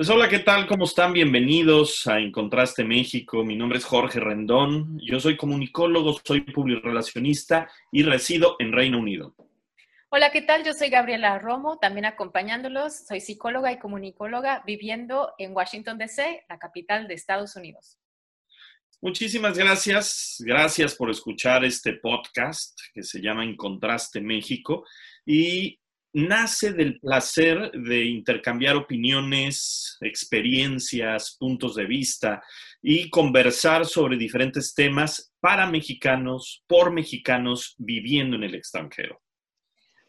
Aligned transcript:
Pues 0.00 0.08
hola, 0.08 0.30
¿qué 0.30 0.38
tal? 0.38 0.66
¿Cómo 0.66 0.86
están? 0.86 1.12
Bienvenidos 1.12 2.06
a 2.06 2.20
Encontraste 2.20 2.84
México. 2.84 3.44
Mi 3.44 3.54
nombre 3.54 3.76
es 3.76 3.84
Jorge 3.84 4.18
Rendón. 4.18 4.98
Yo 4.98 5.20
soy 5.20 5.36
comunicólogo, 5.36 6.18
soy 6.24 6.40
publirelacionista 6.40 7.70
y 7.92 8.02
resido 8.02 8.56
en 8.60 8.72
Reino 8.72 8.98
Unido. 8.98 9.34
Hola, 10.08 10.30
¿qué 10.30 10.40
tal? 10.40 10.64
Yo 10.64 10.72
soy 10.72 10.88
Gabriela 10.88 11.38
Romo, 11.38 11.78
también 11.78 12.06
acompañándolos. 12.06 12.96
Soy 13.06 13.20
psicóloga 13.20 13.72
y 13.72 13.78
comunicóloga 13.78 14.62
viviendo 14.64 15.34
en 15.36 15.54
Washington, 15.54 15.98
D.C., 15.98 16.46
la 16.48 16.58
capital 16.58 17.06
de 17.06 17.12
Estados 17.12 17.54
Unidos. 17.56 17.98
Muchísimas 19.02 19.58
gracias. 19.58 20.42
Gracias 20.46 20.94
por 20.94 21.10
escuchar 21.10 21.62
este 21.62 21.92
podcast 21.92 22.80
que 22.94 23.02
se 23.02 23.20
llama 23.20 23.44
Encontraste 23.44 24.22
México. 24.22 24.86
Y 25.26 25.78
nace 26.12 26.72
del 26.72 26.98
placer 26.98 27.70
de 27.72 28.04
intercambiar 28.04 28.76
opiniones, 28.76 29.96
experiencias, 30.00 31.36
puntos 31.38 31.76
de 31.76 31.86
vista 31.86 32.42
y 32.82 33.10
conversar 33.10 33.86
sobre 33.86 34.16
diferentes 34.16 34.74
temas 34.74 35.32
para 35.40 35.66
mexicanos, 35.66 36.64
por 36.66 36.92
mexicanos 36.92 37.74
viviendo 37.78 38.36
en 38.36 38.44
el 38.44 38.54
extranjero. 38.54 39.20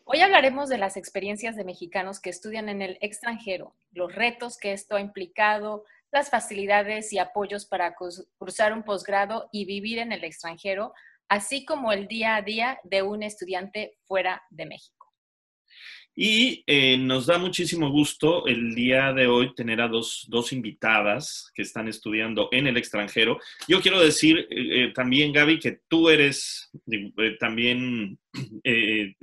Hoy 0.04 0.22
hablaremos 0.22 0.68
de 0.70 0.78
las 0.78 0.98
experiencias 0.98 1.56
de 1.56 1.64
mexicanos 1.64 2.20
que 2.20 2.32
estudian 2.32 2.68
en 2.70 2.82
el 2.82 2.98
extranjero, 3.02 3.76
los 3.92 4.14
retos 4.14 4.58
que 4.58 4.74
esto 4.74 4.96
ha 4.96 5.02
implicado, 5.02 5.86
las 6.12 6.30
facilidades 6.30 7.14
y 7.14 7.20
apoyos 7.20 7.66
para 7.66 7.96
cruzar 8.38 8.74
un 8.74 8.84
posgrado 8.84 9.48
y 9.54 9.66
vivir 9.66 10.00
en 10.00 10.12
el 10.12 10.24
extranjero, 10.24 10.94
así 11.30 11.64
como 11.64 11.94
el 11.94 12.08
día 12.08 12.36
a 12.36 12.42
día 12.42 12.80
de 12.84 13.04
un 13.04 13.24
estudiante 13.24 13.98
fuera 14.06 14.44
de 14.50 14.66
México. 14.66 15.01
Y 16.16 16.64
eh, 16.67 16.98
nos 16.98 17.28
da 17.28 17.38
muchísimo 17.38 17.90
gusto 17.90 18.45
el 18.45 18.76
día 18.76 19.14
de 19.14 19.28
hoy 19.28 19.56
tener 19.56 19.80
a 19.80 19.88
dos, 19.88 20.28
invitadas 20.52 21.50
que 21.56 21.62
están 21.62 21.88
estudiando 21.88 22.50
en 22.52 22.68
el 22.68 22.76
extranjero. 22.76 23.40
Yo 23.68 23.81
quiero 23.81 24.02
decir 24.02 24.40
eh, 24.40 24.45
eh, 24.50 24.94
también, 24.94 25.31
Gaby, 25.31 25.59
que 25.59 25.80
tú 25.88 26.09
eres 26.09 26.70
también, 27.40 28.20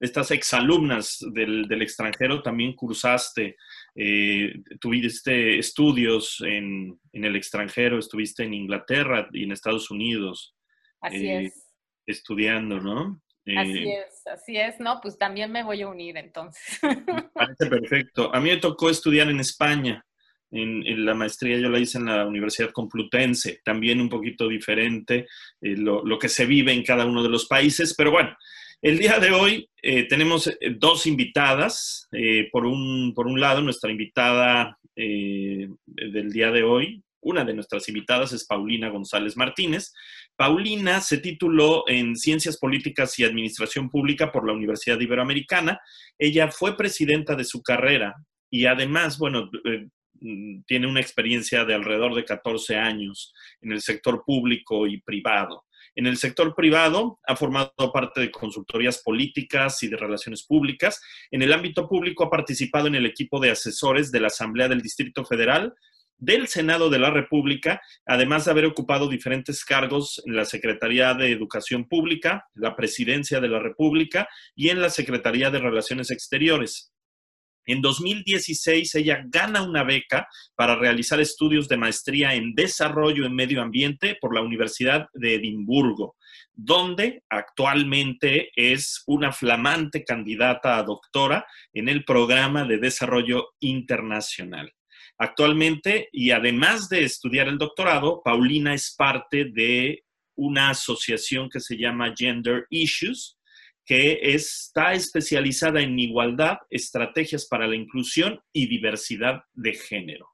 estas 0.00 0.30
exalumnas 0.32 1.18
del, 1.32 1.66
del 1.66 1.80
extranjero, 1.80 2.42
también 2.42 2.74
cursaste, 2.74 3.56
tuviste 4.80 5.58
estudios 5.58 6.42
en, 6.44 6.98
en, 7.12 7.24
el 7.24 7.36
extranjero, 7.36 7.98
estuviste 7.98 8.42
en 8.42 8.52
Inglaterra 8.52 9.28
y 9.32 9.44
en 9.44 9.52
Estados 9.52 9.90
Unidos. 9.90 10.54
Así 11.00 11.26
es. 11.26 11.68
Estudiando, 12.04 12.80
¿no? 12.80 13.22
Así 13.44 13.78
eh, 13.78 14.04
es, 14.06 14.26
así 14.26 14.56
es, 14.56 14.78
¿no? 14.78 15.00
Pues 15.02 15.18
también 15.18 15.50
me 15.50 15.64
voy 15.64 15.82
a 15.82 15.88
unir 15.88 16.16
entonces. 16.16 16.80
Parece 17.34 17.66
perfecto. 17.66 18.34
A 18.34 18.40
mí 18.40 18.50
me 18.50 18.56
tocó 18.58 18.88
estudiar 18.88 19.28
en 19.28 19.40
España. 19.40 20.04
En, 20.50 21.04
la 21.04 21.14
maestría 21.14 21.58
yo 21.58 21.70
la 21.70 21.78
hice 21.78 21.96
en 21.96 22.04
la 22.04 22.26
Universidad 22.26 22.72
Complutense, 22.72 23.60
también 23.64 24.02
un 24.02 24.10
poquito 24.10 24.46
diferente 24.48 25.26
eh, 25.62 25.76
lo, 25.76 26.18
que 26.18 26.28
se 26.28 26.44
vive 26.44 26.72
en 26.72 26.82
cada 26.82 27.06
uno 27.06 27.22
de 27.22 27.30
los 27.30 27.46
países, 27.46 27.94
pero 27.96 28.10
bueno, 28.10 28.36
el 28.82 28.98
día 28.98 29.18
de 29.18 29.30
hoy 29.30 29.70
eh, 29.82 30.06
tenemos 30.06 30.54
dos 30.76 31.06
invitadas. 31.06 32.06
por, 32.52 32.66
un, 32.66 33.14
por 33.14 33.26
un 33.26 33.40
lado, 33.40 33.62
nuestra 33.62 33.90
invitada 33.90 34.78
del 34.94 36.32
día 36.32 36.50
de 36.50 36.62
hoy, 36.62 37.02
una 37.22 37.44
de 37.44 37.54
nuestras 37.54 37.88
invitadas 37.88 38.32
es 38.32 38.44
Paulina 38.44 38.88
González 38.88 39.36
Martínez. 39.36 39.94
Paulina 40.36 41.00
se 41.00 41.18
tituló 41.18 41.84
en 41.88 42.16
Ciencias 42.16 42.56
Políticas 42.56 43.18
y 43.18 43.24
Administración 43.24 43.90
Pública 43.90 44.32
por 44.32 44.46
la 44.46 44.52
Universidad 44.52 44.98
Iberoamericana. 44.98 45.80
Ella 46.18 46.50
fue 46.50 46.76
presidenta 46.76 47.34
de 47.36 47.44
su 47.44 47.62
carrera 47.62 48.14
y 48.50 48.66
además, 48.66 49.18
bueno, 49.18 49.50
eh, 49.64 49.88
tiene 50.66 50.86
una 50.86 51.00
experiencia 51.00 51.64
de 51.64 51.74
alrededor 51.74 52.14
de 52.14 52.24
14 52.24 52.76
años 52.76 53.32
en 53.60 53.72
el 53.72 53.80
sector 53.80 54.22
público 54.24 54.86
y 54.86 55.00
privado. 55.00 55.64
En 55.94 56.06
el 56.06 56.16
sector 56.16 56.54
privado 56.54 57.18
ha 57.26 57.36
formado 57.36 57.92
parte 57.92 58.20
de 58.20 58.30
consultorías 58.30 59.02
políticas 59.02 59.82
y 59.82 59.88
de 59.88 59.96
relaciones 59.96 60.44
públicas. 60.44 61.02
En 61.30 61.42
el 61.42 61.52
ámbito 61.52 61.88
público 61.88 62.24
ha 62.24 62.30
participado 62.30 62.86
en 62.86 62.94
el 62.94 63.04
equipo 63.04 63.40
de 63.40 63.50
asesores 63.50 64.10
de 64.10 64.20
la 64.20 64.28
Asamblea 64.28 64.68
del 64.68 64.80
Distrito 64.80 65.24
Federal, 65.24 65.74
del 66.22 66.46
Senado 66.46 66.88
de 66.88 67.00
la 67.00 67.10
República, 67.10 67.82
además 68.06 68.44
de 68.44 68.52
haber 68.52 68.66
ocupado 68.66 69.08
diferentes 69.08 69.64
cargos 69.64 70.22
en 70.24 70.36
la 70.36 70.44
Secretaría 70.44 71.14
de 71.14 71.32
Educación 71.32 71.88
Pública, 71.88 72.46
la 72.54 72.76
Presidencia 72.76 73.40
de 73.40 73.48
la 73.48 73.58
República 73.58 74.28
y 74.54 74.68
en 74.68 74.80
la 74.80 74.88
Secretaría 74.88 75.50
de 75.50 75.58
Relaciones 75.58 76.12
Exteriores. 76.12 76.92
En 77.66 77.80
2016 77.80 78.94
ella 78.94 79.24
gana 79.26 79.62
una 79.62 79.82
beca 79.82 80.28
para 80.54 80.76
realizar 80.76 81.20
estudios 81.20 81.68
de 81.68 81.76
maestría 81.76 82.34
en 82.34 82.54
desarrollo 82.54 83.26
en 83.26 83.34
medio 83.34 83.60
ambiente 83.60 84.16
por 84.20 84.32
la 84.32 84.42
Universidad 84.42 85.06
de 85.14 85.34
Edimburgo, 85.34 86.14
donde 86.52 87.24
actualmente 87.28 88.50
es 88.54 89.02
una 89.08 89.32
flamante 89.32 90.04
candidata 90.04 90.78
a 90.78 90.84
doctora 90.84 91.46
en 91.72 91.88
el 91.88 92.04
programa 92.04 92.64
de 92.64 92.78
desarrollo 92.78 93.48
internacional. 93.58 94.72
Actualmente, 95.18 96.08
y 96.12 96.30
además 96.30 96.88
de 96.88 97.04
estudiar 97.04 97.48
el 97.48 97.58
doctorado, 97.58 98.22
Paulina 98.24 98.74
es 98.74 98.94
parte 98.96 99.44
de 99.44 100.04
una 100.34 100.70
asociación 100.70 101.48
que 101.48 101.60
se 101.60 101.76
llama 101.76 102.14
Gender 102.16 102.66
Issues, 102.70 103.38
que 103.84 104.34
está 104.34 104.94
especializada 104.94 105.80
en 105.80 105.98
igualdad, 105.98 106.58
estrategias 106.70 107.46
para 107.46 107.66
la 107.66 107.76
inclusión 107.76 108.40
y 108.52 108.66
diversidad 108.66 109.42
de 109.52 109.74
género. 109.74 110.32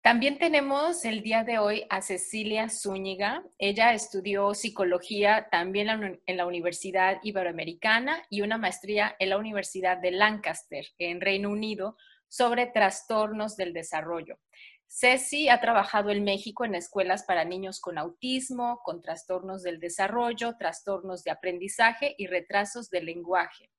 También 0.00 0.38
tenemos 0.38 1.04
el 1.04 1.22
día 1.22 1.44
de 1.44 1.58
hoy 1.58 1.84
a 1.90 2.00
Cecilia 2.00 2.68
Zúñiga. 2.70 3.42
Ella 3.58 3.92
estudió 3.92 4.54
psicología 4.54 5.48
también 5.50 6.20
en 6.24 6.36
la 6.36 6.46
Universidad 6.46 7.18
Iberoamericana 7.22 8.22
y 8.30 8.42
una 8.42 8.58
maestría 8.58 9.16
en 9.18 9.30
la 9.30 9.38
Universidad 9.38 9.98
de 9.98 10.12
Lancaster, 10.12 10.86
en 10.98 11.20
Reino 11.20 11.50
Unido, 11.50 11.96
sobre 12.28 12.66
trastornos 12.66 13.56
del 13.56 13.72
desarrollo. 13.72 14.38
Ceci 14.86 15.50
ha 15.50 15.60
trabajado 15.60 16.10
en 16.10 16.24
México 16.24 16.64
en 16.64 16.74
escuelas 16.74 17.24
para 17.24 17.44
niños 17.44 17.78
con 17.80 17.98
autismo, 17.98 18.80
con 18.84 19.02
trastornos 19.02 19.62
del 19.62 19.80
desarrollo, 19.80 20.56
trastornos 20.58 21.24
de 21.24 21.30
aprendizaje 21.30 22.14
y 22.16 22.26
retrasos 22.26 22.88
del 22.88 23.04
lenguaje. 23.04 23.70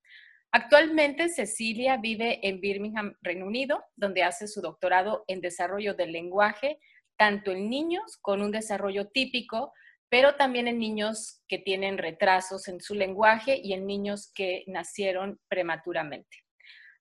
Actualmente 0.51 1.29
Cecilia 1.29 1.97
vive 1.97 2.47
en 2.47 2.59
Birmingham, 2.59 3.15
Reino 3.21 3.45
Unido, 3.45 3.83
donde 3.95 4.23
hace 4.23 4.47
su 4.47 4.61
doctorado 4.61 5.23
en 5.27 5.41
desarrollo 5.41 5.93
del 5.93 6.11
lenguaje, 6.11 6.79
tanto 7.17 7.51
en 7.51 7.69
niños 7.69 8.17
con 8.21 8.41
un 8.41 8.51
desarrollo 8.51 9.09
típico, 9.09 9.73
pero 10.09 10.35
también 10.35 10.67
en 10.67 10.79
niños 10.79 11.43
que 11.47 11.59
tienen 11.59 11.97
retrasos 11.97 12.67
en 12.67 12.81
su 12.81 12.95
lenguaje 12.95 13.59
y 13.61 13.73
en 13.73 13.85
niños 13.85 14.31
que 14.33 14.63
nacieron 14.67 15.39
prematuramente. 15.47 16.37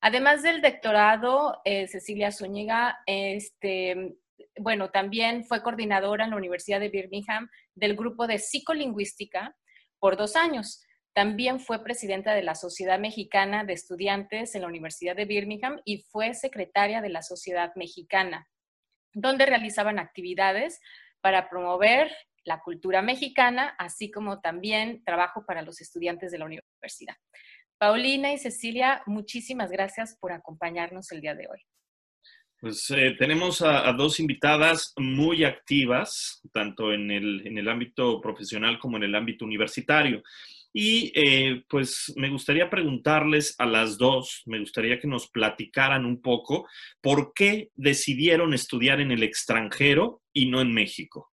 Además 0.00 0.42
del 0.42 0.62
doctorado, 0.62 1.60
eh, 1.64 1.88
Cecilia 1.88 2.30
Zúñiga, 2.30 2.98
este, 3.06 4.16
bueno, 4.58 4.90
también 4.90 5.44
fue 5.44 5.62
coordinadora 5.62 6.24
en 6.24 6.30
la 6.30 6.36
Universidad 6.36 6.80
de 6.80 6.88
Birmingham 6.88 7.48
del 7.74 7.96
grupo 7.96 8.26
de 8.26 8.38
psicolingüística 8.38 9.56
por 9.98 10.16
dos 10.16 10.36
años. 10.36 10.84
También 11.14 11.58
fue 11.58 11.82
presidenta 11.82 12.34
de 12.34 12.44
la 12.44 12.54
Sociedad 12.54 13.00
Mexicana 13.00 13.64
de 13.64 13.72
Estudiantes 13.72 14.54
en 14.54 14.62
la 14.62 14.68
Universidad 14.68 15.16
de 15.16 15.24
Birmingham 15.24 15.80
y 15.84 16.02
fue 16.12 16.34
secretaria 16.34 17.00
de 17.00 17.08
la 17.08 17.22
Sociedad 17.22 17.72
Mexicana, 17.74 18.48
donde 19.12 19.46
realizaban 19.46 19.98
actividades 19.98 20.80
para 21.20 21.48
promover 21.48 22.12
la 22.44 22.60
cultura 22.60 23.02
mexicana, 23.02 23.74
así 23.78 24.10
como 24.12 24.40
también 24.40 25.02
trabajo 25.04 25.44
para 25.44 25.62
los 25.62 25.80
estudiantes 25.80 26.30
de 26.30 26.38
la 26.38 26.44
universidad. 26.44 27.16
Paulina 27.78 28.32
y 28.32 28.38
Cecilia, 28.38 29.02
muchísimas 29.06 29.70
gracias 29.70 30.16
por 30.20 30.32
acompañarnos 30.32 31.12
el 31.12 31.20
día 31.20 31.34
de 31.34 31.46
hoy. 31.46 31.60
Pues 32.60 32.90
eh, 32.90 33.14
tenemos 33.16 33.62
a, 33.62 33.92
dos 33.92 34.18
invitadas 34.18 34.92
muy 34.96 35.44
activas, 35.44 36.42
tanto 36.52 36.92
en 36.92 37.08
el, 37.12 37.68
ámbito 37.68 38.20
profesional 38.20 38.80
como 38.80 38.96
en 38.96 39.04
el 39.04 39.14
ámbito 39.14 39.44
universitario. 39.44 40.24
Y 40.72 41.12
eh, 41.14 41.62
pues 41.68 42.12
me 42.16 42.28
gustaría 42.28 42.68
preguntarles 42.68 43.54
a 43.58 43.66
las 43.66 43.96
dos, 43.96 44.42
me 44.46 44.58
gustaría 44.58 44.98
que 44.98 45.06
nos 45.06 45.30
platicaran 45.30 46.04
un 46.04 46.20
poco 46.20 46.66
por 47.00 47.32
qué 47.32 47.70
decidieron 47.76 48.52
estudiar 48.54 49.00
en 49.00 49.12
el 49.12 49.22
extranjero 49.22 50.22
y 50.32 50.46
no 50.46 50.60
en 50.60 50.74
México. 50.74 51.30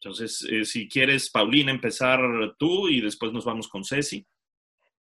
Entonces, 0.00 0.46
eh, 0.48 0.64
si 0.64 0.88
quieres, 0.88 1.28
Paulina, 1.28 1.72
empezar 1.72 2.20
tú 2.56 2.88
y 2.88 3.00
después 3.00 3.32
nos 3.32 3.44
vamos 3.44 3.68
con 3.68 3.84
Ceci. 3.84 4.24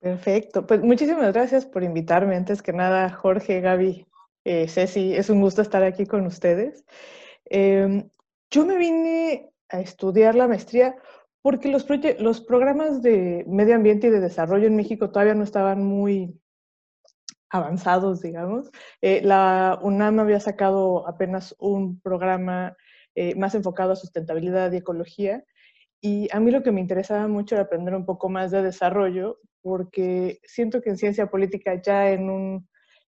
Perfecto. 0.04 0.66
Pues 0.66 0.82
muchísimas 0.82 1.32
gracias 1.32 1.64
por 1.64 1.82
invitarme. 1.82 2.36
Antes 2.36 2.60
que 2.60 2.74
nada, 2.74 3.08
Jorge, 3.08 3.62
Gaby, 3.62 4.06
eh, 4.44 4.68
Ceci, 4.68 5.14
es 5.14 5.30
un 5.30 5.40
gusto 5.40 5.62
estar 5.62 5.82
aquí 5.82 6.04
con 6.04 6.26
ustedes. 6.26 6.84
Em, 7.46 8.10
yo 8.50 8.66
me 8.66 8.76
vine 8.76 9.50
a 9.70 9.80
estudiar 9.80 10.34
la 10.34 10.46
maestría 10.46 10.94
porque 11.40 11.70
los, 11.70 11.86
los 12.18 12.42
programas 12.42 13.00
de 13.00 13.46
medio 13.48 13.76
ambiente 13.76 14.08
y 14.08 14.10
de 14.10 14.20
desarrollo 14.20 14.66
en 14.66 14.76
México 14.76 15.10
todavía 15.10 15.34
no 15.34 15.42
estaban 15.42 15.82
muy 15.82 16.38
avanzados, 17.48 18.20
digamos. 18.20 18.70
Eh, 19.00 19.22
la 19.24 19.78
UNAM 19.80 20.20
había 20.20 20.40
sacado 20.40 21.08
apenas 21.08 21.56
un 21.58 21.98
programa 22.00 22.76
eh, 23.14 23.34
más 23.36 23.54
enfocado 23.54 23.92
a 23.92 23.96
sustentabilidad 23.96 24.70
y 24.72 24.76
ecología. 24.76 25.44
Y 26.02 26.28
a 26.30 26.40
mí 26.40 26.50
lo 26.50 26.62
que 26.62 26.72
me 26.72 26.82
interesaba 26.82 27.26
mucho 27.26 27.54
era 27.54 27.64
aprender 27.64 27.94
un 27.94 28.04
poco 28.04 28.28
más 28.28 28.50
de 28.50 28.60
desarrollo, 28.60 29.38
porque 29.64 30.40
siento 30.44 30.82
que 30.82 30.90
en 30.90 30.98
ciencia 30.98 31.30
política 31.30 31.80
ya 31.80 32.10
en 32.10 32.28
un 32.28 32.68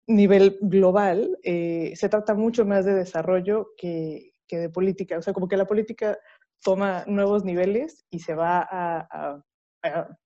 nivel 0.09 0.59
global 0.61 1.39
eh, 1.45 1.93
se 1.95 2.09
trata 2.09 2.35
mucho 2.35 2.65
más 2.65 2.85
de 2.85 2.93
desarrollo 2.93 3.69
que, 3.77 4.33
que, 4.49 4.59
de 4.59 4.69
política. 4.69 5.17
O 5.17 5.23
sea, 5.23 5.33
como 5.33 5.47
que 5.47 5.57
la 5.57 5.69
política 5.69 6.19
toma 6.61 7.05
nuevos 7.07 7.45
niveles 7.45 8.05
y 8.11 8.19
se 8.19 8.35
va 8.35 8.67
a, 8.69 9.41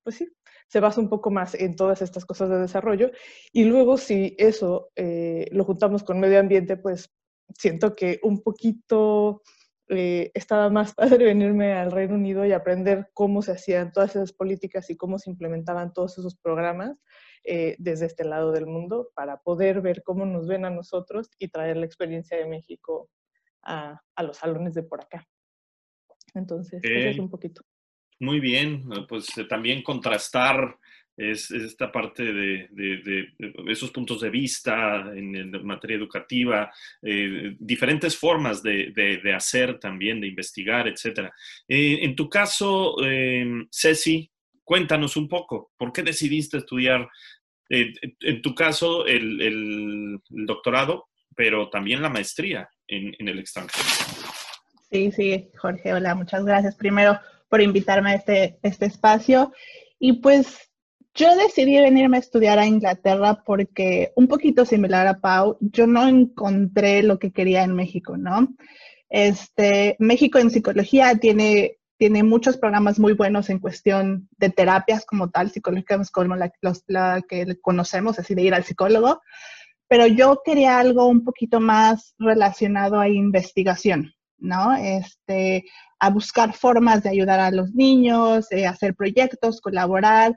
pues 0.03 0.17
sí, 0.17 0.33
se 0.67 0.81
basa 0.81 0.99
un 0.99 1.11
poco 1.11 1.31
más 1.31 1.55
en 1.55 1.77
todas 1.77 2.01
estas 2.01 2.25
cosas 2.25 2.49
de 2.49 2.59
desarrollo. 2.59 3.11
Y 3.53 3.65
luego 3.65 3.99
si 3.99 4.35
eso 4.39 4.89
eh, 4.97 5.47
lo 5.53 5.65
juntamos 5.65 6.05
con 6.05 6.21
medio 6.21 6.41
ambiente, 6.41 6.79
pues 6.79 7.13
siento 7.55 7.95
que 7.95 8.19
un 8.23 8.43
poquito 8.43 9.43
eh, 9.89 10.31
estaba 10.35 10.71
más 10.71 10.95
padre 11.19 11.27
venirme 11.27 11.73
al 11.75 11.93
Reino 11.93 12.15
Unido 12.15 12.45
y 12.45 12.53
aprender 12.53 13.11
cómo 13.13 13.43
se 13.43 13.53
hacían 13.53 13.93
todas 13.93 14.17
esas 14.17 14.33
políticas 14.33 14.89
y 14.91 14.97
cómo 14.97 15.19
se 15.19 15.31
implementaban 15.31 15.93
todos 15.93 16.19
esos 16.19 16.37
programas 16.37 16.99
eh, 17.45 17.77
desde 17.79 18.07
este 18.07 18.25
lado 18.25 18.53
del 18.53 18.67
mundo 18.67 19.11
para 19.15 19.39
poder 19.39 19.81
ver 19.83 20.03
cómo 20.03 20.25
nos 20.25 20.47
ven 20.47 20.65
a 20.65 20.71
nosotros 20.71 21.31
y 21.39 21.49
traer 21.49 21.77
la 21.77 21.87
experiencia 21.87 22.37
de 22.39 22.47
México 22.47 23.11
a, 23.63 24.01
a 24.15 24.23
los 24.23 24.39
salones 24.39 24.75
de 24.75 24.83
por 24.83 25.03
acá. 25.03 25.27
Entonces, 26.35 26.83
eso 26.83 27.09
es 27.09 27.19
un 27.19 27.31
poquito. 27.31 27.63
Muy 28.21 28.41
bien, 28.41 28.85
pues 29.09 29.37
eh, 29.39 29.45
también 29.45 29.83
contrastar 29.83 30.79
es, 31.17 31.51
esta 31.51 31.91
parte 31.91 32.23
de, 32.33 33.29
esos 33.69 33.91
puntos 33.91 34.21
de 34.21 34.31
vista 34.31 35.13
en, 35.15 35.51
materia 35.65 35.97
educativa, 35.97 36.73
eh, 37.03 37.57
diferentes 37.59 38.17
formas 38.17 38.63
de, 38.63 39.23
hacer 39.35 39.79
también, 39.79 40.21
de 40.21 40.29
investigar, 40.29 40.89
etc. 40.89 41.31
Eh, 41.69 41.99
en 42.03 42.15
tu 42.17 42.29
caso, 42.29 42.97
em, 43.05 43.67
Ceci, 43.71 44.31
cuéntanos 44.63 45.17
un 45.17 45.29
poco, 45.29 45.73
¿por 45.77 45.93
qué 45.93 46.03
decidiste 46.03 46.59
estudiar, 46.59 47.09
en 47.69 48.43
tu 48.43 48.55
caso, 48.55 49.07
el, 49.07 50.21
doctorado, 50.29 51.09
pero 51.35 51.69
también 51.71 52.03
la 52.03 52.09
maestría 52.09 52.69
en, 52.87 53.15
en 53.19 53.29
el 53.29 53.39
extranjero? 53.39 53.85
Sí, 54.91 55.11
sí, 55.11 55.51
Jorge, 55.57 55.93
hola, 55.93 56.15
muchas 56.15 56.45
gracias 56.45 56.77
primero 56.77 57.19
por 57.49 57.61
invitarme 57.61 58.11
a 58.11 58.15
este, 58.15 58.59
este 58.63 58.87
espacio. 58.87 59.53
Y 59.99 60.15
pues 60.15 60.71
yo 61.15 61.37
decidí 61.37 61.77
venirme 61.79 62.17
a 62.17 62.21
estudiar 62.21 62.59
a 62.59 62.67
Inglaterra 62.67 63.43
porque, 63.45 64.13
un 64.17 64.27
poquito 64.27 64.65
similar 64.65 65.07
a 65.07 65.21
Pau, 65.21 65.57
yo 65.61 65.87
no 65.87 66.09
encontré 66.09 67.03
lo 67.03 67.19
que 67.19 67.33
quería 67.33 67.63
en 67.63 67.75
México, 67.75 68.17
¿no? 68.17 68.55
Este, 69.09 69.97
México 70.01 70.39
en 70.39 70.51
psicología 70.51 71.15
tiene, 71.17 71.77
tiene 71.99 72.25
muchos 72.25 72.57
programas 72.57 72.99
muy 72.99 73.13
buenos 73.13 73.49
en 73.49 73.61
cuestión 73.61 74.29
de 74.39 74.51
terapias 74.51 75.07
como 75.07 75.31
tal, 75.31 75.51
psicológicas 75.51 76.11
como 76.11 76.35
la, 76.35 76.53
la 76.89 77.23
que 77.23 77.61
conocemos, 77.61 78.19
así 78.19 78.35
de 78.35 78.43
ir 78.43 78.55
al 78.55 78.65
psicólogo, 78.65 79.23
pero 79.87 80.09
yo 80.09 80.41
quería 80.45 80.79
algo 80.79 81.07
un 81.07 81.23
poquito 81.23 81.61
más 81.61 82.15
relacionado 82.19 82.99
a 82.99 83.09
investigación, 83.09 84.13
¿no? 84.39 84.75
Este, 84.75 85.65
a 86.01 86.11
buscar 86.11 86.53
formas 86.55 87.05
de 87.05 87.11
ayudar 87.11 87.39
a 87.39 87.53
los 87.53 87.73
niños, 87.73 88.51
eh, 88.51 88.67
hacer 88.67 88.97
proyectos, 88.97 89.61
colaborar. 89.61 90.35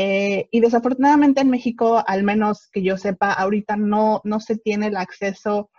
Eh, 0.00 0.48
y 0.52 0.60
desafortunadamente 0.60 1.40
en 1.40 1.50
México, 1.50 2.04
al 2.06 2.22
menos 2.22 2.68
que 2.70 2.84
yo 2.84 2.96
sepa, 2.96 3.32
ahorita 3.32 3.74
no, 3.76 4.20
no 4.22 4.38
se 4.38 4.56
tiene 4.56 4.86
el 4.86 4.96
acceso 4.96 5.72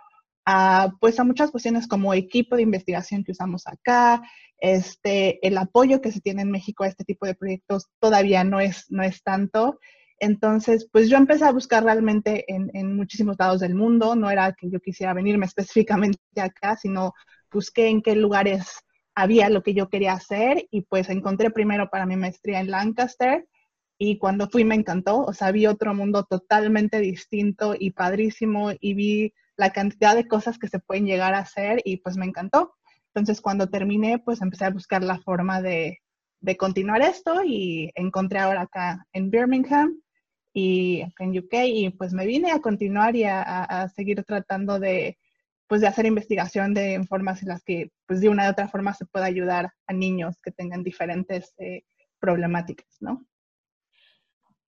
a, 0.44 0.92
pues, 1.00 1.18
a 1.18 1.24
muchas 1.24 1.50
cuestiones 1.50 1.88
como 1.88 2.12
equipo 2.12 2.54
de 2.54 2.60
investigación 2.60 3.24
que 3.24 3.32
usamos 3.32 3.66
acá, 3.66 4.22
este, 4.58 5.38
el 5.46 5.56
apoyo 5.56 6.02
que 6.02 6.12
se 6.12 6.20
tiene 6.20 6.42
en 6.42 6.50
México 6.50 6.84
a 6.84 6.88
este 6.88 7.02
tipo 7.04 7.24
de 7.24 7.34
proyectos 7.34 7.86
todavía 7.98 8.44
no 8.44 8.60
es, 8.60 8.84
no 8.90 9.02
es 9.02 9.22
tanto. 9.22 9.78
Entonces, 10.18 10.86
pues 10.92 11.08
yo 11.08 11.16
empecé 11.16 11.46
a 11.46 11.52
buscar 11.52 11.82
realmente 11.82 12.44
en, 12.46 12.70
en, 12.74 12.94
muchísimos 12.94 13.36
lados 13.38 13.60
del 13.60 13.74
mundo, 13.74 14.16
no 14.16 14.30
era 14.30 14.52
que 14.52 14.68
yo 14.68 14.80
quisiera 14.80 15.14
venirme 15.14 15.46
específicamente 15.46 16.18
acá, 16.42 16.76
sino 16.76 17.14
busqué 17.50 17.88
en 17.88 18.02
qué 18.02 18.14
lugares 18.16 18.66
había 19.14 19.48
lo 19.48 19.62
que 19.62 19.72
yo 19.72 19.88
quería 19.88 20.12
hacer 20.12 20.66
y 20.70 20.82
pues 20.82 21.08
encontré 21.08 21.50
primero 21.50 21.88
para 21.88 22.04
mi 22.04 22.16
maestría 22.16 22.60
en 22.60 22.70
Lancaster 22.70 23.46
y 24.02 24.16
cuando 24.16 24.48
fui 24.48 24.64
me 24.64 24.76
encantó, 24.76 25.20
o 25.20 25.34
sea, 25.34 25.52
vi 25.52 25.66
otro 25.66 25.94
mundo 25.94 26.24
totalmente 26.24 27.00
distinto 27.00 27.74
y 27.78 27.90
padrísimo 27.90 28.70
y 28.80 28.94
vi 28.94 29.34
la 29.58 29.72
cantidad 29.74 30.16
de 30.16 30.26
cosas 30.26 30.58
que 30.58 30.68
se 30.68 30.78
pueden 30.78 31.04
llegar 31.04 31.34
a 31.34 31.40
hacer 31.40 31.82
y 31.84 31.98
pues 31.98 32.16
me 32.16 32.24
encantó. 32.24 32.72
Entonces 33.08 33.42
cuando 33.42 33.68
terminé 33.68 34.18
pues 34.18 34.40
empecé 34.40 34.64
a 34.64 34.70
buscar 34.70 35.04
la 35.04 35.18
forma 35.18 35.60
de, 35.60 35.98
de 36.40 36.56
continuar 36.56 37.02
esto 37.02 37.44
y 37.44 37.92
encontré 37.94 38.38
ahora 38.38 38.62
acá 38.62 39.06
en 39.12 39.30
Birmingham 39.30 40.00
y 40.54 41.02
en 41.18 41.38
UK 41.38 41.54
y 41.66 41.90
pues 41.90 42.14
me 42.14 42.24
vine 42.24 42.52
a 42.52 42.60
continuar 42.60 43.14
y 43.16 43.24
a, 43.24 43.42
a 43.42 43.88
seguir 43.90 44.24
tratando 44.24 44.80
de 44.80 45.18
pues 45.66 45.82
de 45.82 45.88
hacer 45.88 46.06
investigación 46.06 46.72
de 46.72 47.04
formas 47.06 47.42
en 47.42 47.48
las 47.48 47.62
que 47.62 47.90
pues 48.06 48.22
de 48.22 48.30
una 48.30 48.48
u 48.48 48.52
otra 48.52 48.66
forma 48.66 48.94
se 48.94 49.04
pueda 49.04 49.26
ayudar 49.26 49.74
a 49.86 49.92
niños 49.92 50.36
que 50.42 50.52
tengan 50.52 50.82
diferentes 50.82 51.52
eh, 51.58 51.82
problemáticas, 52.18 52.96
¿no? 53.00 53.26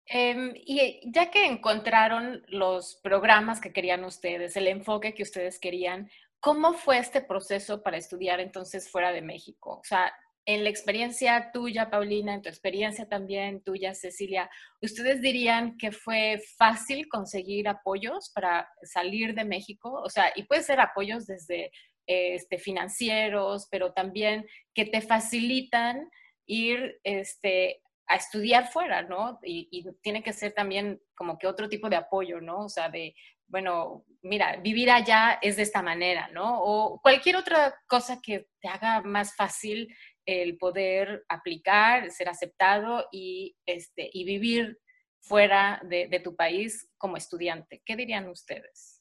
Em, 0.07 0.53
y 0.57 1.01
ya 1.05 1.31
que 1.31 1.47
encontraron 1.47 2.45
los 2.49 2.97
programas 3.03 3.61
que 3.61 3.73
querían 3.73 4.05
ustedes, 4.05 4.57
el 4.57 4.69
enfoque 4.69 5.15
que 5.15 5.23
ustedes 5.23 5.59
querían, 5.59 6.11
¿cómo 6.41 6.75
fue 6.75 6.99
este 6.99 7.21
proceso 7.23 7.83
para 7.83 7.97
estudiar 7.97 8.41
entonces 8.41 8.91
fuera 8.91 9.13
de 9.13 9.23
México? 9.23 9.79
O 9.81 9.85
sea, 9.85 10.13
en 10.45 10.65
la 10.65 10.71
experiencia 10.71 11.51
tuya, 11.53 11.89
Paulina, 11.89 12.35
en 12.35 12.43
tu 12.43 12.49
experiencia 12.49 13.09
también 13.09 13.63
tuya, 13.63 13.95
Cecilia, 13.95 14.51
¿ustedes 14.81 15.21
dirían 15.21 15.77
que 15.79 15.93
fue 15.93 16.43
fácil 16.57 17.09
conseguir 17.09 17.69
apoyos 17.69 18.31
para 18.35 18.69
salir 18.83 19.35
de 19.35 19.45
México? 19.45 19.93
O 19.93 20.11
sea, 20.11 20.33
y 20.35 20.43
puede 20.43 20.63
ser 20.63 20.81
apoyos 20.81 21.27
desde 21.27 21.71
este, 22.07 22.59
financieros, 22.59 23.69
pero 23.71 23.93
también 23.93 24.45
que 24.75 24.85
te 24.85 25.01
facilitan 25.01 26.11
ir 26.47 26.99
este, 27.05 27.81
a 28.07 28.17
estudiar 28.17 28.71
fuera, 28.71 29.03
¿no? 29.03 29.39
Y, 29.43 29.69
y, 29.71 29.85
tiene 30.03 30.23
que 30.23 30.33
ser 30.33 30.53
también 30.53 31.01
como 31.15 31.39
que 31.39 31.47
otro 31.47 31.69
tipo 31.69 31.89
de 31.89 31.97
apoyo, 31.97 32.41
¿no? 32.41 32.65
O 32.65 32.69
sea, 32.69 32.89
de, 32.89 33.15
bueno, 33.47 34.05
mira, 34.23 34.57
vivir 34.57 34.91
allá 34.91 35.39
es 35.43 35.57
de 35.57 35.63
esta 35.63 35.83
manera, 35.83 36.29
¿no? 36.29 36.63
O 36.63 37.01
cualquier 37.01 37.37
otra 37.37 37.75
cosa 37.87 38.21
que 38.23 38.49
te 38.61 38.69
haga 38.69 39.03
más 39.03 39.37
fácil 39.37 39.95
el 40.25 40.57
poder 40.57 41.25
aplicar, 41.29 42.11
ser 42.11 42.29
aceptado 42.29 43.09
y, 43.13 43.57
este, 43.67 44.09
y 44.13 44.25
vivir 44.25 44.79
fuera 45.21 45.81
de, 45.85 46.21
tu 46.23 46.35
país 46.35 46.89
como 46.99 47.17
estudiante. 47.17 47.83
¿Qué 47.85 47.97
dirían 47.97 48.29
ustedes? 48.29 49.01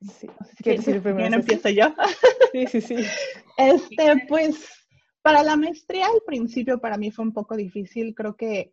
Sí, 0.00 0.28
¿Quieres 0.62 0.84
decir 0.84 1.02
primero? 1.02 1.34
empiezo 1.34 1.68
yo? 1.68 1.94
Sí, 2.52 2.66
sí, 2.66 2.80
sí. 2.80 2.96
Este, 3.56 4.26
pues, 4.28 4.81
para 5.22 5.42
la 5.42 5.56
maestría 5.56 6.06
al 6.06 6.22
principio 6.26 6.80
para 6.80 6.98
mí 6.98 7.10
fue 7.10 7.24
un 7.24 7.32
poco 7.32 7.56
difícil. 7.56 8.14
Creo 8.14 8.36
que 8.36 8.72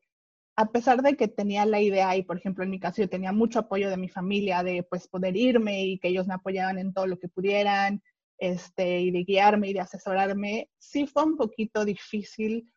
a 0.55 0.71
pesar 0.71 1.01
de 1.01 1.15
que 1.15 1.27
tenía 1.27 1.65
la 1.65 1.79
idea 1.79 2.17
y, 2.17 2.23
por 2.23 2.37
ejemplo, 2.37 2.63
en 2.63 2.69
mi 2.69 2.79
caso 2.79 3.01
yo 3.01 3.09
tenía 3.09 3.31
mucho 3.31 3.59
apoyo 3.59 3.89
de 3.89 3.97
mi 3.97 4.09
familia 4.09 4.61
de, 4.61 4.83
pues, 4.83 5.07
poder 5.07 5.37
irme 5.37 5.85
y 5.85 5.99
que 5.99 6.09
ellos 6.09 6.27
me 6.27 6.33
apoyaban 6.33 6.77
en 6.79 6.93
todo 6.93 7.07
lo 7.07 7.17
que 7.17 7.29
pudieran 7.29 8.01
este, 8.39 9.01
y 9.01 9.11
de 9.11 9.23
guiarme 9.23 9.69
y 9.69 9.73
de 9.73 9.81
asesorarme, 9.81 10.69
sí 10.77 11.05
fue 11.05 11.23
un 11.23 11.37
poquito 11.37 11.85
difícil, 11.85 12.73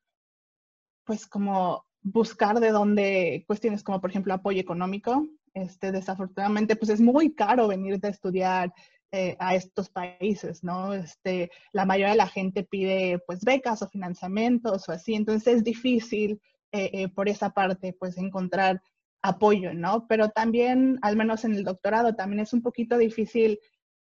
pues 1.05 1.27
como 1.27 1.85
buscar 2.03 2.61
de 2.61 2.71
dónde 2.71 3.45
cuestiones 3.47 3.83
como, 3.83 4.01
por 4.01 4.11
ejemplo, 4.11 4.35
apoyo 4.35 4.61
económico. 4.61 5.27
Este, 5.55 5.93
desafortunadamente, 5.93 6.77
pues 6.77 6.91
es 6.91 7.01
muy 7.01 7.35
caro 7.35 7.69
venir 7.69 8.01
de 8.01 8.09
estudiar 8.09 8.73
eh, 9.13 9.37
a 9.39 9.55
estos 9.55 9.91
países, 9.91 10.65
¿no? 10.65 10.95
Este, 10.95 11.51
la 11.73 11.85
mayoría 11.85 12.13
de 12.13 12.17
la 12.17 12.29
gente 12.29 12.65
pide 12.65 13.19
pues 13.27 13.45
becas 13.45 13.83
o 13.83 13.89
financiamientos 13.89 14.89
o 14.89 14.93
así, 14.93 15.15
entonces 15.15 15.57
es 15.57 15.65
difícil 15.65 16.41
eh, 16.73 16.91
eh, 16.95 17.09
por 17.09 17.29
esa 17.29 17.51
parte 17.51 17.93
pues 17.93 18.17
encontrar 18.17 18.81
apoyo, 19.21 19.75
¿no? 19.75 20.07
Pero 20.09 20.31
también, 20.31 20.99
al 21.03 21.17
menos 21.17 21.45
en 21.45 21.53
el 21.53 21.65
doctorado, 21.65 22.15
también 22.15 22.41
es 22.41 22.55
un 22.55 22.63
poquito 22.63 22.97
difícil 22.97 23.61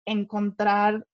encontrar 0.05 1.07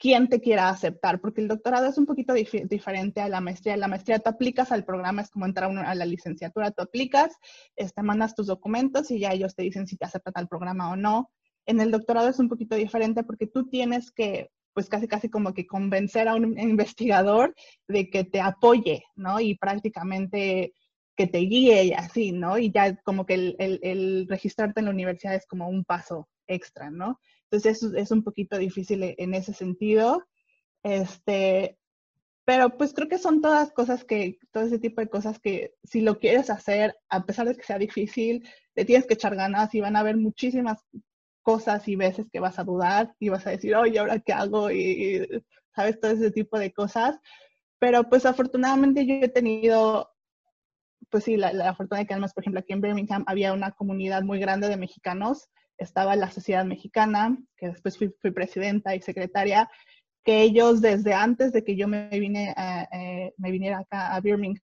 quién 0.00 0.30
te 0.30 0.40
quiera 0.40 0.70
aceptar, 0.70 1.20
porque 1.20 1.42
el 1.42 1.48
doctorado 1.48 1.86
es 1.86 1.98
un 1.98 2.06
poquito 2.06 2.32
diferente 2.32 3.20
a 3.20 3.28
la 3.28 3.42
maestría. 3.42 3.76
La 3.76 3.88
maestría 3.88 4.18
tú 4.18 4.30
aplicas 4.30 4.72
al 4.72 4.86
programa, 4.86 5.20
es 5.20 5.30
como 5.30 5.44
entrar 5.44 5.70
a 5.70 5.94
la 5.94 6.06
licenciatura, 6.06 6.70
tú 6.70 6.82
aplicas, 6.82 7.36
este, 7.76 8.02
mandas 8.02 8.34
tus 8.34 8.46
documentos 8.46 9.10
y 9.10 9.18
ya 9.20 9.32
ellos 9.32 9.54
te 9.54 9.62
dicen 9.62 9.86
si 9.86 9.98
te 9.98 10.06
aceptan 10.06 10.32
al 10.36 10.48
programa 10.48 10.90
o 10.90 10.96
no. 10.96 11.30
En 11.66 11.80
el 11.80 11.90
doctorado 11.90 12.28
es 12.28 12.38
un 12.38 12.48
poquito 12.48 12.76
diferente 12.76 13.22
porque 13.22 13.46
tú 13.46 13.68
tienes 13.68 14.10
que, 14.10 14.50
pues 14.72 14.88
casi 14.88 15.08
casi 15.08 15.28
como 15.28 15.54
que 15.54 15.66
convencer 15.66 16.28
a 16.28 16.34
un 16.34 16.58
investigador 16.58 17.54
de 17.88 18.10
que 18.10 18.24
te 18.24 18.40
apoye, 18.40 19.04
¿no? 19.14 19.40
Y 19.40 19.56
prácticamente 19.56 20.72
que 21.16 21.26
te 21.26 21.38
guíe 21.38 21.84
y 21.84 21.92
así, 21.92 22.32
¿no? 22.32 22.58
Y 22.58 22.72
ya 22.72 22.96
como 23.02 23.26
que 23.26 23.34
el, 23.34 23.56
el 23.58 24.26
registrarte 24.28 24.80
en 24.80 24.86
la 24.86 24.92
universidad 24.92 25.34
es 25.34 25.46
como 25.46 25.68
un 25.68 25.84
paso 25.84 26.28
extra, 26.46 26.90
¿no? 26.90 27.20
Entonces 27.50 27.82
es, 27.82 27.94
es 27.94 28.10
un 28.10 28.22
poquito 28.22 28.58
difícil 28.58 29.02
e, 29.02 29.14
en 29.18 29.34
ese 29.34 29.52
sentido. 29.52 30.26
Este, 30.82 31.78
pero 32.44 32.76
pues 32.76 32.92
creo 32.94 33.08
que 33.08 33.18
son 33.18 33.40
todas 33.40 33.72
cosas 33.72 34.04
que, 34.04 34.38
todo 34.50 34.64
ese 34.64 34.78
tipo 34.78 35.00
de 35.00 35.08
cosas 35.08 35.38
que 35.38 35.74
si 35.84 36.00
lo 36.00 36.18
quieres 36.18 36.50
hacer, 36.50 36.96
a 37.08 37.24
pesar 37.24 37.48
de 37.48 37.56
que 37.56 37.62
sea 37.62 37.78
difícil, 37.78 38.48
te 38.74 38.84
tienes 38.84 39.06
que 39.06 39.14
echar 39.14 39.36
ganas 39.36 39.74
y 39.74 39.80
van 39.80 39.96
a 39.96 40.00
haber 40.00 40.16
muchísimas 40.16 40.84
cosas 41.42 41.86
y 41.88 41.96
veces 41.96 42.26
que 42.32 42.40
vas 42.40 42.58
a 42.58 42.64
dudar 42.64 43.14
y 43.18 43.28
vas 43.28 43.46
a 43.46 43.50
decir, 43.50 43.74
oye, 43.76 43.98
¿ahora 43.98 44.20
qué 44.20 44.32
hago? 44.32 44.70
Y, 44.70 45.26
sabes, 45.74 46.00
todo 46.00 46.12
ese 46.12 46.30
tipo 46.30 46.58
de 46.58 46.72
cosas. 46.72 47.18
Pero 47.78 48.04
pues 48.08 48.26
afortunadamente 48.26 49.06
yo 49.06 49.14
he 49.14 49.28
tenido, 49.28 50.10
pues 51.10 51.24
sí, 51.24 51.36
la, 51.36 51.52
la 51.52 51.74
fortuna 51.74 52.00
de 52.00 52.06
que 52.06 52.14
además, 52.14 52.34
por 52.34 52.42
ejemplo, 52.42 52.60
aquí 52.60 52.72
en 52.72 52.80
Birmingham 52.82 53.24
había 53.26 53.52
una 53.52 53.72
comunidad 53.72 54.22
muy 54.22 54.38
grande 54.38 54.68
de 54.68 54.76
mexicanos 54.76 55.50
estaba 55.80 56.14
la 56.14 56.30
Sociedad 56.30 56.64
Mexicana, 56.64 57.36
que 57.56 57.68
después 57.68 57.96
fui, 57.96 58.10
presidenta 58.32 58.94
y 58.94 59.00
secretaria, 59.00 59.68
que 60.22 60.42
ellos 60.42 60.80
desde 60.82 61.14
antes 61.14 61.52
de 61.52 61.64
que 61.64 61.74
yo 61.74 61.88
me, 61.88 62.08
vine 62.10 62.54
eh, 62.92 63.32
me 63.38 63.50
viniera 63.50 63.78
acá 63.78 64.14
a 64.14 64.20
Birmingham, 64.20 64.62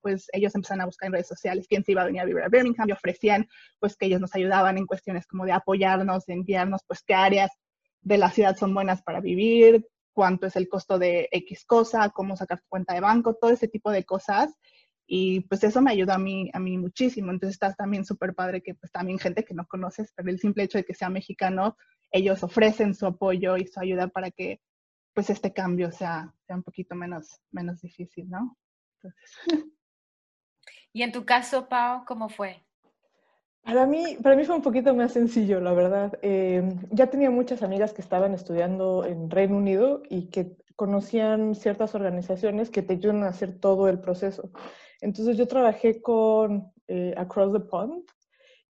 pues 0.00 0.26
ellos 0.32 0.54
empezaron 0.54 0.82
a 0.82 0.86
buscar 0.86 1.06
en 1.06 1.14
redes 1.14 1.28
sociales 1.28 1.66
quién 1.68 1.84
se 1.84 1.92
iba 1.92 2.02
a 2.02 2.06
venir 2.06 2.20
a 2.20 2.24
vivir 2.24 2.42
a 2.42 2.48
Birmingham 2.48 2.88
y 2.88 2.92
ofrecían 2.92 3.48
pues 3.80 3.96
que 3.96 4.06
ellos 4.06 4.20
nos 4.20 4.34
ayudaban 4.34 4.78
en 4.78 4.86
cuestiones 4.86 5.26
como 5.26 5.44
de 5.44 5.52
apoyarnos, 5.52 6.26
de 6.26 6.34
enviarnos 6.34 6.82
pues 6.86 7.02
qué 7.02 7.14
áreas 7.14 7.50
de 8.02 8.18
la 8.18 8.30
ciudad 8.30 8.56
son 8.56 8.74
buenas 8.74 9.02
para 9.02 9.20
vivir, 9.20 9.86
cuánto 10.12 10.46
es 10.46 10.56
el 10.56 10.68
costo 10.68 10.98
de 10.98 11.28
X 11.32 11.64
cosa, 11.64 12.10
cómo 12.10 12.36
sacar 12.36 12.60
tu 12.60 12.66
cuenta 12.68 12.94
de 12.94 13.00
banco, 13.00 13.34
todo 13.34 13.50
ese 13.50 13.68
tipo 13.68 13.90
de 13.90 14.04
cosas. 14.04 14.54
Y 15.06 15.40
pues 15.42 15.64
eso 15.64 15.80
me 15.82 15.90
ayuda 15.90 16.14
a 16.14 16.18
mí, 16.18 16.50
a 16.52 16.58
mí 16.58 16.78
muchísimo. 16.78 17.30
Entonces 17.30 17.54
estás 17.54 17.76
también 17.76 18.04
súper 18.04 18.34
padre 18.34 18.62
que 18.62 18.74
pues 18.74 18.90
también 18.92 19.18
gente 19.18 19.44
que 19.44 19.54
no 19.54 19.66
conoces, 19.66 20.12
pero 20.14 20.30
el 20.30 20.38
simple 20.38 20.64
hecho 20.64 20.78
de 20.78 20.84
que 20.84 20.94
sea 20.94 21.10
mexicano, 21.10 21.76
ellos 22.10 22.42
ofrecen 22.42 22.94
su 22.94 23.06
apoyo 23.06 23.56
y 23.56 23.66
su 23.66 23.80
ayuda 23.80 24.08
para 24.08 24.30
que 24.30 24.60
pues 25.14 25.30
este 25.30 25.52
cambio 25.52 25.92
sea, 25.92 26.34
sea 26.46 26.56
un 26.56 26.62
poquito 26.62 26.94
menos, 26.94 27.40
menos 27.50 27.80
difícil, 27.80 28.28
¿no? 28.30 28.56
Y 30.94 31.02
en 31.02 31.12
tu 31.12 31.24
caso, 31.24 31.68
Pau, 31.68 32.04
¿cómo 32.04 32.28
fue? 32.28 32.62
Para 33.64 33.86
mí, 33.86 34.16
para 34.22 34.36
mí 34.36 34.44
fue 34.44 34.56
un 34.56 34.62
poquito 34.62 34.94
más 34.94 35.12
sencillo, 35.12 35.60
la 35.60 35.72
verdad. 35.72 36.18
Em, 36.20 36.80
ya 36.90 37.06
tenía 37.06 37.30
muchas 37.30 37.62
amigas 37.62 37.92
que 37.94 38.02
estaban 38.02 38.34
estudiando 38.34 39.06
en 39.06 39.30
Reino 39.30 39.56
Unido 39.56 40.02
y 40.10 40.28
que 40.30 40.56
conocían 40.76 41.54
ciertas 41.54 41.94
organizaciones 41.94 42.70
que 42.70 42.82
te 42.82 42.94
ayudan 42.94 43.22
a 43.22 43.28
hacer 43.28 43.58
todo 43.58 43.88
el 43.88 44.00
proceso. 44.00 44.50
Entonces 45.00 45.36
yo 45.36 45.46
trabajé 45.46 46.02
con 46.02 46.72
eh, 46.88 47.14
Across 47.16 47.52
the 47.52 47.60
Pond 47.60 48.04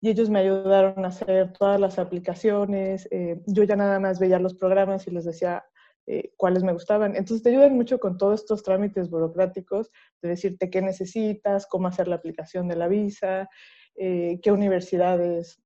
y 0.02 0.10
ellos 0.10 0.30
me 0.30 0.40
ayudaron 0.40 1.06
a 1.06 1.08
hacer 1.08 1.54
todas 1.54 1.80
las 1.80 1.98
aplicaciones. 1.98 3.08
Eh, 3.12 3.42
yo 3.48 3.64
ya 3.64 3.76
nada 3.76 4.00
más 4.00 4.20
veía 4.20 4.40
los 4.40 4.56
programas 4.56 5.08
y 5.08 5.12
les 5.12 5.26
decía 5.26 5.64
eh, 6.12 6.34
cuáles 6.38 6.64
me 6.64 6.74
gustaban. 6.74 7.16
Entonces 7.16 7.44
te 7.44 7.50
ayudan 7.50 7.76
mucho 7.76 8.00
con 8.00 8.18
todos 8.18 8.42
estos 8.42 8.64
trámites 8.64 9.10
burocráticos 9.10 9.92
de 10.22 10.30
decirte 10.30 10.70
qué 10.70 10.82
necesitas, 10.82 11.68
cómo 11.68 11.88
hacer 11.88 12.08
la 12.08 12.16
aplicación 12.16 12.68
de 12.68 12.76
la 12.76 12.88
visa, 12.88 13.50
qué 13.94 14.52
universidades 14.52 15.62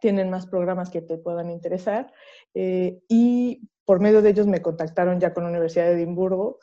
tienen 0.00 0.28
más 0.28 0.46
programas 0.46 0.90
que 0.90 1.02
te 1.02 1.18
puedan 1.18 1.50
interesar. 1.50 2.12
y 2.54 3.62
por 3.84 4.00
medio 4.00 4.20
de 4.22 4.30
ellos 4.30 4.46
me 4.46 4.60
contactaron 4.60 5.18
ya 5.18 5.32
con 5.32 5.44
la 5.44 5.50
Universidad 5.50 5.86
de 5.86 5.92
Edimburgo 5.92 6.58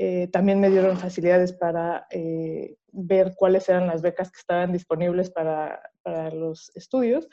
eh, 0.00 0.28
también 0.28 0.60
me 0.60 0.70
dieron 0.70 0.96
facilidades 0.96 1.52
para 1.52 2.06
eh, 2.10 2.76
ver 2.92 3.34
cuáles 3.36 3.68
eran 3.68 3.88
las 3.88 4.00
becas 4.00 4.30
que 4.30 4.38
estaban 4.38 4.72
disponibles 4.72 5.28
para, 5.28 5.82
para 6.02 6.30
los 6.30 6.70
estudios 6.76 7.28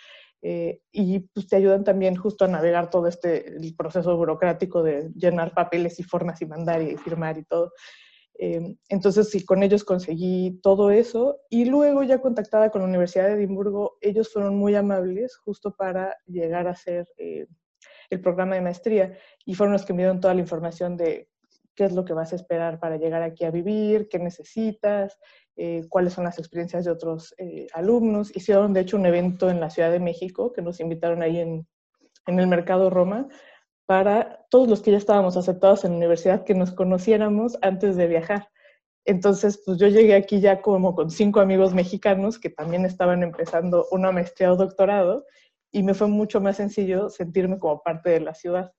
eh, 0.47 0.79
y 0.91 1.21
pues, 1.21 1.47
te 1.47 1.55
ayudan 1.55 1.83
también 1.83 2.15
justo 2.15 2.45
a 2.45 2.47
navegar 2.47 2.91
todo 2.91 3.07
este 3.07 3.57
proceso 3.75 4.15
burocrático 4.15 4.83
de 4.83 5.09
llenar 5.15 5.55
papeles 5.55 5.99
y 5.99 6.03
formas 6.03 6.39
y 6.43 6.45
mandar 6.45 6.83
y 6.83 6.97
firmar 6.97 7.39
y 7.39 7.45
todo. 7.45 7.71
entonces, 8.37 9.29
sí, 9.31 9.43
con 9.43 9.63
ellos 9.63 9.83
conseguí 9.83 10.59
todo 10.61 10.91
eso 10.91 11.39
y 11.49 11.65
luego 11.65 12.03
ya 12.03 12.21
contactada 12.21 12.69
con 12.69 12.81
la 12.81 12.87
Universidad 12.87 13.25
de 13.27 13.33
Edimburgo, 13.33 13.97
ellos 14.01 14.31
fueron 14.31 14.55
muy 14.55 14.75
amables 14.75 15.35
justo 15.37 15.73
para 15.75 16.15
llegar 16.27 16.67
a 16.67 16.71
hacer 16.71 17.07
el 17.17 18.21
programa 18.21 18.53
de 18.53 18.61
maestría 18.61 19.17
y 19.45 19.55
fueron 19.55 19.73
los 19.73 19.83
que 19.83 19.93
me 19.93 20.03
dieron 20.03 20.19
toda 20.19 20.35
la 20.35 20.41
información 20.41 20.95
de 20.95 21.29
qué 21.75 21.85
es 21.85 21.93
lo 21.93 22.05
que 22.05 22.13
vas 22.13 22.33
a 22.33 22.35
esperar 22.35 22.79
para 22.79 22.97
llegar 22.97 23.23
aquí 23.23 23.45
a 23.45 23.51
vivir, 23.51 24.09
qué 24.09 24.19
necesitas, 24.19 25.17
eh, 25.57 25.85
cuáles 25.89 26.13
son 26.13 26.25
las 26.25 26.37
experiencias 26.37 26.85
de 26.85 26.91
otros 26.91 27.33
eh, 27.37 27.67
alumnos. 27.73 28.35
Hicieron, 28.35 28.73
de 28.73 28.81
hecho, 28.81 28.97
un 28.97 29.05
evento 29.05 29.49
en 29.49 29.59
la 29.59 29.69
Ciudad 29.69 29.91
de 29.91 29.99
México 29.99 30.51
que 30.53 30.61
nos 30.61 30.79
invitaron 30.79 31.21
ahí 31.21 31.39
en, 31.39 31.67
en 32.27 32.39
el 32.39 32.47
Mercado 32.47 32.89
Roma 32.89 33.27
para 33.85 34.45
todos 34.49 34.67
los 34.67 34.81
que 34.81 34.91
ya 34.91 34.97
estábamos 34.97 35.37
aceptados 35.37 35.85
en 35.85 35.91
la 35.91 35.97
universidad 35.97 36.43
que 36.43 36.55
nos 36.55 36.71
conociéramos 36.71 37.57
antes 37.61 37.95
de 37.95 38.07
viajar. 38.07 38.49
Entonces, 39.05 39.61
pues 39.63 39.77
yo 39.77 39.87
llegué 39.87 40.15
aquí 40.15 40.41
ya 40.41 40.61
como 40.61 40.95
con 40.95 41.11
cinco 41.11 41.39
amigos 41.39 41.73
mexicanos 41.73 42.39
que 42.39 42.49
también 42.49 42.85
estaban 42.85 43.21
empezando 43.21 43.87
una 43.91 44.11
maestría 44.11 44.51
o 44.51 44.55
doctorado 44.55 45.25
y 45.71 45.83
me 45.83 45.93
fue 45.93 46.07
mucho 46.07 46.41
más 46.41 46.57
sencillo 46.57 47.09
sentirme 47.09 47.59
como 47.59 47.83
parte 47.83 48.09
de 48.09 48.21
la 48.21 48.33
ciudad. 48.33 48.71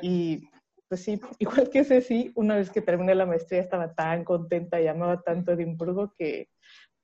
Y 0.00 0.48
pues 0.92 1.04
sí, 1.04 1.18
igual 1.38 1.70
que 1.70 1.84
Ceci, 1.84 2.32
una 2.34 2.56
vez 2.56 2.68
que 2.68 2.82
terminé 2.82 3.14
la 3.14 3.24
maestría 3.24 3.62
estaba 3.62 3.94
tan 3.94 4.24
contenta 4.24 4.78
y 4.78 4.88
amaba 4.88 5.22
tanto 5.22 5.52
Edimburgo 5.52 6.12
que 6.12 6.50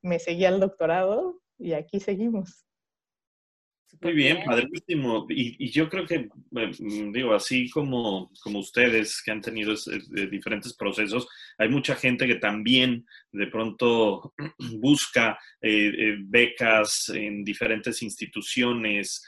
me 0.02 0.18
seguía 0.18 0.48
al 0.48 0.60
doctorado 0.60 1.40
y 1.56 1.72
aquí 1.72 1.98
seguimos. 1.98 2.67
Muy 4.00 4.12
bien, 4.12 4.44
padrísimo. 4.44 5.26
Y, 5.28 5.56
y, 5.64 5.70
yo 5.70 5.88
creo 5.88 6.06
que, 6.06 6.28
eh, 6.56 6.70
digo, 7.12 7.34
así 7.34 7.68
como, 7.70 8.30
como 8.42 8.60
ustedes 8.60 9.20
que 9.22 9.32
han 9.32 9.40
tenido 9.40 9.74
diferentes 10.30 10.74
procesos, 10.74 11.26
hay 11.56 11.68
mucha 11.68 11.96
gente 11.96 12.26
que 12.26 12.36
también 12.36 13.06
de 13.32 13.46
pronto 13.48 14.34
busca 14.78 15.38
eh, 15.60 15.92
eh, 15.96 16.16
becas 16.20 17.08
en 17.08 17.42
diferentes 17.42 18.02
instituciones, 18.02 19.24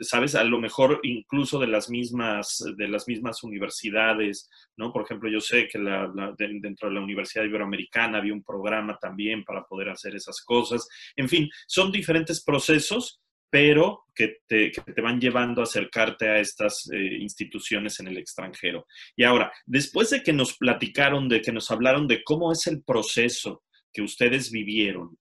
sabes, 0.00 0.34
a 0.34 0.44
lo 0.44 0.60
mejor 0.60 1.00
incluso 1.02 1.58
de 1.58 1.66
las 1.66 1.90
mismas, 1.90 2.62
de 2.76 2.88
las 2.88 3.08
mismas 3.08 3.42
universidades, 3.42 4.48
¿no? 4.76 4.92
Por 4.92 5.02
ejemplo, 5.02 5.28
yo 5.28 5.40
sé 5.40 5.66
que 5.66 5.78
la, 5.78 6.12
dentro 6.38 6.88
de 6.88 6.94
la 6.94 7.00
Universidad 7.00 7.44
Iberoamericana 7.44 8.18
había 8.18 8.34
un 8.34 8.44
programa 8.44 8.98
también 9.00 9.44
para 9.44 9.64
poder 9.64 9.88
hacer 9.88 10.14
esas 10.14 10.40
cosas. 10.42 10.86
En 11.16 11.28
fin, 11.28 11.48
son 11.66 11.90
diferentes 11.90 12.44
procesos 12.44 13.20
pero 13.50 14.04
que 14.14 14.38
te, 14.46 14.72
van 15.02 15.20
llevando 15.20 15.60
a 15.60 15.64
acercarte 15.64 16.28
a 16.28 16.38
estas 16.38 16.88
eh, 16.92 17.18
instituciones 17.20 18.00
en 18.00 18.08
el 18.08 18.18
extranjero. 18.18 18.86
Y 19.14 19.24
ahora, 19.24 19.52
después 19.66 20.10
de 20.10 20.22
que 20.22 20.32
nos 20.32 20.56
platicaron, 20.56 21.28
de 21.28 21.42
que 21.42 21.52
nos 21.52 21.70
hablaron 21.70 22.06
de 22.06 22.22
cómo 22.24 22.50
es 22.52 22.66
el 22.66 22.82
proceso 22.82 23.62
que 23.92 24.02
ustedes 24.02 24.50
vivieron, 24.50 25.16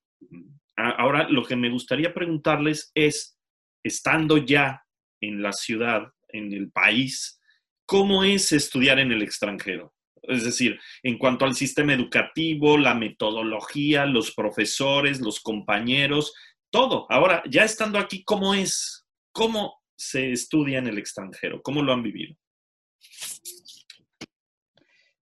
ahora 0.78 1.28
lo 1.30 1.44
que 1.44 1.56
me 1.56 1.70
gustaría 1.70 2.14
preguntarles 2.14 2.92
es, 2.96 3.38
estando 3.84 4.38
ya 4.38 4.82
en 5.22 5.42
la 5.42 5.54
ciudad, 5.54 6.04
en 6.30 6.54
el 6.54 6.72
país, 6.72 7.40
¿cómo 7.86 8.24
es 8.24 8.52
estudiar 8.52 9.00
en 9.00 9.12
el 9.12 9.22
extranjero? 9.22 9.94
Es 10.24 10.44
decir, 10.44 10.80
en 11.04 11.18
cuanto 11.18 11.46
al 11.46 11.56
sistema 11.56 11.94
educativo, 11.94 12.78
la 12.78 12.96
metodología, 12.96 14.06
los 14.06 14.34
profesores, 14.34 15.22
los 15.22 15.40
compañeros, 15.40 16.34
todo. 16.76 17.06
Ahora, 17.10 17.42
ya 17.50 17.64
estando 17.64 17.98
aquí, 17.98 18.26
¿cómo 18.26 18.54
es? 18.54 19.08
¿Cómo 19.32 19.82
se 19.96 20.34
estudia 20.34 20.80
en 20.80 20.88
el 20.88 20.98
extranjero? 20.98 21.62
¿Cómo 21.62 21.82
lo 21.82 21.94
han 21.94 22.04
vivido? 22.04 22.36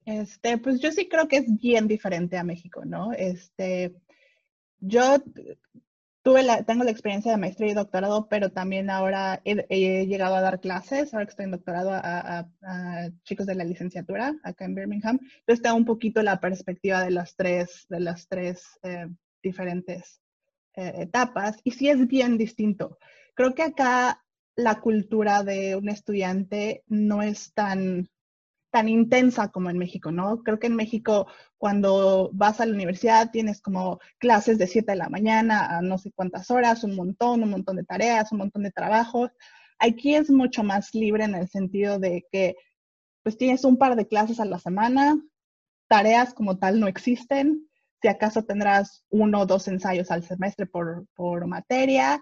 Este, 0.03 0.57
pues 0.57 0.81
yo 0.81 0.91
sí 0.91 1.07
creo 1.07 1.27
que 1.27 1.37
es 1.37 1.45
bien 1.61 1.87
diferente 1.87 2.39
a 2.39 2.43
México, 2.43 2.83
¿no? 2.85 3.13
Este, 3.13 3.93
yo 4.79 5.17
tuve 6.23 6.41
la, 6.41 6.63
tengo 6.63 6.85
la 6.85 6.89
experiencia 6.89 7.31
de 7.31 7.37
maestría 7.37 7.69
y 7.69 7.75
doctorado, 7.75 8.27
pero 8.29 8.51
también 8.51 8.89
ahora 8.89 9.39
he, 9.45 10.07
llegado 10.07 10.33
a 10.35 10.41
dar 10.41 10.59
clases, 10.59 11.13
ahora 11.13 11.27
que 11.27 11.29
estoy 11.29 11.45
en 11.45 11.51
doctorado 11.51 11.91
a, 11.93 12.47
chicos 13.25 13.45
de 13.45 13.53
la 13.53 13.63
licenciatura 13.63 14.33
acá 14.41 14.65
en 14.65 14.73
Birmingham. 14.73 15.19
Entonces 15.21 15.61
tengo 15.61 15.75
un 15.75 15.85
poquito 15.85 16.23
la 16.23 16.39
perspectiva 16.39 17.03
de 17.03 17.11
las 17.11 17.35
tres, 17.35 17.85
de 17.89 17.99
las 17.99 18.27
tres 18.27 18.79
eh, 18.81 19.07
diferentes 19.43 20.22
eh, 20.75 20.93
etapas 20.97 21.57
y 21.63 21.71
sí 21.71 21.89
es 21.89 22.07
bien 22.07 22.37
distinto. 22.37 22.97
Creo 23.35 23.53
que 23.55 23.63
acá 23.63 24.23
la 24.55 24.79
cultura 24.81 25.43
de 25.43 25.75
un 25.75 25.89
estudiante 25.89 26.83
no 26.87 27.21
es 27.21 27.53
tan 27.53 28.09
tan 28.73 28.89
intensa 28.89 29.49
como 29.49 29.69
en 29.69 29.77
México, 29.77 30.11
¿no? 30.11 30.41
Creo 30.41 30.57
que 30.57 30.65
en 30.65 30.75
México 30.75 31.27
cuando 31.59 32.31
vas 32.33 32.59
a 32.59 32.65
la 32.65 32.73
universidad 32.73 33.29
tienes 33.29 33.61
como 33.61 33.99
clases 34.17 34.57
de 34.57 34.65
7 34.65 34.93
de 34.93 34.97
la 34.97 35.09
mañana 35.09 35.77
a 35.77 35.81
no 35.83 35.99
sé 35.99 36.11
cuántas 36.11 36.49
horas, 36.49 36.83
un 36.83 36.95
montón, 36.95 37.43
un 37.43 37.51
montón 37.51 37.75
de 37.75 37.83
tareas, 37.83 38.31
un 38.31 38.39
montón 38.39 38.63
de 38.63 38.71
trabajos. 38.71 39.29
Aquí 39.77 40.15
es 40.15 40.31
mucho 40.31 40.63
más 40.63 40.95
libre 40.95 41.23
en 41.23 41.35
el 41.35 41.47
sentido 41.49 41.99
de 41.99 42.25
que 42.31 42.55
pues 43.21 43.37
tienes 43.37 43.63
un 43.63 43.77
par 43.77 43.95
de 43.95 44.07
clases 44.07 44.39
a 44.39 44.45
la 44.45 44.57
semana, 44.57 45.21
tareas 45.87 46.33
como 46.33 46.57
tal 46.57 46.79
no 46.79 46.87
existen, 46.87 47.69
si 48.03 48.09
acaso 48.09 48.43
tendrás 48.43 49.05
uno 49.09 49.39
o 49.39 49.45
dos 49.45 49.69
ensayos 49.69 50.11
al 50.11 50.23
semestre 50.23 50.65
por, 50.65 51.05
por 51.15 51.47
materia, 51.47 52.21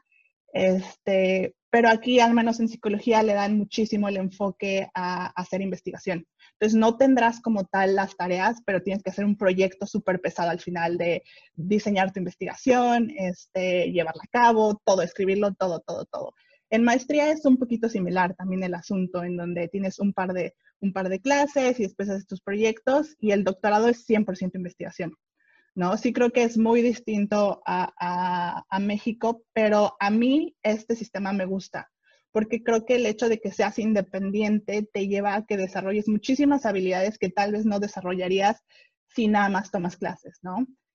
este, 0.54 1.56
pero 1.72 1.90
aquí 1.90 2.20
al 2.20 2.36
menos 2.36 2.60
en 2.60 2.68
psicología 2.68 3.24
le 3.24 3.34
dan 3.34 3.58
muchísimo 3.58 4.08
el 4.08 4.18
enfoque 4.18 4.88
a, 4.94 5.28
hacer 5.30 5.60
investigación. 5.62 6.28
Entonces 6.52 6.78
no 6.78 6.98
tendrás 6.98 7.42
como 7.42 7.66
tal 7.66 7.96
las 7.96 8.16
tareas, 8.16 8.62
pero 8.64 8.84
tienes 8.84 9.02
que 9.02 9.10
hacer 9.10 9.26
un 9.26 9.36
proyecto 9.36 9.88
súper 9.88 10.22
pesado 10.22 10.52
al 10.52 10.60
final 10.60 11.00
de 11.00 11.24
diseñar 11.56 12.14
tu 12.14 12.20
investigación, 12.20 13.10
este, 13.18 13.92
llevarla 13.92 14.22
a 14.24 14.32
cabo, 14.32 14.80
todo, 14.86 15.02
escribirlo, 15.02 15.56
todo, 15.56 15.80
todo, 15.80 16.06
todo. 16.06 16.36
En 16.70 16.84
maestría 16.84 17.32
es 17.32 17.44
un 17.44 17.58
poquito 17.58 17.90
similar 17.90 18.36
también 18.36 18.62
el 18.62 18.76
asunto, 18.76 19.24
en 19.24 19.36
donde 19.36 19.68
tienes 19.68 19.98
un 19.98 20.14
par 20.14 20.32
de, 20.34 20.54
un 20.80 20.94
par 20.94 21.10
de 21.10 21.20
clases 21.20 21.80
y 21.80 21.84
después 21.84 22.08
haces 22.08 22.28
tus 22.28 22.40
proyectos 22.40 23.16
y 23.20 23.32
el 23.32 23.44
doctorado 23.44 23.88
es 23.88 24.08
100% 24.08 24.52
investigación. 24.54 25.18
¿No? 25.76 25.98
Sí 25.98 26.14
creo 26.14 26.32
que 26.32 26.44
es 26.44 26.58
muy 26.58 26.82
distinto 26.82 27.62
a, 27.66 28.64
México, 28.80 29.44
pero 29.54 29.96
a 30.00 30.10
mí 30.10 30.56
este 30.64 30.96
sistema 30.96 31.34
me 31.34 31.46
gusta, 31.46 31.90
porque 32.32 32.64
creo 32.64 32.86
que 32.86 32.96
el 32.96 33.06
hecho 33.06 33.30
de 33.30 33.40
que 33.40 33.52
seas 33.52 33.80
independiente 33.80 34.88
te 34.92 35.08
lleva 35.08 35.36
a 35.36 35.46
que 35.46 35.58
desarrolles 35.58 36.08
muchísimas 36.08 36.66
habilidades 36.66 37.18
que 37.18 37.30
tal 37.30 37.54
vez 37.54 37.66
no 37.66 37.80
desarrollarías 37.80 38.62
si 39.08 39.28
nada 39.28 39.50
más 39.50 39.72
tomas 39.72 39.98
clases. 39.98 40.40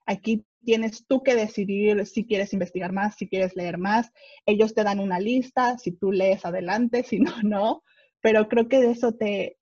Aquí 0.06 0.44
tienes 0.64 1.04
tú 1.06 1.22
que 1.22 1.34
decidir 1.34 2.06
si 2.06 2.26
quieres 2.26 2.52
investigar 2.52 2.92
más, 2.92 3.16
si 3.16 3.28
quieres 3.28 3.56
leer 3.56 3.78
más. 3.78 4.10
Ellos 4.46 4.74
te 4.74 4.84
dan 4.84 5.00
una 5.00 5.18
lista, 5.18 5.78
si 5.78 5.92
tú 5.92 6.12
lees 6.12 6.44
adelante, 6.44 7.02
si 7.08 7.18
no, 7.18 7.32
no. 7.42 7.82
Pero 8.20 8.48
creo 8.48 8.68
que 8.68 8.80
de 8.80 8.92
eso 8.92 9.12
te, 9.12 9.58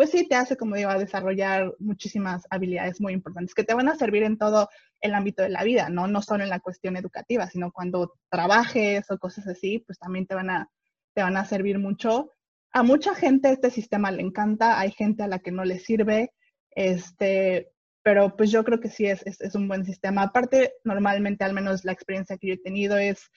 pues 0.00 0.12
sí 0.12 0.26
te 0.26 0.34
hace, 0.34 0.56
como 0.56 0.76
digo, 0.76 0.88
a 0.88 0.96
desarrollar 0.96 1.74
muchísimas 1.78 2.46
habilidades 2.48 3.02
muy 3.02 3.12
importantes 3.12 3.54
que 3.54 3.64
te 3.64 3.74
van 3.74 3.86
a 3.86 3.96
servir 3.96 4.22
en 4.22 4.38
todo 4.38 4.70
el 5.02 5.12
ámbito 5.12 5.42
de 5.42 5.50
la 5.50 5.62
vida, 5.62 5.90
¿no? 5.90 6.06
No 6.06 6.22
solo 6.22 6.42
en 6.42 6.48
la 6.48 6.60
cuestión 6.60 6.96
educativa, 6.96 7.46
sino 7.48 7.70
cuando 7.70 8.14
trabajes 8.30 9.10
o 9.10 9.18
cosas 9.18 9.46
así, 9.46 9.80
pues 9.80 9.98
también 9.98 10.26
te 10.26 10.34
van 10.34 10.48
a, 10.48 10.70
te 11.12 11.22
van 11.22 11.36
a 11.36 11.44
servir 11.44 11.78
mucho. 11.78 12.32
A 12.72 12.82
mucha 12.82 13.14
gente 13.14 13.50
este 13.50 13.70
sistema 13.70 14.10
le 14.10 14.22
encanta, 14.22 14.80
hay 14.80 14.90
gente 14.90 15.22
a 15.22 15.28
la 15.28 15.40
que 15.40 15.52
no 15.52 15.66
le 15.66 15.78
sirve, 15.78 16.32
este, 16.70 17.70
pero 18.02 18.34
pues 18.38 18.50
yo 18.50 18.64
creo 18.64 18.80
que 18.80 18.88
sí 18.88 19.04
es, 19.04 19.20
es, 19.26 19.38
es 19.42 19.54
un 19.54 19.68
buen 19.68 19.84
sistema. 19.84 20.22
Aparte, 20.22 20.76
normalmente, 20.82 21.44
al 21.44 21.52
menos 21.52 21.84
la 21.84 21.92
experiencia 21.92 22.38
que 22.38 22.46
yo 22.46 22.54
he 22.54 22.62
tenido 22.62 22.96
es 22.96 23.30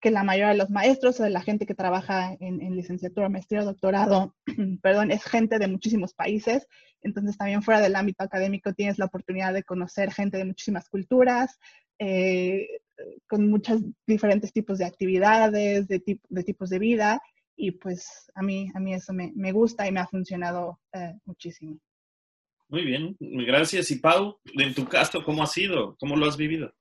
que 0.00 0.10
la 0.10 0.24
mayoría 0.24 0.52
de 0.52 0.58
los 0.58 0.70
maestros 0.70 1.20
o 1.20 1.24
de 1.24 1.30
la 1.30 1.42
gente 1.42 1.66
que 1.66 1.74
trabaja 1.74 2.36
en, 2.40 2.74
licenciatura, 2.74 3.28
maestría, 3.28 3.62
doctorado, 3.62 4.34
perdón, 4.82 5.10
es 5.10 5.22
gente 5.24 5.58
de 5.58 5.68
muchísimos 5.68 6.14
países. 6.14 6.66
Entonces 7.02 7.36
también 7.36 7.62
fuera 7.62 7.80
del 7.80 7.96
ámbito 7.96 8.24
académico 8.24 8.72
tienes 8.72 8.98
la 8.98 9.06
oportunidad 9.06 9.52
de 9.52 9.62
conocer 9.62 10.12
gente 10.12 10.38
de 10.38 10.44
muchísimas 10.44 10.88
culturas, 10.88 11.58
eh, 11.98 12.66
con 13.26 13.48
muchos 13.48 13.82
diferentes 14.06 14.52
tipos 14.52 14.78
de 14.78 14.86
actividades, 14.86 15.86
de, 15.86 16.02
de, 16.28 16.44
tipos 16.44 16.70
de 16.70 16.78
vida. 16.78 17.20
Y 17.56 17.72
pues 17.72 18.30
a 18.34 18.42
mí, 18.42 18.70
a 18.74 18.80
mí 18.80 18.94
eso 18.94 19.12
me, 19.12 19.32
me 19.34 19.52
gusta 19.52 19.86
y 19.86 19.92
me 19.92 20.00
ha 20.00 20.06
funcionado 20.06 20.80
eh, 20.94 21.14
muchísimo. 21.26 21.78
Muy 22.68 22.84
bien, 22.84 23.16
gracias. 23.18 23.90
Y 23.90 23.96
Pau, 23.96 24.38
en 24.54 24.74
tu 24.74 24.86
caso, 24.86 25.22
¿cómo 25.24 25.42
ha 25.42 25.46
sido? 25.46 25.96
¿Cómo 25.98 26.16
lo 26.16 26.26
has 26.26 26.36
vivido? 26.36 26.72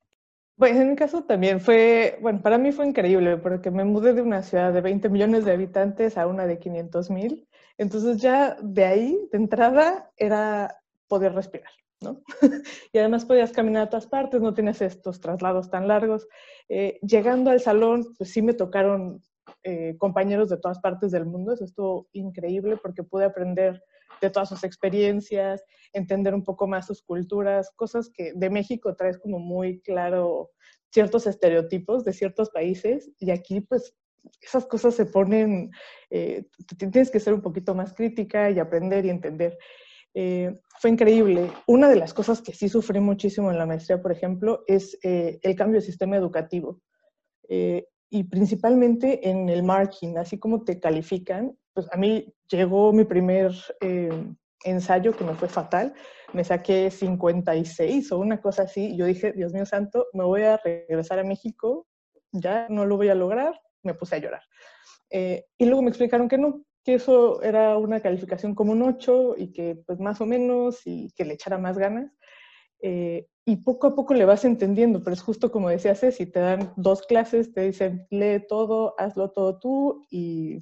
Pues 0.59 0.75
en 0.75 0.89
mi 0.89 0.95
caso 0.97 1.23
también 1.23 1.61
fue, 1.61 2.17
bueno, 2.21 2.41
para 2.41 2.57
mí 2.57 2.73
fue 2.73 2.85
increíble 2.85 3.37
porque 3.37 3.71
me 3.71 3.85
mudé 3.85 4.13
de 4.13 4.21
una 4.21 4.43
ciudad 4.43 4.73
de 4.73 4.81
20 4.81 5.07
millones 5.07 5.45
de 5.45 5.53
habitantes 5.53 6.17
a 6.17 6.27
una 6.27 6.45
de 6.47 6.59
500 6.59 7.09
mil. 7.11 7.47
Entonces 7.77 8.17
ya 8.17 8.57
de 8.61 8.83
ahí, 8.83 9.29
de 9.31 9.37
entrada, 9.37 10.11
era 10.17 10.75
poder 11.07 11.33
respirar, 11.33 11.71
¿no? 12.01 12.23
y 12.91 12.97
además 12.97 13.23
podías 13.23 13.53
caminar 13.53 13.83
a 13.83 13.89
todas 13.89 14.07
partes, 14.07 14.41
no 14.41 14.53
tienes 14.53 14.81
estos 14.81 15.21
traslados 15.21 15.69
tan 15.71 15.87
largos. 15.87 16.27
Eh, 16.67 16.99
llegando 17.03 17.51
al 17.51 17.61
salón, 17.61 18.13
pues 18.17 18.33
sí 18.33 18.41
me 18.41 18.53
tocaron 18.53 19.23
eh, 19.63 19.95
compañeros 19.97 20.49
de 20.49 20.57
todas 20.57 20.79
partes 20.79 21.11
del 21.11 21.25
mundo. 21.25 21.53
Eso 21.53 21.63
estuvo 21.63 22.09
increíble 22.11 22.75
porque 22.75 23.03
pude 23.03 23.23
aprender 23.23 23.81
de 24.21 24.29
todas 24.29 24.49
sus 24.49 24.63
experiencias, 24.63 25.63
entender 25.93 26.33
un 26.33 26.43
poco 26.43 26.67
más 26.67 26.87
sus 26.87 27.01
culturas, 27.01 27.71
cosas 27.75 28.09
que 28.09 28.33
de 28.33 28.49
México 28.49 28.95
traes 28.95 29.17
como 29.17 29.39
muy 29.39 29.81
claro 29.81 30.51
ciertos 30.91 31.27
estereotipos 31.27 32.03
de 32.03 32.13
ciertos 32.13 32.49
países 32.49 33.11
y 33.19 33.31
aquí 33.31 33.61
pues 33.61 33.95
esas 34.41 34.65
cosas 34.65 34.95
se 34.95 35.05
ponen, 35.05 35.71
eh, 36.09 36.45
tienes 36.77 37.11
que 37.11 37.19
ser 37.19 37.33
un 37.33 37.41
poquito 37.41 37.73
más 37.75 37.93
crítica 37.93 38.49
y 38.49 38.59
aprender 38.59 39.05
y 39.05 39.09
entender. 39.09 39.57
Eh, 40.13 40.53
fue 40.79 40.89
increíble. 40.89 41.51
Una 41.67 41.89
de 41.89 41.95
las 41.95 42.13
cosas 42.13 42.41
que 42.41 42.53
sí 42.53 42.67
sufrí 42.67 42.99
muchísimo 42.99 43.51
en 43.51 43.57
la 43.57 43.65
maestría, 43.65 44.01
por 44.01 44.11
ejemplo, 44.11 44.63
es 44.67 44.97
eh, 45.03 45.39
el 45.41 45.55
cambio 45.55 45.79
de 45.79 45.85
sistema 45.85 46.17
educativo. 46.17 46.81
y 48.11 48.23
principalmente 48.23 49.29
en 49.29 49.49
el 49.49 49.61
marking, 49.61 50.17
así 50.17 50.39
como 50.39 50.63
te 50.63 50.79
califican, 50.79 51.55
pues 51.73 51.87
a 51.91 51.97
mí 51.97 52.33
llegó 52.49 52.91
mi 52.93 53.03
primer 53.03 53.53
eh, 53.81 54.09
ensayo 54.63 55.15
que 55.15 55.23
me 55.23 55.35
fue 55.35 55.47
fatal, 55.47 55.93
me 56.33 56.43
saqué 56.43 56.91
56 56.91 58.11
o 58.11 58.19
una 58.19 58.41
cosa 58.41 58.63
así, 58.63 58.95
yo 58.97 59.05
dije, 59.05 59.31
Dios 59.33 59.53
mío 59.53 59.65
santo, 59.65 60.07
me 60.13 60.23
voy 60.23 60.43
a 60.43 60.57
regresar 60.57 61.19
a 61.19 61.23
México, 61.23 61.87
ya 62.31 62.67
no 62.69 62.85
lo 62.85 62.97
voy 62.97 63.09
a 63.09 63.15
lograr, 63.15 63.59
me 63.83 63.93
puse 63.93 64.15
a 64.15 64.19
llorar. 64.19 64.41
Eh, 65.09 65.45
y 65.57 65.65
luego 65.65 65.81
me 65.81 65.89
explicaron 65.89 66.27
que 66.27 66.37
no, 66.37 66.63
que 66.83 66.95
eso 66.95 67.41
era 67.41 67.77
una 67.77 68.01
calificación 68.01 68.55
como 68.55 68.71
un 68.73 68.83
8 68.83 69.35
y 69.37 69.51
que 69.51 69.81
pues 69.85 69.99
más 69.99 70.21
o 70.21 70.25
menos 70.25 70.81
y 70.85 71.11
que 71.15 71.25
le 71.25 71.33
echara 71.33 71.57
más 71.57 71.77
ganas. 71.77 72.11
Eh, 72.81 73.27
y 73.45 73.57
poco 73.57 73.87
a 73.87 73.95
poco 73.95 74.13
le 74.13 74.25
vas 74.25 74.45
entendiendo, 74.45 75.03
pero 75.03 75.13
es 75.13 75.21
justo 75.21 75.51
como 75.51 75.69
decía 75.69 75.95
Ceci, 75.95 76.27
te 76.27 76.39
dan 76.39 76.71
dos 76.77 77.01
clases, 77.01 77.51
te 77.51 77.61
dicen, 77.61 78.05
lee 78.11 78.45
todo, 78.47 78.93
hazlo 78.99 79.31
todo 79.31 79.57
tú 79.59 80.05
y 80.11 80.59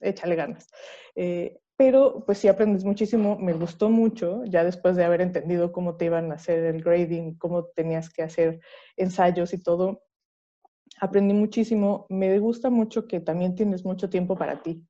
échale 0.00 0.36
ganas. 0.36 0.68
Eh, 1.14 1.58
pero 1.76 2.24
pues 2.26 2.38
sí 2.38 2.48
aprendes 2.48 2.84
muchísimo, 2.84 3.38
me 3.38 3.52
gustó 3.52 3.88
mucho, 3.88 4.44
ya 4.44 4.64
después 4.64 4.96
de 4.96 5.04
haber 5.04 5.20
entendido 5.20 5.70
cómo 5.70 5.96
te 5.96 6.06
iban 6.06 6.32
a 6.32 6.34
hacer 6.34 6.64
el 6.64 6.82
grading, 6.82 7.38
cómo 7.38 7.66
tenías 7.66 8.10
que 8.10 8.22
hacer 8.22 8.60
ensayos 8.96 9.52
y 9.54 9.62
todo, 9.62 10.02
aprendí 11.00 11.34
muchísimo, 11.34 12.06
me 12.08 12.38
gusta 12.40 12.70
mucho 12.70 13.06
que 13.06 13.20
también 13.20 13.54
tienes 13.54 13.84
mucho 13.84 14.10
tiempo 14.10 14.36
para 14.36 14.62
ti. 14.62 14.84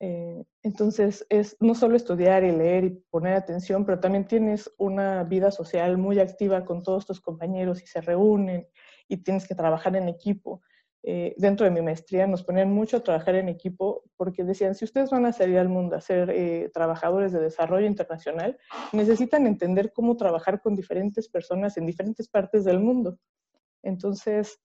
Eh, 0.00 0.44
entonces, 0.64 1.24
es 1.28 1.56
no 1.60 1.74
solo 1.74 1.96
estudiar 1.96 2.42
y 2.42 2.50
leer 2.50 2.84
y 2.84 2.90
poner 3.08 3.34
atención, 3.34 3.86
pero 3.86 4.00
también 4.00 4.26
tienes 4.26 4.68
una 4.76 5.22
vida 5.24 5.52
social 5.52 5.96
muy 5.96 6.18
activa 6.18 6.64
con 6.64 6.82
todos 6.82 7.06
tus 7.06 7.20
compañeros 7.20 7.82
y 7.82 7.86
se 7.86 8.00
reúnen 8.00 8.66
y 9.08 9.18
tienes 9.18 9.46
que 9.46 9.54
trabajar 9.54 9.94
en 9.96 10.08
equipo. 10.08 10.60
Eh, 11.04 11.34
dentro 11.36 11.64
de 11.64 11.72
mi 11.72 11.82
maestría 11.82 12.28
nos 12.28 12.44
ponían 12.44 12.72
mucho 12.72 12.98
a 12.98 13.02
trabajar 13.02 13.34
en 13.34 13.48
equipo 13.48 14.04
porque 14.16 14.44
decían, 14.44 14.76
si 14.76 14.84
ustedes 14.84 15.10
van 15.10 15.26
a 15.26 15.32
salir 15.32 15.58
al 15.58 15.68
mundo 15.68 15.96
a 15.96 16.00
ser 16.00 16.30
eh, 16.30 16.70
trabajadores 16.72 17.32
de 17.32 17.40
desarrollo 17.40 17.86
internacional, 17.86 18.56
necesitan 18.92 19.46
entender 19.46 19.92
cómo 19.92 20.16
trabajar 20.16 20.60
con 20.60 20.76
diferentes 20.76 21.28
personas 21.28 21.76
en 21.76 21.86
diferentes 21.86 22.28
partes 22.28 22.64
del 22.64 22.78
mundo. 22.78 23.18
Entonces, 23.82 24.60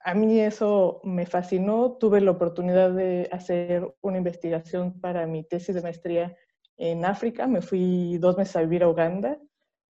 a 0.00 0.14
mí 0.14 0.40
eso 0.40 1.00
me 1.04 1.26
fascinó. 1.26 1.96
Tuve 1.98 2.20
la 2.20 2.32
oportunidad 2.32 2.92
de 2.92 3.28
hacer 3.30 3.94
una 4.00 4.18
investigación 4.18 5.00
para 5.00 5.26
mi 5.26 5.44
tesis 5.44 5.74
de 5.74 5.82
maestría 5.82 6.36
en 6.76 7.04
África. 7.04 7.46
Me 7.46 7.62
fui 7.62 8.18
dos 8.18 8.36
meses 8.36 8.56
a 8.56 8.62
vivir 8.62 8.82
a 8.82 8.88
Uganda. 8.88 9.38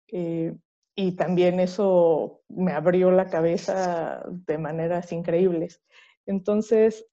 Eh, 0.07 0.55
y 0.95 1.15
también 1.15 1.59
eso 1.59 2.41
me 2.49 2.73
abrió 2.73 3.11
la 3.11 3.27
cabeza 3.27 4.23
de 4.29 4.57
maneras 4.57 5.11
increíbles. 5.11 5.81
Entonces, 6.25 7.05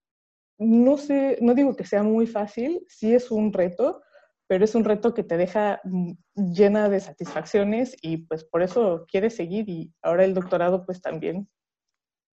no 0.57 0.97
sé, 0.97 1.37
no 1.41 1.53
digo 1.53 1.75
que 1.75 1.85
sea 1.85 2.03
muy 2.03 2.27
fácil, 2.27 2.85
sí 2.87 3.13
es 3.13 3.31
un 3.31 3.53
reto, 3.53 4.01
pero 4.47 4.65
es 4.65 4.75
un 4.75 4.83
reto 4.83 5.13
que 5.13 5.23
te 5.23 5.37
deja 5.37 5.79
mm, 5.83 6.11
llena 6.35 6.89
de 6.89 6.99
satisfacciones 6.99 7.95
y 8.01 8.17
pues 8.17 8.43
por 8.43 8.61
eso 8.61 9.05
quieres 9.07 9.35
seguir 9.35 9.69
y 9.69 9.93
ahora 10.01 10.25
el 10.25 10.33
doctorado 10.33 10.85
pues 10.85 11.01
también 11.01 11.49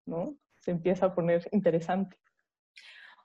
¿no? 0.07 0.37
Se 0.59 0.71
empieza 0.71 1.07
a 1.07 1.13
poner 1.13 1.47
interesante. 1.51 2.17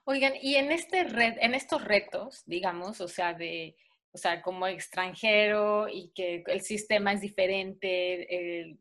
Oigan, 0.05 0.33
y 0.41 0.55
en, 0.55 0.71
este 0.71 0.99
en 0.99 1.53
estos 1.55 1.83
retos, 1.83 2.43
digamos, 2.45 2.99
o 2.99 3.07
sea, 3.07 3.33
de, 3.33 3.75
o 4.13 4.17
sea, 4.17 4.41
como 4.41 4.67
extranjero 4.67 5.87
y 5.89 6.11
que 6.13 6.43
el 6.47 6.61
sistema 6.61 7.13
es 7.13 7.21
diferente, 7.21 8.77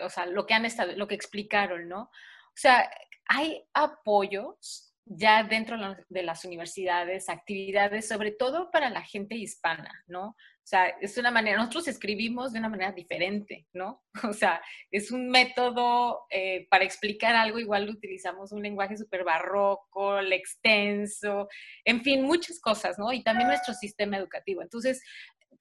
o 0.00 0.08
sea, 0.10 0.26
lo 0.26 0.46
que 0.46 0.54
han 0.54 0.66
estado, 0.66 0.92
lo 0.92 1.08
que 1.08 1.14
explicaron, 1.14 1.88
¿no? 1.88 2.02
O 2.02 2.56
sea, 2.56 2.90
hay 3.26 3.64
apoyos 3.72 4.94
ya 5.06 5.42
dentro 5.42 5.76
de 6.08 6.22
las 6.22 6.44
universidades, 6.44 7.28
actividades, 7.28 8.08
sobre 8.08 8.30
todo 8.30 8.70
para 8.70 8.90
la 8.90 9.02
gente 9.02 9.36
hispana, 9.36 10.04
¿no? 10.06 10.36
O 10.64 10.66
sea, 10.66 10.86
es 10.98 11.18
una 11.18 11.30
manera, 11.30 11.58
nosotros 11.58 11.88
escribimos 11.88 12.54
de 12.54 12.58
una 12.58 12.70
manera 12.70 12.90
diferente, 12.90 13.66
¿no? 13.74 14.02
O 14.30 14.32
sea, 14.32 14.62
es 14.90 15.10
un 15.10 15.28
método 15.28 16.24
eh, 16.30 16.66
para 16.70 16.84
explicar 16.84 17.36
algo, 17.36 17.58
igual 17.58 17.90
utilizamos 17.90 18.50
un 18.50 18.62
lenguaje 18.62 18.96
súper 18.96 19.24
barroco, 19.24 20.18
el 20.18 20.32
extenso, 20.32 21.48
en 21.84 22.02
fin, 22.02 22.22
muchas 22.22 22.60
cosas, 22.60 22.98
¿no? 22.98 23.12
Y 23.12 23.22
también 23.22 23.48
nuestro 23.48 23.74
sistema 23.74 24.16
educativo. 24.16 24.62
Entonces, 24.62 25.02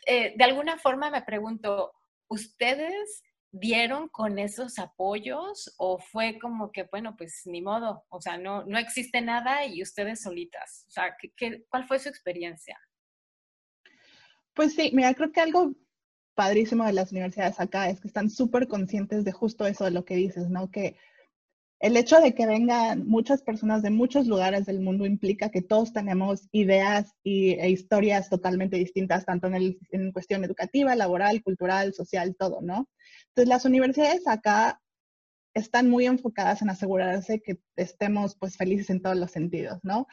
eh, 0.05 0.35
de 0.37 0.43
alguna 0.45 0.77
forma 0.77 1.09
me 1.09 1.21
pregunto, 1.21 1.91
¿ustedes 2.29 3.23
dieron 3.51 4.07
con 4.07 4.39
esos 4.39 4.79
apoyos 4.79 5.75
o 5.77 5.99
fue 5.99 6.39
como 6.39 6.71
que, 6.71 6.83
bueno, 6.83 7.15
pues 7.17 7.41
ni 7.43 7.61
modo, 7.61 8.05
o 8.07 8.21
sea, 8.21 8.37
no, 8.37 8.63
no 8.63 8.77
existe 8.77 9.19
nada 9.19 9.65
y 9.65 9.81
ustedes 9.83 10.21
solitas? 10.21 10.85
O 10.87 10.91
sea, 10.91 11.17
¿qué, 11.35 11.65
cuál 11.67 11.85
fue 11.87 11.99
su 11.99 12.07
experiencia? 12.07 12.79
Pues 14.53 14.75
sí, 14.75 14.91
mira, 14.93 15.13
creo 15.13 15.31
que 15.31 15.41
algo 15.41 15.73
padrísimo 16.35 16.85
de 16.85 16.93
las 16.93 17.11
universidades 17.11 17.59
acá 17.59 17.89
es 17.89 17.99
que 17.99 18.07
están 18.07 18.29
súper 18.29 18.67
conscientes 18.67 19.23
de 19.23 19.31
justo 19.31 19.65
eso 19.65 19.85
de 19.85 19.91
lo 19.91 20.05
que 20.05 20.15
dices, 20.15 20.49
¿no? 20.49 20.69
Que 20.69 20.95
el 21.79 21.97
hecho 21.97 22.19
de 22.19 22.33
que 22.33 22.47
vengan 22.47 23.05
muchas 23.07 23.41
personas 23.41 23.81
de 23.81 23.89
muchos 23.89 24.25
lugares 24.25 24.65
del 24.65 24.79
mundo 24.79 25.05
implica 25.05 25.49
que 25.49 25.61
todos 25.61 25.91
tenemos 25.91 26.47
ideas 26.51 27.13
y, 27.23 27.51
e 27.53 27.69
historias 27.69 28.29
totalmente 28.29 28.77
distintas, 28.77 29.25
tanto 29.25 29.47
en, 29.47 29.77
en 29.91 30.11
cuestión 30.11 30.43
educativa, 30.45 30.95
laboral, 30.95 31.43
cultural, 31.43 31.93
social, 31.93 32.35
todo, 32.37 32.61
¿no? 32.61 32.87
Entonces, 33.29 33.49
las 33.49 33.65
universidades 33.65 34.27
acá 34.27 34.79
están 35.53 35.89
muy 35.89 36.05
enfocadas 36.05 36.61
en 36.61 36.69
asegurarse 36.69 37.41
que 37.41 37.59
estemos 37.75 38.35
pues 38.35 38.55
felices 38.55 38.89
en 38.89 39.01
todos 39.01 39.17
los 39.17 39.31
sentidos, 39.31 39.79
¿no? 39.83 40.07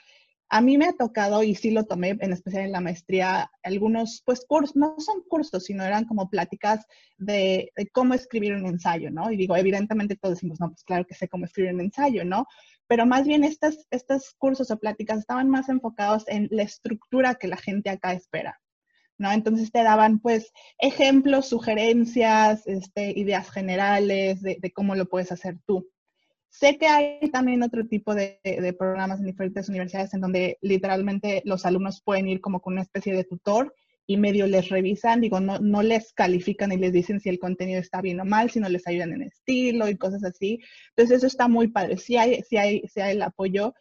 A 0.53 0.61
mí 0.61 0.77
me 0.77 0.87
ha 0.87 0.93
tocado, 0.93 1.45
y 1.45 1.55
sí 1.55 1.71
lo 1.71 1.85
tomé, 1.85 2.17
en 2.21 2.33
especial 2.33 2.65
en 2.65 2.73
la 2.73 2.81
maestría, 2.81 3.49
algunos, 3.63 4.21
pues, 4.27 4.45
cursos, 4.45 4.75
no 4.75 4.97
son 4.99 5.23
cursos, 5.29 5.65
sino 5.65 5.85
eran 5.85 6.07
como 6.07 6.29
pláticas 6.29 6.85
de, 7.19 7.73
cómo 7.93 8.15
escribir 8.15 8.55
un 8.55 8.67
ensayo, 8.67 9.13
¿no? 9.13 9.31
Y 9.31 9.37
digo, 9.37 9.57
evidentemente 9.57 10.17
todos 10.17 10.35
decimos, 10.35 10.59
no, 10.59 10.71
pues 10.71 10.83
claro 10.83 11.07
que 11.07 11.15
sé 11.15 11.29
cómo 11.29 11.45
escribir 11.45 11.73
un 11.75 11.83
ensayo, 11.83 12.25
¿no? 12.25 12.47
Pero 12.89 13.07
más 13.07 13.29
bien 13.29 13.45
estos, 13.45 13.87
estos 13.93 14.35
cursos 14.39 14.73
o 14.73 14.79
pláticas 14.81 15.21
estaban 15.21 15.49
más 15.49 15.69
enfocados 15.69 16.25
en 16.27 16.49
la 16.51 16.65
estructura 16.65 17.37
que 17.37 17.47
la 17.47 17.57
gente 17.57 17.89
acá 17.89 18.13
espera, 18.13 18.61
¿no? 19.19 19.31
Entonces 19.31 19.71
te 19.71 19.85
daban, 19.85 20.19
pues, 20.19 20.53
ejemplos, 20.79 21.47
sugerencias, 21.47 22.67
este, 22.67 23.17
ideas 23.17 23.51
generales 23.53 24.43
de 24.43 24.73
cómo 24.75 24.97
lo 24.97 25.09
puedes 25.09 25.31
hacer 25.31 25.59
tú. 25.65 25.89
Sé 26.51 26.79
que 26.79 26.89
hay 26.89 27.31
también 27.31 27.63
otro 27.63 27.87
tipo 27.87 28.15
de, 28.15 28.41
programas 28.79 29.21
en 29.21 29.27
diferentes 29.27 29.69
universidades 29.69 30.13
en 30.15 30.21
donde 30.21 30.59
literalmente 30.61 31.43
los 31.45 31.65
alumnos 31.65 32.03
pueden 32.03 32.29
ir 32.29 32.41
como 32.41 32.61
con 32.61 32.75
una 32.75 32.83
especie 32.83 33.15
de 33.15 33.25
tutor 33.25 33.75
y 34.07 34.17
medio 34.17 34.49
les 34.49 34.69
revisan, 34.69 35.21
digo, 35.21 35.39
no, 35.39 35.61
no 35.61 35.83
les 35.83 36.13
califican 36.13 36.73
y 36.73 36.77
les 36.77 36.93
dicen 36.93 37.21
si 37.21 37.29
el 37.29 37.39
contenido 37.39 37.79
está 37.79 38.01
bien 38.01 38.19
o 38.19 38.25
mal, 38.25 38.51
sino 38.51 38.69
les 38.69 38.85
ayudan 38.89 39.13
en 39.13 39.23
estilo 39.23 39.89
y 39.89 39.97
cosas 39.97 40.25
así. 40.25 40.59
Entonces 40.91 41.19
eso 41.19 41.29
está 41.29 41.47
muy 41.47 41.69
padre, 41.69 41.97
sí 41.97 42.17
hay, 42.17 42.43
sí 42.43 42.57
hay, 42.57 42.83
sí 42.89 43.01
hay 43.01 43.15
el 43.15 43.23
apoyo. 43.23 43.73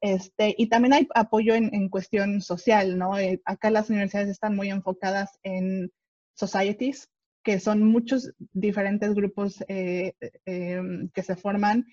Este, 0.00 0.54
y 0.58 0.68
también 0.68 0.92
hay 0.92 1.08
apoyo 1.14 1.54
en, 1.54 1.88
cuestión 1.88 2.40
social, 2.40 2.98
¿no? 2.98 3.16
Eh, 3.18 3.40
acá 3.44 3.70
las 3.70 3.88
universidades 3.88 4.28
están 4.28 4.56
muy 4.56 4.70
enfocadas 4.70 5.38
en 5.44 5.92
societies, 6.34 7.08
que 7.44 7.60
son 7.60 7.84
muchos 7.84 8.32
diferentes 8.52 9.14
grupos 9.14 9.64
eh, 9.68 10.14
eh, 10.46 10.82
que 11.14 11.22
se 11.22 11.36
forman 11.36 11.86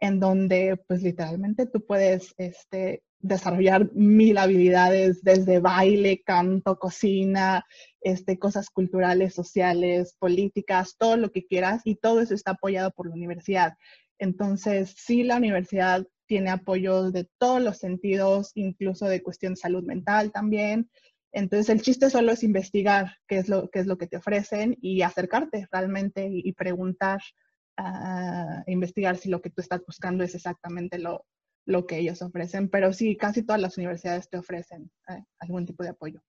en 0.00 0.18
donde 0.18 0.80
pues 0.88 1.02
literalmente 1.02 1.66
tú 1.66 1.84
puedes 1.84 2.34
este, 2.38 3.02
desarrollar 3.20 3.92
mil 3.92 4.38
habilidades 4.38 5.22
desde 5.22 5.60
baile, 5.60 6.22
canto, 6.24 6.78
cocina, 6.78 7.64
este, 8.00 8.38
cosas 8.38 8.70
culturales, 8.70 9.34
sociales, 9.34 10.16
políticas, 10.18 10.96
todo 10.98 11.16
lo 11.16 11.30
que 11.30 11.46
quieras 11.46 11.82
y 11.84 11.96
todo 11.96 12.20
eso 12.20 12.34
está 12.34 12.52
apoyado 12.52 12.90
por 12.90 13.08
la 13.08 13.14
universidad. 13.14 13.74
Entonces, 14.18 14.94
sí, 14.96 15.22
la 15.22 15.36
universidad 15.36 16.06
tiene 16.26 16.50
apoyo 16.50 17.10
de 17.10 17.28
todos 17.38 17.60
los 17.60 17.78
sentidos, 17.78 18.52
incluso 18.54 19.06
de 19.06 19.22
cuestión 19.22 19.54
de 19.54 19.60
salud 19.60 19.84
mental 19.84 20.32
también. 20.32 20.90
Entonces, 21.32 21.68
el 21.68 21.82
chiste 21.82 22.10
solo 22.10 22.32
es 22.32 22.42
investigar 22.42 23.16
qué 23.28 23.38
es 23.38 23.48
lo, 23.48 23.68
qué 23.70 23.80
es 23.80 23.86
lo 23.86 23.98
que 23.98 24.06
te 24.06 24.16
ofrecen 24.16 24.76
y 24.80 25.02
acercarte 25.02 25.66
realmente 25.70 26.28
y 26.30 26.52
preguntar 26.52 27.20
investigar 28.66 29.16
si 29.16 29.28
lo 29.28 29.40
que 29.40 29.50
tú 29.50 29.60
estás 29.60 29.84
buscando 29.86 30.24
es 30.24 30.34
exactamente 30.34 30.98
lo, 30.98 31.26
lo 31.66 31.86
que 31.86 31.98
ellos 31.98 32.22
ofrecen. 32.22 32.68
Pero 32.68 32.92
sí, 32.92 33.16
casi 33.16 33.42
todas 33.42 33.60
las 33.60 33.76
universidades 33.78 34.28
te 34.28 34.38
ofrecen 34.38 34.90
eh, 35.08 35.24
algún 35.38 35.66
tipo 35.66 35.82
de 35.82 35.90
apoyo. 35.90 36.20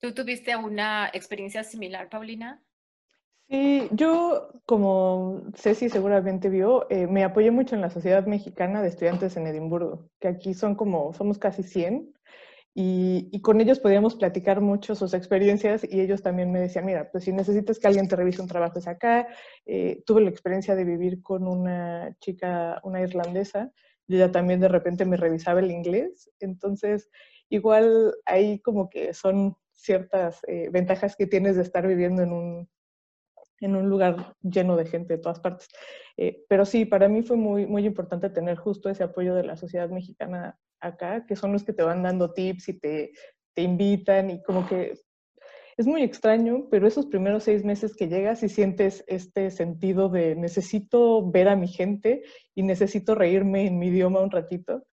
¿Tú 0.00 0.12
tuviste 0.12 0.56
una 0.56 1.08
experiencia 1.12 1.64
similar, 1.64 2.08
Paulina? 2.08 2.62
Sí, 3.48 3.88
yo, 3.92 4.50
como 4.66 5.42
Ceci 5.54 5.88
seguramente 5.88 6.48
vio, 6.48 6.90
eh, 6.90 7.06
me 7.06 7.22
apoyé 7.22 7.52
mucho 7.52 7.76
en 7.76 7.80
la 7.80 7.90
Sociedad 7.90 8.26
Mexicana 8.26 8.82
de 8.82 8.88
Estudiantes 8.88 9.36
en 9.36 9.46
Edimburgo, 9.46 10.10
que 10.20 10.28
aquí 10.28 10.52
son 10.52 10.74
como, 10.74 11.12
somos 11.12 11.38
casi 11.38 11.62
100 11.62 12.12
y, 12.78 13.40
con 13.40 13.58
ellos 13.62 13.80
podíamos 13.80 14.16
platicar 14.16 14.60
mucho 14.60 14.94
sus 14.94 15.14
experiencias 15.14 15.82
y 15.82 15.98
ellos 15.98 16.20
también 16.20 16.52
me 16.52 16.60
decían, 16.60 16.84
mira, 16.84 17.10
pues 17.10 17.24
si 17.24 17.32
necesitas 17.32 17.78
que 17.78 17.86
alguien 17.86 18.06
te 18.06 18.16
revise 18.16 18.42
un 18.42 18.48
trabajo 18.48 18.78
es 18.78 18.86
acá. 18.86 19.28
Eh, 19.64 20.02
tuve 20.04 20.20
la 20.20 20.28
experiencia 20.28 20.76
de 20.76 20.84
vivir 20.84 21.22
con 21.22 21.48
una 21.48 22.14
chica, 22.20 22.78
una 22.84 23.00
irlandesa, 23.00 23.72
y 24.06 24.16
ella 24.16 24.30
también 24.30 24.60
de 24.60 24.68
repente 24.68 25.06
me 25.06 25.16
revisaba 25.16 25.60
el 25.60 25.70
inglés. 25.70 26.30
Entonces, 26.38 27.08
igual 27.48 28.14
ahí 28.26 28.60
como 28.60 28.90
que 28.90 29.14
son 29.14 29.56
ciertas 29.72 30.42
eh, 30.46 30.68
ventajas 30.70 31.16
que 31.16 31.26
tienes 31.26 31.56
de 31.56 31.62
estar 31.62 31.86
viviendo 31.86 32.22
en 32.22 32.32
un, 32.34 32.68
en 33.60 33.74
un 33.74 33.88
lugar 33.88 34.34
lleno 34.42 34.76
de 34.76 34.84
gente 34.84 35.14
de 35.14 35.22
todas 35.22 35.40
partes. 35.40 35.68
Eh, 36.18 36.44
pero 36.46 36.66
sí, 36.66 36.84
para 36.84 37.08
mí 37.08 37.22
fue 37.22 37.38
muy, 37.38 37.64
muy 37.64 37.86
importante 37.86 38.28
tener 38.28 38.58
justo 38.58 38.90
ese 38.90 39.04
apoyo 39.04 39.34
de 39.34 39.44
la 39.44 39.56
sociedad 39.56 39.88
mexicana 39.88 40.58
acá, 40.80 41.26
que 41.26 41.36
son 41.36 41.52
los 41.52 41.64
que 41.64 41.72
te 41.72 41.82
van 41.82 42.02
dando 42.02 42.32
tips 42.32 42.68
y 42.68 42.78
te, 42.78 43.12
te 43.54 43.62
invitan 43.62 44.30
y 44.30 44.42
como 44.42 44.66
que 44.68 44.94
es 45.76 45.86
muy 45.86 46.02
extraño, 46.02 46.68
pero 46.70 46.86
esos 46.86 47.06
primeros 47.06 47.44
seis 47.44 47.62
meses 47.62 47.94
que 47.94 48.08
llegas 48.08 48.42
y 48.42 48.48
sientes 48.48 49.04
este 49.08 49.50
sentido 49.50 50.08
de 50.08 50.34
necesito 50.34 51.30
ver 51.30 51.48
a 51.48 51.56
mi 51.56 51.68
gente 51.68 52.22
y 52.54 52.62
necesito 52.62 53.14
reírme 53.14 53.66
en 53.66 53.78
mi 53.78 53.88
idioma 53.88 54.22
un 54.22 54.30
ratito. 54.30 54.86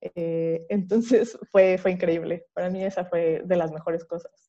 Eh, 0.00 0.66
entonces 0.70 1.38
fue, 1.52 1.78
fue 1.78 1.92
increíble. 1.92 2.46
Para 2.52 2.68
mí 2.68 2.84
esa 2.84 3.04
fue 3.04 3.42
de 3.44 3.56
las 3.56 3.70
mejores 3.70 4.04
cosas. 4.04 4.47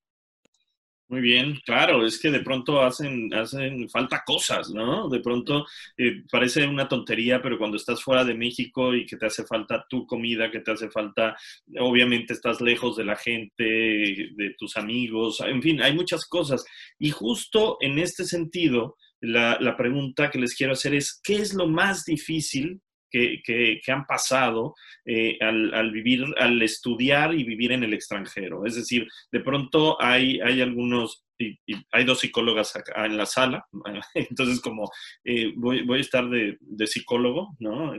Muy 1.10 1.22
bien, 1.22 1.60
claro, 1.65 2.06
es 2.06 2.19
que 2.19 2.30
de 2.30 2.41
pronto 2.41 2.84
hacen, 2.84 3.34
hacen 3.34 3.89
falta 3.89 4.22
cosas, 4.24 4.69
¿no? 4.69 5.10
De 5.10 5.19
pronto 5.22 5.65
eh, 5.98 6.22
parece 6.32 6.67
una 6.67 6.88
tontería, 6.88 7.41
pero 7.41 7.58
cuando 7.58 7.78
estás 7.78 8.04
fuera 8.04 8.24
de 8.24 8.36
México 8.36 8.93
y 8.93 9.08
que 9.08 9.17
te 9.17 9.26
hace 9.26 9.43
falta 9.43 9.88
tu 9.89 10.06
comida, 10.06 10.52
que 10.52 10.60
te 10.60 10.69
hace 10.72 10.88
falta, 10.91 11.36
obviamente 11.80 12.34
estás 12.34 12.62
lejos 12.62 12.95
de 12.95 13.06
la 13.06 13.15
gente, 13.15 13.63
de 13.63 14.56
tus 14.56 14.78
amigos, 14.78 15.39
en 15.39 15.63
fin, 15.63 15.82
hay 15.82 15.95
muchas 15.95 16.28
cosas. 16.28 16.63
Y 17.00 17.10
justo 17.10 17.78
en 17.82 17.98
este 17.98 18.24
sentido, 18.24 18.95
la, 19.19 19.58
la 19.60 19.76
pregunta 19.76 20.30
que 20.30 20.38
les 20.38 20.54
quiero 20.56 20.74
hacer 20.74 20.93
es, 20.93 21.19
¿qué 21.24 21.38
es 21.38 21.56
lo 21.56 21.67
más 21.67 22.06
difícil 22.06 22.82
que, 23.10 23.82
han 23.88 24.06
pasado 24.06 24.76
eh, 25.06 25.38
al, 25.41 25.91
vivir, 25.91 26.26
al 26.38 26.62
estudiar 26.62 27.34
y 27.34 27.43
vivir 27.43 27.72
en 27.72 27.84
el 27.84 27.93
extranjero. 27.93 28.65
Es 28.65 28.76
decir, 28.76 29.08
de 29.32 29.39
pronto 29.39 30.02
hay, 30.02 30.39
hay 30.41 30.62
algunos, 30.62 31.26
y, 31.38 31.58
hay 31.91 32.04
dos 32.04 32.19
psicólogas 32.19 32.76
acá 32.76 33.06
en 33.06 33.17
la 33.17 33.26
sala, 33.26 33.65
entonces 34.13 34.62
como 34.62 34.89
eh, 35.24 35.54
voy, 35.56 35.98
a 35.98 36.02
estar 36.02 36.30
de, 36.30 36.58
psicólogo, 36.86 37.56
¿no? 37.60 37.93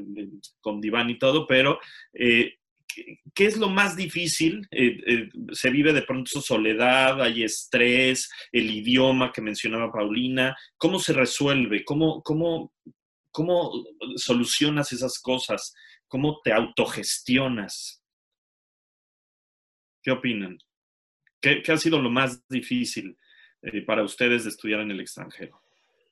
Con 0.60 0.80
diván 0.80 1.10
y 1.10 1.18
todo, 1.18 1.46
pero... 1.46 1.78
Eh, 2.14 2.54
¿Qué 3.36 3.46
es 3.46 3.56
lo 3.56 3.68
más 3.68 3.96
difícil? 3.96 4.66
se 5.52 5.70
vive 5.70 5.92
de 5.92 6.02
pronto 6.02 6.40
soledad, 6.40 7.22
hay 7.22 7.44
estrés, 7.44 8.28
el 8.50 8.68
idioma 8.68 9.30
que 9.30 9.40
mencionaba 9.40 9.92
Paulina. 9.92 10.56
¿Cómo 10.76 10.98
se 10.98 11.12
resuelve? 11.12 11.84
¿Cómo, 11.84 12.20
cómo, 12.24 12.72
¿Cómo 13.30 13.72
solucionas 14.16 14.92
esas 14.92 15.18
cosas? 15.18 15.74
¿Cómo 16.08 16.40
te 16.42 16.52
autogestionas? 16.52 18.02
¿Qué 20.02 20.10
opinan? 20.10 20.58
¿Qué, 21.40 21.62
ha 21.68 21.76
sido 21.76 22.00
lo 22.00 22.10
más 22.10 22.46
difícil 22.48 23.16
eh, 23.62 23.82
para 23.82 24.02
ustedes 24.02 24.44
de 24.44 24.50
estudiar 24.50 24.80
en 24.80 24.90
el 24.90 25.00
extranjero? 25.00 25.62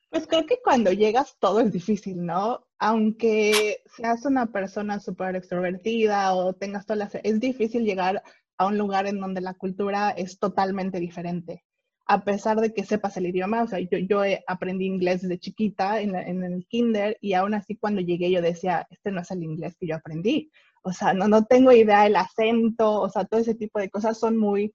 Pues 0.09 0.25
creo 0.25 0.45
que 0.45 0.59
cuando 0.63 0.91
llegas 0.91 1.37
todo 1.39 1.59
es 1.59 1.71
difícil, 1.71 2.25
¿no? 2.25 2.67
Aunque 2.79 3.83
seas 3.85 4.25
una 4.25 4.47
persona 4.47 4.99
súper 4.99 5.35
extrovertida 5.35 6.33
o 6.33 6.53
tengas 6.53 6.85
todas 6.85 6.97
las... 6.97 7.15
Es 7.23 7.39
difícil 7.39 7.83
llegar 7.83 8.23
a 8.57 8.65
un 8.65 8.77
lugar 8.77 9.05
en 9.05 9.19
donde 9.19 9.41
la 9.41 9.53
cultura 9.53 10.09
es 10.11 10.39
totalmente 10.39 10.99
diferente. 10.99 11.63
A 12.11 12.23
pesar 12.23 12.59
de 12.59 12.73
que 12.73 12.83
sepas 12.85 13.17
el 13.17 13.27
idioma, 13.27 13.61
o 13.63 13.67
sea, 13.67 13.79
yo, 13.79 13.97
yo 13.99 14.21
aprendí 14.47 14.85
inglés 14.85 15.21
desde 15.21 15.37
chiquita 15.37 16.01
en, 16.01 16.15
en, 16.15 16.43
el 16.43 16.65
kinder 16.67 17.17
y 17.21 17.33
aún 17.33 17.53
así 17.53 17.75
cuando 17.75 18.01
llegué 18.01 18.31
yo 18.31 18.41
decía, 18.41 18.87
este 18.89 19.11
no 19.11 19.21
es 19.21 19.29
el 19.29 19.43
inglés 19.43 19.75
que 19.79 19.87
yo 19.87 19.95
aprendí. 19.95 20.51
O 20.81 20.91
sea, 20.91 21.13
no, 21.13 21.27
no 21.27 21.45
tengo 21.45 21.71
idea 21.71 22.03
del 22.03 22.15
acento, 22.15 23.01
o 23.01 23.09
sea, 23.09 23.25
todo 23.25 23.39
ese 23.39 23.53
tipo 23.53 23.79
de 23.79 23.89
cosas 23.89 24.17
son 24.17 24.37
muy, 24.37 24.73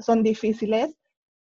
son 0.00 0.22
difíciles 0.22 0.96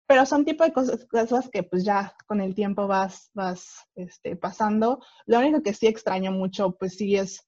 pero 0.06 0.26
son 0.26 0.46
tipo 0.46 0.64
de 0.64 0.74
cosas, 0.74 1.06
cosas, 1.06 1.50
que 1.50 1.64
pues 1.64 1.84
ya 1.84 2.16
con 2.28 2.42
el 2.42 2.54
tiempo 2.56 2.88
vas, 2.88 3.32
vas 3.34 3.88
este, 3.96 4.36
pasando. 4.36 5.00
Lo 5.26 5.40
único 5.40 5.64
que 5.64 5.74
sí 5.74 5.88
extraño 5.88 6.32
mucho, 6.32 6.76
pues 6.78 6.98
sí 6.98 7.16
es 7.16 7.48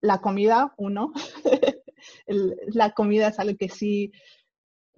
la 0.00 0.20
comida, 0.20 0.74
uno. 0.76 1.12
la 2.26 2.92
comida 2.92 3.28
es 3.28 3.38
algo 3.38 3.56
que 3.56 3.68
sí, 3.68 4.12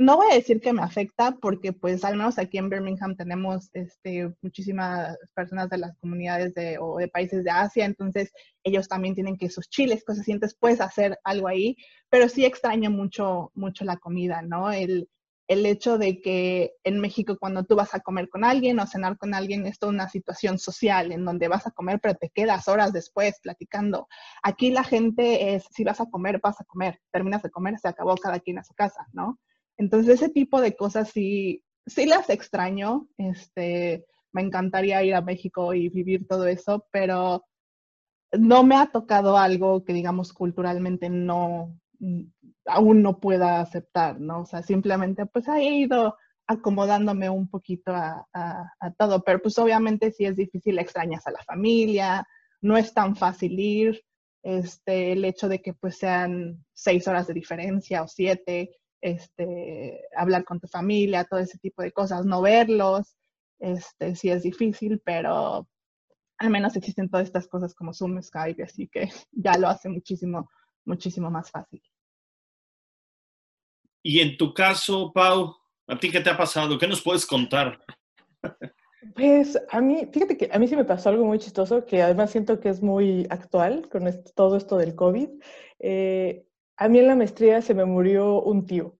no 0.00 0.16
voy 0.16 0.32
a 0.32 0.34
decir 0.34 0.62
que 0.62 0.72
me 0.72 0.80
afecta, 0.80 1.32
porque 1.42 1.74
pues 1.74 2.04
al 2.04 2.16
menos 2.16 2.38
aquí 2.38 2.56
en 2.56 2.70
Birmingham 2.70 3.16
tenemos 3.16 3.68
este, 3.74 4.34
muchísimas 4.40 5.18
personas 5.34 5.68
de 5.68 5.76
las 5.76 5.94
comunidades 5.98 6.54
de, 6.54 6.78
o 6.78 6.96
de 6.96 7.08
países 7.08 7.44
de 7.44 7.50
Asia, 7.50 7.84
entonces 7.84 8.32
ellos 8.64 8.88
también 8.88 9.14
tienen 9.14 9.36
que 9.36 9.50
sus 9.50 9.68
chiles, 9.68 10.02
cosas 10.02 10.22
así, 10.22 10.32
entonces 10.32 10.56
puedes 10.58 10.80
hacer 10.80 11.18
algo 11.22 11.48
ahí, 11.48 11.76
pero 12.08 12.30
sí 12.30 12.46
extraño 12.46 12.90
mucho, 12.90 13.52
mucho 13.54 13.84
la 13.84 13.98
comida, 13.98 14.40
¿no? 14.40 14.72
El, 14.72 15.10
el 15.48 15.66
hecho 15.66 15.98
de 15.98 16.22
que 16.22 16.72
en 16.82 16.98
México 16.98 17.36
cuando 17.38 17.64
tú 17.64 17.76
vas 17.76 17.94
a 17.94 18.00
comer 18.00 18.30
con 18.30 18.42
alguien 18.42 18.80
o 18.80 18.86
cenar 18.86 19.18
con 19.18 19.34
alguien 19.34 19.66
es 19.66 19.78
toda 19.78 19.92
una 19.92 20.08
situación 20.08 20.58
social 20.58 21.12
en 21.12 21.26
donde 21.26 21.48
vas 21.48 21.66
a 21.66 21.72
comer 21.72 22.00
pero 22.00 22.14
te 22.14 22.30
quedas 22.30 22.68
horas 22.68 22.94
después 22.94 23.38
platicando. 23.42 24.08
Aquí 24.42 24.70
la 24.70 24.84
gente 24.84 25.54
es, 25.54 25.64
si 25.70 25.84
vas 25.84 26.00
a 26.00 26.06
comer, 26.06 26.40
vas 26.42 26.58
a 26.58 26.64
comer, 26.64 27.00
terminas 27.12 27.42
de 27.42 27.50
comer, 27.50 27.78
se 27.78 27.88
acabó 27.88 28.16
cada 28.16 28.40
quien 28.40 28.58
a 28.58 28.64
su 28.64 28.72
casa, 28.72 29.06
¿no? 29.12 29.38
Entonces 29.80 30.20
ese 30.20 30.28
tipo 30.28 30.60
de 30.60 30.76
cosas 30.76 31.08
sí, 31.08 31.64
sí 31.86 32.04
las 32.04 32.28
extraño, 32.28 33.08
este, 33.16 34.04
me 34.30 34.42
encantaría 34.42 35.02
ir 35.02 35.14
a 35.14 35.22
México 35.22 35.72
y 35.72 35.88
vivir 35.88 36.28
todo 36.28 36.46
eso, 36.46 36.86
pero 36.92 37.46
no 38.32 38.62
me 38.62 38.76
ha 38.76 38.92
tocado 38.92 39.38
algo 39.38 39.82
que 39.82 39.94
digamos 39.94 40.34
culturalmente 40.34 41.08
no, 41.08 41.80
aún 42.66 43.02
no 43.02 43.20
pueda 43.20 43.62
aceptar, 43.62 44.20
¿no? 44.20 44.42
O 44.42 44.44
sea, 44.44 44.62
simplemente 44.62 45.24
pues 45.24 45.48
he 45.48 45.64
ido 45.64 46.14
acomodándome 46.46 47.30
un 47.30 47.48
poquito 47.48 47.92
a, 47.94 48.26
todo, 48.98 49.24
pero 49.24 49.40
pues 49.40 49.58
obviamente 49.58 50.10
sí 50.10 50.26
es 50.26 50.36
difícil, 50.36 50.78
extrañas 50.78 51.26
a 51.26 51.30
la 51.30 51.42
familia, 51.42 52.28
no 52.60 52.76
es 52.76 52.92
tan 52.92 53.16
fácil 53.16 53.58
ir, 53.58 54.04
este, 54.42 55.12
el 55.12 55.24
hecho 55.24 55.48
de 55.48 55.62
que 55.62 55.72
pues 55.72 55.96
sean 55.96 56.62
seis 56.74 57.08
horas 57.08 57.28
de 57.28 57.34
diferencia 57.34 58.02
o 58.02 58.08
siete, 58.08 58.79
este, 59.00 60.02
hablar 60.16 60.44
con 60.44 60.60
tu 60.60 60.68
familia, 60.68 61.24
todo 61.24 61.40
ese 61.40 61.58
tipo 61.58 61.82
de 61.82 61.92
cosas, 61.92 62.24
no 62.24 62.42
verlos, 62.42 63.16
este, 63.58 64.16
sí 64.16 64.30
es 64.30 64.42
difícil, 64.42 65.00
pero 65.04 65.68
al 66.38 66.50
menos 66.50 66.74
existen 66.76 67.08
todas 67.08 67.26
estas 67.26 67.46
cosas 67.46 67.74
como 67.74 67.92
Zoom, 67.92 68.20
Skype, 68.22 68.62
así 68.62 68.88
que 68.88 69.10
ya 69.32 69.56
lo 69.58 69.68
hace 69.68 69.88
muchísimo, 69.88 70.50
muchísimo 70.84 71.30
más 71.30 71.50
fácil. 71.50 71.82
Y 74.02 74.20
en 74.20 74.36
tu 74.38 74.54
caso, 74.54 75.12
Pau, 75.12 75.54
¿a 75.86 75.98
ti 75.98 76.10
qué 76.10 76.20
te 76.20 76.30
ha 76.30 76.36
pasado? 76.36 76.78
¿Qué 76.78 76.86
nos 76.86 77.02
puedes 77.02 77.26
contar? 77.26 77.78
Pues 79.14 79.58
a 79.70 79.80
mí, 79.80 80.08
fíjate 80.12 80.36
que 80.36 80.48
a 80.52 80.58
mí 80.58 80.68
sí 80.68 80.76
me 80.76 80.84
pasó 80.84 81.10
algo 81.10 81.24
muy 81.24 81.38
chistoso, 81.38 81.84
que 81.84 82.02
además 82.02 82.30
siento 82.30 82.60
que 82.60 82.70
es 82.70 82.82
muy 82.82 83.26
actual 83.28 83.88
con 83.90 84.04
todo 84.34 84.56
esto 84.56 84.78
del 84.78 84.94
COVID. 84.94 85.28
Eh, 85.78 86.46
a 86.80 86.88
mí 86.88 86.98
en 86.98 87.06
la 87.08 87.14
maestría 87.14 87.60
se 87.60 87.74
me 87.74 87.84
murió 87.84 88.42
un 88.42 88.64
tío 88.64 88.96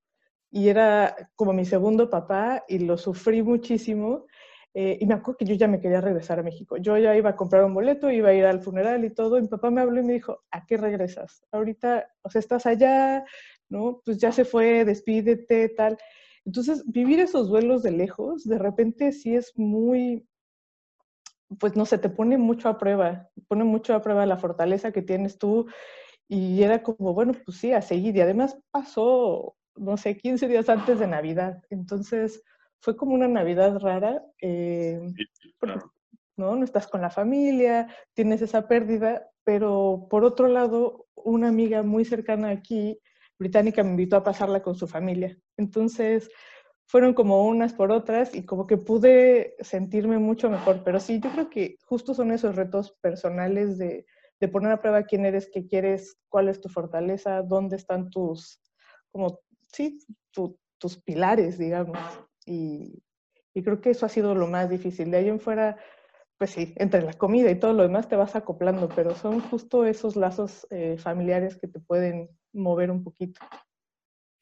y 0.51 0.69
era 0.69 1.17
como 1.35 1.55
mi 1.55 1.65
segundo 1.65 2.11
papá 2.11 2.63
y 2.69 2.81
lo 2.81 2.99
sufrí 2.99 3.43
muchísimo. 3.43 4.27
Eh, 4.75 4.99
y 5.01 5.07
me 5.07 5.15
acuerdo 5.15 5.39
que 5.39 5.47
yo 5.47 5.55
ya 5.55 5.67
me 5.67 5.81
quería 5.81 6.01
regresar 6.01 6.39
a 6.39 6.43
México. 6.43 6.77
Yo 6.77 6.97
ya 6.99 7.17
iba 7.17 7.31
a 7.31 7.37
comprar 7.37 7.65
un 7.65 7.73
boleto, 7.73 8.11
iba 8.11 8.29
a 8.29 8.35
ir 8.35 8.45
al 8.45 8.61
funeral 8.61 9.05
y 9.05 9.11
todo. 9.11 9.39
Y 9.39 9.43
mi 9.43 9.49
papá 9.49 9.71
me 9.71 9.81
habló 9.81 9.99
y 9.99 10.05
me 10.05 10.13
dijo, 10.13 10.45
¿a 10.51 10.67
qué 10.67 10.77
regresas? 10.77 11.43
Ahorita, 11.53 12.07
o 12.23 12.31
sea, 12.31 12.41
estás 12.41 12.67
allá, 12.67 13.25
¿no? 13.71 14.03
Pues 14.05 14.19
ya 14.19 14.31
se 14.31 14.45
fue, 14.45 14.85
despídete, 14.85 15.71
tal. 15.71 15.97
Entonces, 16.45 16.85
vivir 16.87 17.19
esos 17.19 17.49
duelos 17.49 17.83
de 17.83 17.93
lejos, 17.93 18.45
de 18.45 18.59
repente 18.59 19.13
sí 19.13 19.35
es 19.35 19.57
muy, 19.57 20.29
pues 21.59 21.77
no 21.77 21.87
sé, 21.87 21.97
te 21.99 22.11
pone 22.11 22.37
mucho 22.37 22.69
a 22.69 22.79
prueba, 22.79 23.31
pone 23.49 23.65
mucho 23.65 23.95
a 23.95 24.03
prueba 24.03 24.27
la 24.27 24.37
fortaleza 24.37 24.93
que 24.93 25.03
tienes 25.03 25.39
tú. 25.39 25.67
Y 26.33 26.63
era 26.63 26.81
como, 26.85 27.13
bueno, 27.13 27.33
pues 27.45 27.57
sí, 27.57 27.73
a 27.73 27.83
seguir. 27.83 28.15
Y 28.15 28.21
además 28.21 28.57
pasó, 28.71 29.57
no 29.75 29.97
sé, 29.97 30.17
15 30.17 30.47
días 30.47 30.69
antes 30.69 31.01
de 31.01 31.09
Navidad. 31.09 31.61
Entonces, 31.71 32.45
fue 32.81 32.97
como 32.97 33.15
una 33.15 33.27
Navidad 33.27 33.81
rara. 33.81 34.23
Eh, 34.41 35.01
¿no? 36.37 36.55
no 36.55 36.65
estás 36.65 36.87
con 36.87 37.01
la 37.01 37.11
familia, 37.11 37.89
tienes 38.15 38.43
esa 38.43 38.69
pérdida, 38.69 39.29
pero 39.43 40.07
por 40.09 40.25
otro 40.25 40.47
lado, 40.47 41.09
una 41.17 41.49
amiga 41.49 41.83
muy 41.83 42.05
cercana 42.05 42.51
aquí 42.51 43.01
británica 43.37 43.83
me 43.83 43.91
invitó 43.91 44.15
a 44.15 44.23
pasarla 44.23 44.63
con 44.63 44.77
su 44.77 44.87
familia. 44.87 45.37
Entonces, 45.57 46.31
fueron 46.87 47.13
como 47.13 47.45
unas 47.45 47.73
por 47.73 47.91
otras 47.91 48.37
y 48.37 48.47
como 48.47 48.69
que 48.69 48.77
pude 48.77 49.57
sentirme 49.59 50.19
mucho 50.19 50.49
mejor. 50.49 50.83
Pero 50.85 51.01
sí, 51.01 51.19
yo 51.19 51.31
creo 51.33 51.51
que 51.51 51.77
justo 51.85 52.15
son 52.15 52.31
esos 52.31 52.55
retos 52.55 52.93
personales 53.01 53.79
de, 53.79 54.07
de 54.41 54.49
poner 54.49 54.73
a 54.73 54.81
prueba 54.81 55.05
quién 55.05 55.27
eres, 55.27 55.51
qué 55.53 55.67
quieres, 55.67 56.19
cuál 56.29 56.49
es 56.49 56.61
tu 56.61 56.69
fortaleza, 56.69 57.43
dónde 57.43 57.77
están 57.77 58.11
tus, 58.11 58.61
como, 59.13 59.41
sí, 59.69 59.99
tus 60.33 60.97
pilares, 61.05 61.59
digamos. 61.59 61.99
Y, 62.47 63.03
y, 63.53 63.63
creo 63.63 63.81
que 63.81 63.91
eso 63.91 64.07
ha 64.07 64.09
sido 64.09 64.35
lo 64.35 64.47
más 64.47 64.71
difícil. 64.71 65.11
De 65.11 65.19
ahí 65.19 65.29
en 65.29 65.41
fuera, 65.41 65.77
pues 66.39 66.51
sí, 66.51 66.73
entre 66.77 67.03
la 67.03 67.13
comida 67.13 67.51
y 67.51 67.59
todo 67.59 67.75
lo 67.75 67.83
demás 67.83 68.09
te 68.09 68.17
vas 68.17 68.35
acoplando, 68.35 68.89
pero 68.89 69.15
son 69.15 69.41
justo 69.41 69.85
esos 69.85 70.17
lazos 70.17 70.67
eh, 70.71 70.97
familiares 70.97 71.59
que 71.59 71.69
te 71.69 71.81
pueden 71.81 72.31
mover 72.53 72.91
un 72.91 73.05
poquito. 73.05 73.41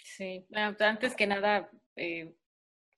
Sí, 0.05 0.47
antes 0.79 1.17
que 1.17 1.27
nada, 1.27 1.69
eh, 1.97 2.35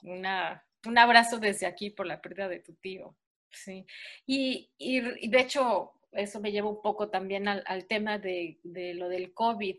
una, 0.03 0.65
un 0.87 0.99
abrazo 0.99 1.39
desde 1.39 1.67
aquí 1.67 1.91
por 1.91 2.07
la 2.07 2.21
pérdida 2.21 2.49
de 2.49 2.61
tu 2.61 2.75
tío. 2.75 3.17
Sí, 3.51 3.85
y, 4.27 4.71
y, 4.79 5.29
de 5.29 5.41
hecho, 5.41 5.93
eso 6.13 6.41
me 6.41 6.53
lleva 6.53 6.69
un 6.69 6.83
poco 6.83 7.09
también 7.09 7.49
al, 7.49 7.87
tema 7.87 8.19
de, 8.19 8.59
lo 8.65 9.09
del 9.09 9.33
COVID. 9.35 9.77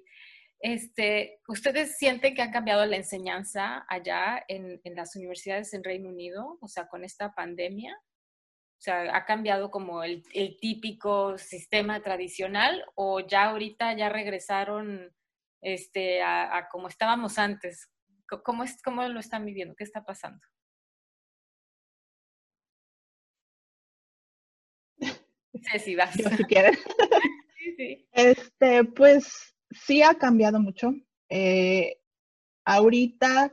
Este, 0.60 1.40
¿Ustedes 1.48 1.98
sienten 1.98 2.36
que 2.36 2.42
ha 2.42 2.52
cambiado 2.52 2.86
la 2.86 2.98
enseñanza 2.98 3.86
allá 3.88 4.44
en, 4.48 4.80
las 4.96 5.16
universidades 5.16 5.74
en 5.74 5.84
Reino 5.84 6.10
Unido, 6.10 6.58
o 6.62 6.68
sea, 6.68 6.88
con 6.88 7.04
esta 7.04 7.34
pandemia? 7.34 7.96
O 7.96 8.84
sea, 8.84 9.16
¿ha 9.16 9.26
cambiado 9.26 9.70
como 9.70 10.04
el, 10.04 10.24
el, 10.34 10.58
típico 10.60 11.38
sistema 11.38 12.02
tradicional 12.02 12.84
o 12.96 13.20
ya 13.20 13.46
ahorita 13.46 13.96
ya 13.96 14.10
regresaron 14.10 15.14
este, 15.62 16.22
a, 16.24 16.68
como 16.72 16.88
estábamos 16.88 17.38
antes. 17.38 17.90
¿Cómo, 18.44 18.64
es, 18.64 18.82
¿Cómo 18.82 19.08
lo 19.08 19.20
están 19.20 19.46
viviendo? 19.46 19.76
¿Qué 19.76 19.84
está 19.84 20.04
pasando? 20.04 20.42
Sí, 25.84 25.96
vas. 25.96 26.14
si 26.14 26.44
quieres. 26.46 26.78
sí, 27.58 27.76
sí. 27.78 28.08
Este, 28.12 28.84
pues 28.84 29.56
sí 29.72 30.02
ha 30.02 30.16
cambiado 30.16 30.60
mucho. 30.60 30.94
Eh, 31.30 31.98
ahorita 32.66 33.52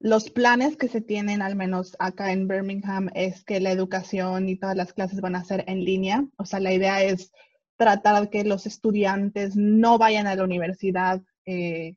los 0.00 0.30
planes 0.30 0.76
que 0.76 0.88
se 0.88 1.00
tienen, 1.00 1.42
al 1.42 1.56
menos 1.56 1.96
acá 1.98 2.32
en 2.32 2.46
Birmingham, 2.46 3.10
es 3.14 3.44
que 3.44 3.60
la 3.60 3.72
educación 3.72 4.48
y 4.48 4.56
todas 4.56 4.76
las 4.76 4.92
clases 4.92 5.20
van 5.20 5.34
a 5.34 5.44
ser 5.44 5.64
en 5.66 5.84
línea. 5.84 6.24
O 6.36 6.46
sea, 6.46 6.60
la 6.60 6.72
idea 6.72 7.02
es 7.02 7.32
tratar 7.76 8.22
de 8.22 8.30
que 8.30 8.44
los 8.44 8.66
estudiantes 8.66 9.56
no 9.56 9.98
vayan 9.98 10.26
a 10.26 10.36
la 10.36 10.44
universidad, 10.44 11.20
eh, 11.46 11.96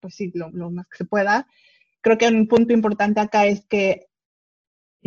pues 0.00 0.14
sí, 0.14 0.32
lo, 0.34 0.70
más 0.70 0.86
que 0.88 0.98
se 0.98 1.04
pueda. 1.04 1.46
Creo 2.00 2.16
que 2.16 2.28
un 2.28 2.48
punto 2.48 2.72
importante 2.72 3.20
acá 3.20 3.46
es 3.46 3.66
que 3.66 4.06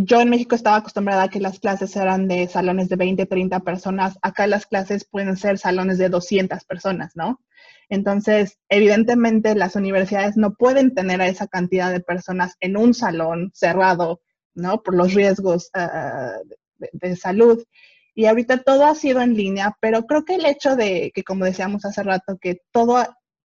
yo 0.05 0.21
en 0.21 0.29
México 0.29 0.55
estaba 0.55 0.77
acostumbrada 0.77 1.23
a 1.23 1.29
que 1.29 1.39
las 1.39 1.59
clases 1.59 1.95
eran 1.95 2.27
de 2.27 2.47
salones 2.47 2.89
de 2.89 2.95
20, 2.95 3.25
30 3.25 3.59
personas. 3.62 4.17
Acá 4.21 4.47
las 4.47 4.65
clases 4.65 5.05
pueden 5.05 5.38
ser 5.38 5.57
salones 5.57 5.97
de 5.97 6.09
200 6.09 6.63
personas, 6.65 7.15
¿no? 7.15 7.41
Entonces, 7.89 8.59
evidentemente 8.69 9.55
las 9.55 9.75
universidades 9.75 10.38
no 10.38 10.53
pueden 10.53 10.93
tener 10.93 11.21
a 11.21 11.27
esa 11.27 11.47
cantidad 11.47 11.91
de 11.91 12.01
personas 12.01 12.55
en 12.59 12.77
un 12.77 12.93
salón 12.93 13.51
cerrado, 13.53 14.21
¿no? 14.53 14.83
Por 14.83 14.95
los 14.95 15.13
riesgos 15.13 15.69
ah, 15.73 16.38
de 16.77 17.15
salud. 17.15 17.63
Y 18.13 18.25
ahorita 18.25 18.63
todo 18.63 18.85
ha 18.85 18.95
sido 18.95 19.21
en 19.21 19.35
línea, 19.35 19.75
pero 19.81 20.05
creo 20.05 20.23
que 20.23 20.35
el 20.35 20.45
hecho 20.45 20.75
de 20.75 21.12
que, 21.13 21.23
como 21.23 21.45
decíamos 21.45 21.85
hace 21.85 22.03
rato, 22.03 22.38
que 22.39 22.62
todo 22.71 23.03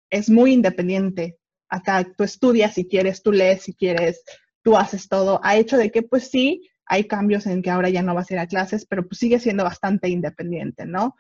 es 0.10 0.30
muy 0.30 0.54
independiente. 0.54 1.38
Acá 1.70 2.06
tú 2.18 2.24
estudias 2.24 2.74
si 2.74 2.86
quieres, 2.86 3.24
tú 3.24 3.32
lees 3.32 3.64
si 3.64 3.74
quieres, 3.74 4.24
tú 4.64 4.78
haces 4.78 5.08
todo, 5.08 5.40
ha 5.44 5.58
hecho 5.58 5.78
de 5.78 5.92
que 5.92 6.02
pues 6.02 6.30
sí, 6.30 6.70
hay 6.86 7.06
cambios 7.06 7.46
en 7.46 7.62
que 7.62 7.70
ahora 7.70 7.90
ya 7.90 8.02
no 8.02 8.16
vas 8.16 8.30
a 8.30 8.34
ir 8.34 8.40
a 8.40 8.48
clases, 8.48 8.86
pero 8.86 9.08
pues 9.08 9.20
sigue 9.20 9.40
siendo 9.40 9.64
bastante 9.64 10.10
independiente, 10.10 10.86
¿no? 10.86 11.16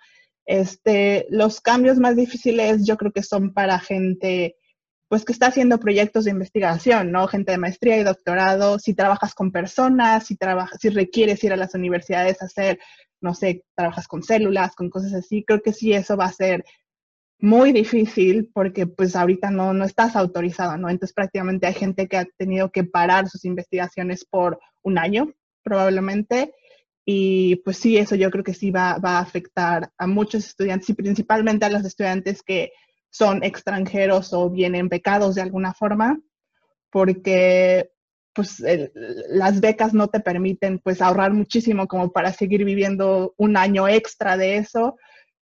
Este, 0.45 1.25
los 1.29 1.61
cambios 1.61 1.99
más 1.99 2.15
difíciles 2.15 2.85
yo 2.85 2.97
creo 2.97 3.11
que 3.11 3.23
son 3.23 3.53
para 3.53 3.79
gente 3.79 4.57
pues 5.07 5.25
que 5.25 5.31
está 5.31 5.47
haciendo 5.47 5.79
proyectos 5.79 6.25
de 6.25 6.31
investigación, 6.31 7.11
¿no? 7.11 7.27
Gente 7.27 7.51
de 7.51 7.59
maestría 7.59 7.99
y 7.99 8.03
doctorado, 8.03 8.79
si 8.79 8.95
trabajas 8.95 9.35
con 9.35 9.51
personas, 9.51 10.25
si, 10.25 10.35
trabajas, 10.35 10.79
si 10.81 10.89
requieres 10.89 11.43
ir 11.43 11.53
a 11.53 11.55
las 11.55 11.75
universidades 11.75 12.41
a 12.41 12.45
hacer, 12.45 12.79
no 13.21 13.35
sé, 13.35 13.63
trabajas 13.75 14.07
con 14.07 14.23
células, 14.23 14.75
con 14.75 14.89
cosas 14.89 15.13
así, 15.13 15.43
creo 15.45 15.61
que 15.61 15.71
sí 15.71 15.93
eso 15.93 16.17
va 16.17 16.25
a 16.25 16.33
ser 16.33 16.65
muy 17.43 17.73
difícil 17.73 18.49
porque 18.53 18.87
pues 18.87 19.17
ahorita 19.17 19.51
no, 19.51 19.73
no 19.73 19.83
estás 19.83 20.15
autorizado, 20.15 20.77
¿no? 20.77 20.89
Entonces 20.89 21.13
prácticamente 21.13 21.67
hay 21.67 21.73
gente 21.73 22.07
que 22.07 22.15
ha 22.15 22.25
tenido 22.37 22.71
que 22.71 22.85
parar 22.85 23.27
sus 23.27 23.43
investigaciones 23.43 24.23
por 24.23 24.61
un 24.81 24.97
año, 24.97 25.33
probablemente, 25.61 26.53
y 27.03 27.57
pues 27.57 27.75
sí, 27.75 27.97
eso 27.97 28.15
yo 28.15 28.31
creo 28.31 28.45
que 28.45 28.53
sí 28.53 28.71
va, 28.71 28.97
va 28.97 29.17
a 29.17 29.19
afectar 29.19 29.91
a 29.97 30.07
muchos 30.07 30.45
estudiantes 30.45 30.89
y 30.89 30.93
principalmente 30.93 31.65
a 31.65 31.69
los 31.69 31.83
estudiantes 31.83 32.43
que 32.43 32.71
son 33.09 33.43
extranjeros 33.43 34.31
o 34.31 34.49
vienen 34.49 34.87
becados 34.87 35.35
de 35.35 35.41
alguna 35.41 35.73
forma, 35.73 36.17
porque 36.89 37.91
pues 38.31 38.63
las 39.27 39.59
becas 39.59 39.93
no 39.93 40.07
te 40.07 40.21
permiten 40.21 40.79
pues 40.79 41.01
ahorrar 41.01 41.33
muchísimo 41.33 41.89
como 41.89 42.13
para 42.13 42.31
seguir 42.31 42.63
viviendo 42.63 43.33
un 43.35 43.57
año 43.57 43.89
extra 43.89 44.37
de 44.37 44.55
eso, 44.55 44.95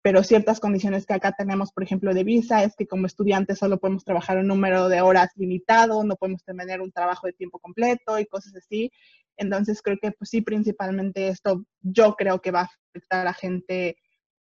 pero 0.06 0.22
ciertas 0.22 0.60
condiciones 0.60 1.04
que 1.04 1.14
acá 1.14 1.32
tenemos, 1.32 1.72
por 1.72 1.82
ejemplo, 1.82 2.14
de 2.14 2.22
visa, 2.22 2.62
es 2.62 2.76
que 2.76 2.86
como 2.86 3.06
estudiantes 3.06 3.58
solo 3.58 3.80
podemos 3.80 4.04
trabajar 4.04 4.38
un 4.38 4.46
número 4.46 4.88
de 4.88 5.00
horas 5.00 5.32
limitado, 5.34 6.04
no 6.04 6.14
podemos 6.14 6.44
tener 6.44 6.80
un 6.80 6.92
trabajo 6.92 7.26
de 7.26 7.32
tiempo 7.32 7.58
completo 7.58 8.16
y 8.16 8.26
cosas 8.26 8.54
así. 8.54 8.92
Entonces 9.36 9.82
creo 9.82 9.98
que 10.00 10.12
pues 10.12 10.30
sí, 10.30 10.42
principalmente 10.42 11.26
esto 11.26 11.64
yo 11.80 12.14
creo 12.14 12.40
que 12.40 12.52
va 12.52 12.60
a 12.60 12.70
afectar 12.90 13.26
a 13.26 13.34
gente 13.34 13.96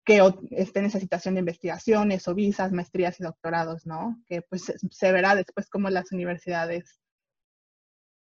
que 0.04 0.22
esté 0.52 0.80
en 0.80 0.88
esa 0.88 1.00
situación 1.00 1.36
de 1.36 1.40
investigaciones 1.40 2.28
o 2.28 2.36
visas, 2.36 2.74
maestrías 2.74 3.18
y 3.22 3.24
doctorados, 3.24 3.86
¿no? 3.86 4.22
Que 4.28 4.42
pues 4.42 4.74
se 4.92 5.12
verá 5.14 5.36
después 5.36 5.70
cómo 5.70 5.90
las 5.90 6.12
universidades 6.12 7.00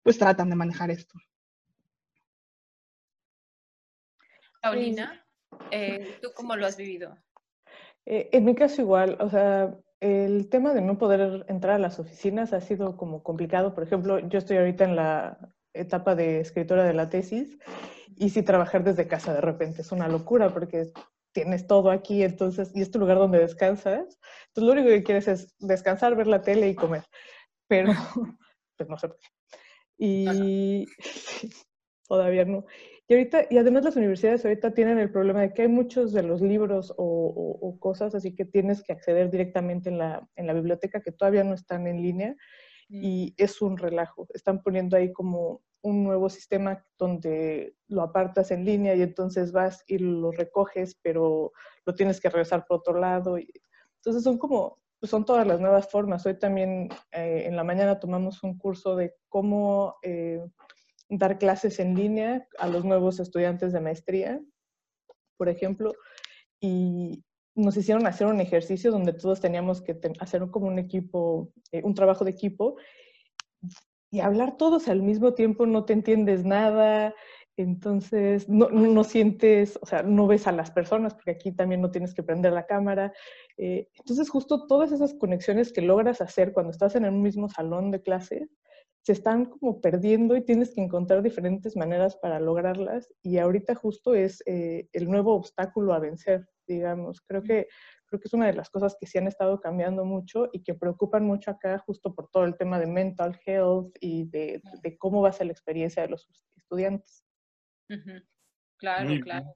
pues 0.03 0.19
tratan 0.19 0.51
de 0.51 0.55
manejar 0.55 0.91
esto. 0.91 1.15
Paulina, 4.61 5.22
eh, 5.71 6.17
¿tú 6.21 6.29
cómo 6.35 6.55
lo 6.55 6.65
has 6.65 6.77
vivido? 6.77 7.17
Eh, 8.05 8.29
en 8.31 8.45
mi 8.45 8.55
caso 8.55 8.81
igual, 8.81 9.17
o 9.19 9.29
sea, 9.29 9.75
el 9.99 10.49
tema 10.49 10.73
de 10.73 10.81
no 10.81 10.97
poder 10.97 11.45
entrar 11.47 11.75
a 11.75 11.79
las 11.79 11.99
oficinas 11.99 12.53
ha 12.53 12.61
sido 12.61 12.97
como 12.97 13.23
complicado. 13.23 13.73
Por 13.73 13.83
ejemplo, 13.83 14.19
yo 14.19 14.37
estoy 14.37 14.57
ahorita 14.57 14.83
en 14.83 14.95
la 14.95 15.37
etapa 15.73 16.15
de 16.15 16.39
escritora 16.39 16.83
de 16.83 16.93
la 16.93 17.09
tesis 17.09 17.57
y 18.17 18.29
si 18.29 18.43
trabajar 18.43 18.83
desde 18.83 19.07
casa 19.07 19.33
de 19.33 19.41
repente 19.41 19.81
es 19.81 19.91
una 19.91 20.07
locura 20.07 20.49
porque 20.53 20.91
tienes 21.33 21.67
todo 21.67 21.89
aquí, 21.89 22.23
entonces, 22.23 22.71
y 22.75 22.81
es 22.81 22.91
tu 22.91 22.99
lugar 22.99 23.17
donde 23.17 23.39
descansas. 23.39 24.19
Entonces, 24.47 24.63
lo 24.63 24.71
único 24.71 24.89
que 24.89 25.03
quieres 25.03 25.27
es 25.27 25.55
descansar, 25.59 26.15
ver 26.15 26.27
la 26.27 26.41
tele 26.41 26.69
y 26.69 26.75
comer. 26.75 27.03
Pero, 27.67 27.91
pues 28.77 28.89
no 28.89 28.97
sé 28.97 29.07
por 29.07 29.17
qué. 29.19 29.27
Y 29.97 30.85
todavía 32.07 32.45
no. 32.45 32.65
Y 33.07 33.13
ahorita, 33.15 33.47
y 33.49 33.57
además 33.57 33.83
las 33.83 33.95
universidades 33.97 34.45
ahorita 34.45 34.73
tienen 34.73 34.97
el 34.97 35.11
problema 35.11 35.41
de 35.41 35.53
que 35.53 35.63
hay 35.63 35.67
muchos 35.67 36.13
de 36.13 36.23
los 36.23 36.41
libros 36.41 36.93
o, 36.97 37.77
cosas 37.79 38.15
así 38.15 38.33
que 38.33 38.45
tienes 38.45 38.81
que 38.81 38.93
acceder 38.93 39.29
directamente 39.29 39.89
en 39.89 39.97
la, 39.97 40.27
en 40.35 40.47
la 40.47 40.53
biblioteca 40.53 41.01
que 41.01 41.11
todavía 41.11 41.43
no 41.43 41.53
están 41.53 41.85
en 41.87 42.01
línea 42.01 42.35
y 42.87 43.31
mm. 43.37 43.43
es 43.43 43.61
un 43.61 43.77
relajo. 43.77 44.27
Están 44.33 44.61
poniendo 44.61 44.95
ahí 44.95 45.11
como 45.11 45.61
un 45.81 46.03
nuevo 46.03 46.29
sistema 46.29 46.83
donde 46.97 47.75
lo 47.87 48.01
apartas 48.01 48.51
en 48.51 48.63
línea 48.63 48.95
y 48.95 49.01
entonces 49.01 49.51
vas 49.51 49.83
y 49.85 49.97
lo 49.97 50.31
recoges, 50.31 50.97
pero 51.01 51.51
lo 51.85 51.93
tienes 51.93 52.21
que 52.21 52.29
regresar 52.29 52.65
por 52.65 52.79
otro 52.79 52.97
lado. 52.99 53.37
Entonces 53.97 54.23
son 54.23 54.37
como, 54.37 54.79
pues 54.99 55.09
son 55.09 55.25
todas 55.25 55.45
las 55.45 55.59
nuevas 55.59 55.89
formas. 55.89 56.25
Hoy 56.25 56.39
también 56.39 56.89
eh, 57.11 57.43
en 57.45 57.57
la 57.57 57.65
mañana 57.65 57.99
tomamos 57.99 58.41
un 58.43 58.57
curso 58.57 58.95
de 58.95 59.13
cómo 59.27 59.97
eh, 60.03 60.39
dar 61.17 61.37
clases 61.37 61.79
en 61.79 61.95
línea 61.95 62.47
a 62.57 62.67
los 62.67 62.85
nuevos 62.85 63.19
estudiantes 63.19 63.73
de 63.73 63.81
maestría, 63.81 64.41
por 65.37 65.49
ejemplo, 65.49 65.93
y 66.59 67.23
nos 67.55 67.77
hicieron 67.77 68.07
hacer 68.07 68.27
un 68.27 68.41
ejercicio 68.41 68.91
donde 68.91 69.13
todos 69.13 69.39
teníamos 69.39 69.81
que 69.81 69.99
hacer 70.19 70.43
un 70.43 70.79
equipo, 70.79 71.51
eh, 71.71 71.81
un 71.83 71.93
trabajo 71.93 72.25
de 72.25 72.31
equipo 72.31 72.77
y 74.09 74.19
hablar 74.19 74.57
todos 74.57 74.87
al 74.87 75.01
mismo 75.01 75.33
tiempo 75.33 75.65
no 75.65 75.85
te 75.85 75.93
entiendes 75.93 76.45
nada, 76.45 77.13
entonces 77.57 78.49
no, 78.49 78.69
no, 78.69 79.03
sientes, 79.03 79.77
o 79.81 79.85
sea, 79.85 80.03
no 80.03 80.27
ves 80.27 80.47
a 80.47 80.51
las 80.51 80.71
personas, 80.71 81.13
porque 81.13 81.31
aquí 81.31 81.51
también 81.51 81.81
no 81.81 81.91
tienes 81.91 82.13
que 82.13 82.23
prender 82.23 82.53
la 82.53 82.65
cámara. 82.65 83.13
Eh, 83.57 83.87
entonces 83.97 84.29
justo 84.29 84.65
todas 84.67 84.91
esas 84.91 85.13
conexiones 85.13 85.71
que 85.71 85.81
logras 85.81 86.21
hacer 86.21 86.53
cuando 86.53 86.71
estás 86.71 86.95
en 86.95 87.05
el 87.05 87.11
mismo 87.11 87.49
salón 87.49 87.91
de 87.91 88.01
clase, 88.01 88.49
se 89.03 89.11
están 89.11 89.45
como 89.45 89.81
perdiendo 89.81 90.35
y 90.35 90.45
tienes 90.45 90.73
que 90.73 90.81
encontrar 90.81 91.21
diferentes 91.21 91.75
maneras 91.75 92.15
para 92.15 92.39
lograrlas 92.39 93.13
y 93.21 93.37
ahorita 93.37 93.75
justo 93.75 94.15
es 94.15 94.41
eh, 94.45 94.87
el 94.93 95.09
nuevo 95.09 95.35
obstáculo 95.35 95.93
a 95.93 95.99
vencer, 95.99 96.47
digamos. 96.65 97.21
Creo 97.21 97.43
que 97.43 97.67
creo 98.05 98.19
que 98.21 98.27
es 98.27 98.33
una 98.33 98.45
de 98.47 98.53
las 98.53 98.69
cosas 98.69 98.95
que 98.99 99.07
sí 99.07 99.17
han 99.17 99.27
estado 99.27 99.59
cambiando 99.59 100.05
mucho 100.05 100.47
y 100.53 100.63
que 100.63 100.75
preocupan 100.75 101.25
mucho 101.25 101.51
acá 101.51 101.79
justo 101.79 102.13
por 102.13 102.29
todo 102.29 102.45
el 102.45 102.55
tema 102.55 102.79
de 102.79 102.85
mental 102.85 103.39
health 103.45 103.93
y 103.99 104.29
de, 104.29 104.61
cómo 104.99 105.21
va 105.21 105.29
a 105.29 105.33
ser 105.33 105.47
la 105.47 105.53
experiencia 105.53 106.03
de 106.03 106.09
los 106.09 106.29
estudiantes. 106.55 107.25
Claro, 108.77 109.19
claro. 109.19 109.53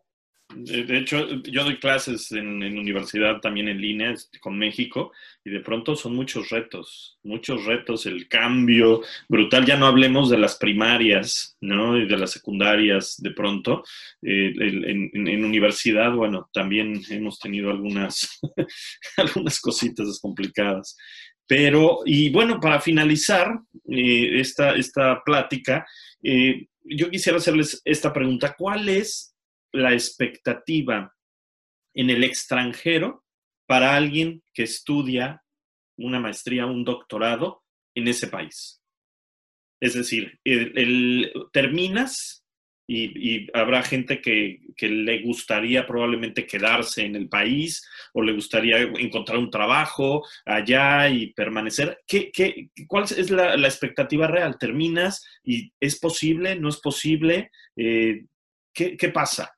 De 0.55 0.97
hecho, 0.97 1.27
yo 1.43 1.65
doy 1.65 1.77
clases 1.77 2.31
en, 2.31 2.63
universidad 2.63 3.41
también 3.41 3.67
en 3.67 3.81
línea 3.81 4.15
con 4.39 4.57
México 4.57 5.11
y 5.43 5.49
de 5.49 5.59
pronto 5.59 5.93
son 5.95 6.15
muchos 6.15 6.49
retos, 6.49 7.19
muchos 7.23 7.65
retos, 7.65 8.05
el 8.05 8.29
cambio 8.29 9.01
brutal. 9.27 9.65
Ya 9.65 9.75
no 9.75 9.87
hablemos 9.87 10.29
de 10.29 10.37
las 10.37 10.55
primarias, 10.55 11.57
¿no? 11.59 11.97
Y 11.97 12.07
de 12.07 12.17
las 12.17 12.31
secundarias 12.31 13.15
de 13.17 13.31
pronto. 13.31 13.83
Eh, 14.21 14.53
en, 14.57 15.43
universidad, 15.43 16.13
bueno, 16.13 16.49
también 16.53 17.01
hemos 17.09 17.39
tenido 17.39 17.69
algunas, 17.69 18.39
algunas 19.17 19.59
cositas 19.59 20.17
complicadas. 20.21 20.95
Pero, 21.45 21.99
y 22.05 22.29
bueno, 22.29 22.59
para 22.59 22.79
finalizar 22.79 23.59
eh, 23.89 24.39
esta, 24.39 24.75
esta 24.75 25.21
plática, 25.25 25.85
eh, 26.23 26.67
yo 26.83 27.09
quisiera 27.09 27.37
hacerles 27.37 27.81
esta 27.83 28.13
pregunta. 28.13 28.55
¿Cuál 28.57 28.87
es 28.87 29.36
la 29.73 29.93
expectativa 29.93 31.13
en 31.93 32.09
el 32.09 32.23
extranjero 32.23 33.25
para 33.67 33.95
alguien 33.95 34.43
que 34.53 34.63
estudia 34.63 35.43
una 35.97 36.19
maestría, 36.19 36.65
un 36.65 36.83
doctorado 36.83 37.63
en 37.95 38.07
ese 38.07 38.27
país. 38.27 38.81
Es 39.79 39.93
decir, 39.93 40.39
terminas 41.51 42.43
y, 42.89 43.47
habrá 43.53 43.83
gente 43.83 44.21
que, 44.21 44.59
le 44.79 45.21
gustaría 45.23 45.85
probablemente 45.85 46.47
quedarse 46.47 47.03
en 47.03 47.15
el 47.15 47.27
país 47.27 47.85
o 48.13 48.21
le 48.21 48.33
gustaría 48.33 48.79
encontrar 48.79 49.37
un 49.37 49.51
trabajo 49.51 50.25
allá 50.45 51.09
y 51.09 51.33
permanecer. 51.33 51.99
¿Qué, 52.07 52.31
qué, 52.31 52.69
cuál 52.87 53.03
es 53.03 53.29
la, 53.29 53.55
expectativa 53.55 54.27
real? 54.27 54.57
¿Terminas 54.57 55.25
y 55.43 55.71
es 55.79 55.99
posible? 55.99 56.55
¿No 56.55 56.69
es 56.69 56.77
posible? 56.77 57.51
Eh, 57.75 58.25
¿qué, 58.73 58.95
¿Qué 58.95 59.09
pasa? 59.09 59.56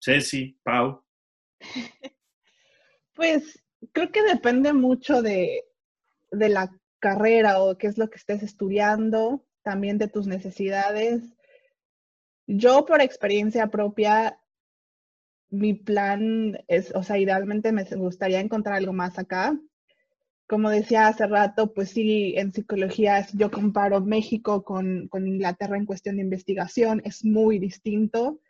Ceci, 0.00 0.58
Pau. 0.62 1.02
Pues 3.14 3.62
creo 3.92 4.10
que 4.10 4.22
depende 4.22 4.72
mucho 4.72 5.20
de, 5.20 5.64
la 6.30 6.74
carrera 7.00 7.62
o 7.62 7.76
qué 7.76 7.86
es 7.86 7.98
lo 7.98 8.08
que 8.08 8.16
estés 8.16 8.42
estudiando, 8.42 9.44
también 9.62 9.98
de 9.98 10.08
tus 10.08 10.26
necesidades. 10.26 11.22
Yo 12.46 12.86
por 12.86 13.02
experiencia 13.02 13.66
propia, 13.66 14.40
mi 15.50 15.74
plan 15.74 16.64
es, 16.66 16.94
o 16.94 17.02
sea, 17.02 17.18
idealmente 17.18 17.72
me 17.72 17.84
gustaría 17.84 18.40
encontrar 18.40 18.76
algo 18.76 18.94
más 18.94 19.18
acá. 19.18 19.58
Como 20.46 20.70
decía 20.70 21.06
hace 21.06 21.26
rato, 21.26 21.74
pues 21.74 21.90
sí, 21.90 22.32
en 22.38 22.54
psicología, 22.54 23.22
si 23.24 23.36
yo 23.36 23.50
comparo 23.50 24.00
México 24.00 24.64
con, 24.64 25.08
con 25.08 25.26
Inglaterra 25.26 25.76
en 25.76 25.84
cuestión 25.84 26.16
de 26.16 26.22
investigación, 26.22 27.02
es 27.04 27.22
muy 27.22 27.58
distinto 27.58 28.40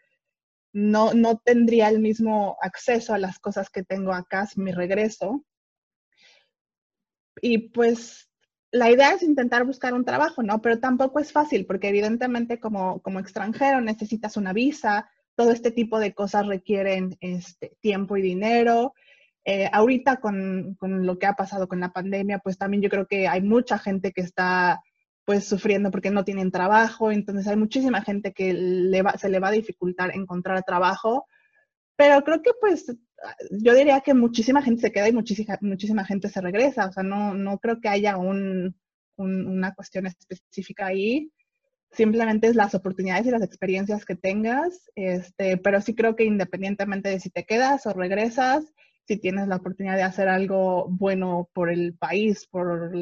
no, 0.73 1.14
no 1.14 1.39
tendría 1.39 1.89
el 1.89 2.01
mismo 2.01 2.57
acceso 2.62 3.14
a 3.14 3.18
las 3.18 3.39
cosas 3.39 3.71
que 3.71 3.83
tengo 3.83 4.12
acá 4.12 4.47
si 4.47 4.61
me 4.61 4.73
regreso. 4.73 5.45
Y 7.43 7.71
pues 7.71 8.29
la 8.71 8.91
idea 8.91 9.12
es 9.12 9.23
intentar 9.23 9.64
buscar 9.64 9.95
un 9.95 10.05
trabajo, 10.05 10.43
¿no? 10.43 10.61
Pero 10.61 10.79
tampoco 10.79 11.18
es 11.18 11.33
fácil 11.33 11.66
porque 11.66 11.89
evidentemente 11.89 12.61
como, 12.61 13.01
como 13.03 13.18
extranjero 13.18 13.81
necesitas 13.81 14.37
una 14.37 14.53
visa, 14.53 15.11
todo 15.35 15.51
este 15.51 15.71
tipo 15.71 15.99
de 15.99 16.14
cosas 16.14 16.47
requieren 16.47 17.16
este, 17.21 17.77
tiempo 17.81 18.16
y 18.16 18.23
dinero. 18.23 18.95
Eh, 19.45 19.68
ahorita 19.73 20.21
con, 20.21 20.75
con, 20.79 21.07
lo 21.07 21.18
que 21.18 21.27
ha 21.27 21.33
pasado 21.33 21.66
con 21.66 21.81
la 21.81 21.93
pandemia, 21.93 22.39
pues 22.41 22.59
también 22.59 22.83
yo 22.83 22.91
creo 22.91 23.07
que 23.07 23.27
hay 23.27 23.41
mucha 23.41 23.79
gente 23.79 24.12
que 24.12 24.21
está 24.21 24.83
pues 25.25 25.45
sufriendo 25.45 25.91
porque 25.91 26.11
no 26.11 26.25
tienen 26.25 26.51
trabajo, 26.51 27.12
entonces 27.12 27.47
hay 27.47 27.57
muchísima 27.57 28.03
gente 28.03 28.33
que 28.33 28.53
se 29.18 29.29
le 29.29 29.41
va 29.41 29.49
a 29.49 29.53
dificultar 29.53 30.14
encontrar 30.14 30.62
trabajo, 30.64 31.27
pero 31.97 32.23
creo 32.25 32.43
que 32.43 32.51
pues 32.61 32.87
yo 33.51 33.75
diría 33.75 34.01
que 34.01 34.14
muchísima 34.14 34.62
gente 34.62 34.83
se 34.83 34.93
queda 34.93 35.09
y 35.09 35.12
muchísima, 35.12 35.59
muchísima 35.61 36.05
gente 36.05 36.29
se 36.29 36.41
regresa, 36.41 36.87
o 36.87 36.93
sea, 36.93 37.03
no, 37.03 37.35
no 37.35 37.59
creo 37.59 37.81
que 37.81 37.89
haya 37.89 38.16
un, 38.16 38.75
una 39.16 39.75
cuestión 39.75 40.07
específica 40.07 40.87
ahí, 40.87 41.31
simplemente 41.93 42.47
es 42.47 42.57
las 42.57 42.75
oportunidades 42.75 43.27
y 43.27 43.31
las 43.31 43.43
experiencias 43.43 44.05
que 44.05 44.16
tengas, 44.16 44.91
este, 44.95 45.59
pero 45.59 45.81
sí 45.81 45.95
creo 45.95 46.16
que 46.16 46.25
independientemente 46.25 47.09
de 47.09 47.21
si 47.21 47.31
te 47.31 47.45
quedas 47.45 47.87
o 47.87 47.93
regresas, 47.93 48.64
si 49.07 49.16
tienes 49.16 49.49
la 49.49 49.57
oportunidad 49.57 49.97
de 49.97 50.05
hacer 50.05 50.29
algo 50.29 50.87
bueno 50.89 51.49
por 51.53 51.71
el 51.71 51.95
país, 51.95 52.47
por 52.47 52.93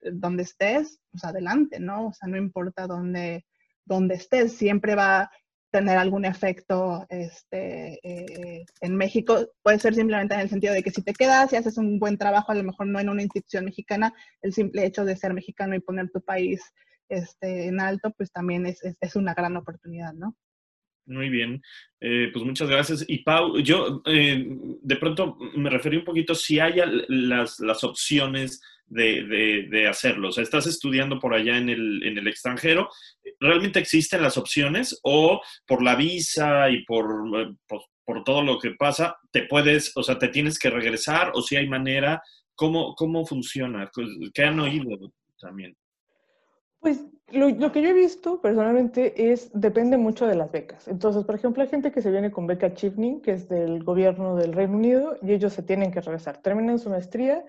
donde 0.00 0.42
estés, 0.44 1.00
pues 1.10 1.24
adelante, 1.24 1.80
¿no? 1.80 2.08
O 2.08 2.12
sea, 2.12 2.28
no 2.28 2.36
importa 2.36 2.86
dónde, 2.86 3.44
dónde 3.84 4.14
estés, 4.16 4.52
siempre 4.52 4.94
va 4.94 5.22
a 5.22 5.30
tener 5.70 5.98
algún 5.98 6.24
efecto 6.24 7.04
este, 7.08 7.98
eh, 8.02 8.64
en 8.80 8.96
México. 8.96 9.46
Puede 9.62 9.78
ser 9.78 9.94
simplemente 9.94 10.34
en 10.34 10.40
el 10.40 10.48
sentido 10.48 10.72
de 10.72 10.82
que 10.82 10.90
si 10.90 11.02
te 11.02 11.12
quedas 11.12 11.52
y 11.52 11.56
haces 11.56 11.76
un 11.76 11.98
buen 11.98 12.16
trabajo, 12.16 12.52
a 12.52 12.54
lo 12.54 12.64
mejor 12.64 12.86
no 12.86 12.98
en 12.98 13.08
una 13.08 13.22
institución 13.22 13.64
mexicana, 13.64 14.14
el 14.42 14.52
simple 14.52 14.86
hecho 14.86 15.04
de 15.04 15.16
ser 15.16 15.34
mexicano 15.34 15.74
y 15.74 15.80
poner 15.80 16.10
tu 16.10 16.22
país 16.22 16.62
este, 17.08 17.66
en 17.66 17.80
alto, 17.80 18.12
pues 18.16 18.32
también 18.32 18.66
es, 18.66 18.80
es, 18.82 19.16
una 19.16 19.34
gran 19.34 19.56
oportunidad, 19.56 20.12
¿no? 20.14 20.36
Muy 21.04 21.28
bien, 21.28 21.62
eh, 22.00 22.30
pues 22.32 22.44
muchas 22.44 22.68
gracias. 22.68 23.04
Y 23.06 23.18
Pau, 23.18 23.58
yo 23.58 24.02
eh, 24.06 24.44
de 24.82 24.96
pronto 24.96 25.38
me 25.56 25.70
referí 25.70 25.98
un 25.98 26.04
poquito 26.04 26.34
si 26.34 26.58
hay 26.58 26.80
las, 27.08 27.60
las 27.60 27.84
opciones 27.84 28.60
de, 28.86 29.66
de, 29.70 29.88
hacerlo. 29.88 30.28
O 30.28 30.32
sea, 30.32 30.42
estás 30.42 30.66
estudiando 30.66 31.18
por 31.18 31.34
allá 31.34 31.58
en 31.58 31.68
el, 31.68 32.02
en 32.04 32.18
el 32.18 32.28
extranjero, 32.28 32.88
¿realmente 33.40 33.78
existen 33.78 34.22
las 34.22 34.36
opciones 34.36 34.98
o 35.02 35.40
por 35.66 35.82
la 35.82 35.96
visa 35.96 36.70
y 36.70 36.84
por, 36.84 37.06
eh, 37.38 37.54
por, 38.04 38.24
todo 38.24 38.42
lo 38.42 38.58
que 38.58 38.72
pasa, 38.72 39.16
te 39.32 39.42
puedes, 39.42 39.92
o 39.96 40.02
sea, 40.02 40.18
te 40.18 40.28
tienes 40.28 40.58
que 40.58 40.70
regresar 40.70 41.32
o 41.34 41.42
si 41.42 41.56
hay 41.56 41.68
manera? 41.68 42.22
¿Cómo, 42.54 42.94
cómo 42.94 43.26
funciona? 43.26 43.90
¿Qué 44.32 44.44
han 44.44 44.60
oído 44.60 45.12
también? 45.40 45.76
Pues 46.80 47.04
lo, 47.32 47.72
que 47.72 47.82
yo 47.82 47.88
he 47.88 47.92
visto 47.92 48.40
personalmente 48.40 49.32
es, 49.32 49.50
depende 49.52 49.98
mucho 49.98 50.26
de 50.26 50.36
las 50.36 50.52
becas. 50.52 50.86
Entonces, 50.86 51.24
por 51.24 51.34
ejemplo, 51.34 51.62
hay 51.62 51.68
gente 51.68 51.90
que 51.90 52.00
se 52.00 52.10
viene 52.10 52.30
con 52.30 52.46
beca 52.46 52.72
Chivney, 52.72 53.20
que 53.20 53.32
es 53.32 53.48
del 53.48 53.82
gobierno 53.82 54.36
del 54.36 54.52
Reino 54.52 54.76
Unido, 54.76 55.18
y 55.20 55.32
ellos 55.32 55.52
se 55.52 55.64
tienen 55.64 55.90
que 55.90 56.00
regresar. 56.00 56.40
Terminan 56.40 56.78
su 56.78 56.88
maestría 56.88 57.44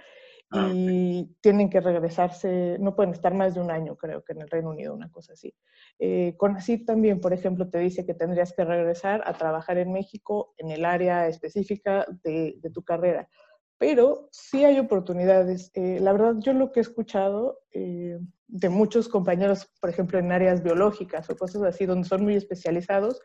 ah, 0.51 0.69
y 0.73 1.35
tienen 1.41 1.69
que 1.69 1.81
regresarse, 1.81 2.77
no 2.79 2.95
pueden 2.95 3.13
estar 3.13 3.33
más 3.33 3.55
de 3.55 3.61
un 3.61 3.71
año, 3.71 3.95
creo 3.95 4.23
que 4.23 4.33
en 4.33 4.41
el 4.41 4.49
Reino 4.49 4.69
Unido, 4.69 4.93
una 4.93 5.11
cosa 5.11 5.33
así. 5.33 5.53
Eh, 5.99 6.35
con 6.37 6.55
así 6.55 6.85
también, 6.85 7.19
por 7.19 7.33
ejemplo, 7.33 7.69
te 7.69 7.79
dice 7.79 8.05
que 8.05 8.13
tendrías 8.13 8.53
que 8.53 8.65
regresar 8.65 9.23
a 9.25 9.33
trabajar 9.33 9.77
en 9.77 9.91
México 9.91 10.53
en 10.57 10.71
el 10.71 10.85
área 10.85 11.27
específica 11.27 12.05
de, 12.23 12.59
tu 12.73 12.83
carrera. 12.83 13.27
Pero 13.77 14.29
sí 14.31 14.65
hay 14.65 14.79
oportunidades. 14.79 15.71
Eh, 15.73 15.99
la 16.01 16.11
verdad, 16.11 16.35
yo 16.39 16.53
lo 16.53 16.71
que 16.71 16.79
he 16.79 16.81
escuchado... 16.81 17.59
Eh, 17.71 18.17
de 18.49 18.69
muchos 18.69 19.09
compañeros, 19.09 19.69
por 19.81 19.89
ejemplo, 19.89 20.17
en 20.19 20.31
áreas 20.31 20.63
biológicas 20.63 21.29
o 21.29 21.35
cosas 21.35 21.63
así, 21.63 21.85
donde 21.85 22.07
son 22.07 22.23
muy 22.23 22.35
especializados, 22.35 23.21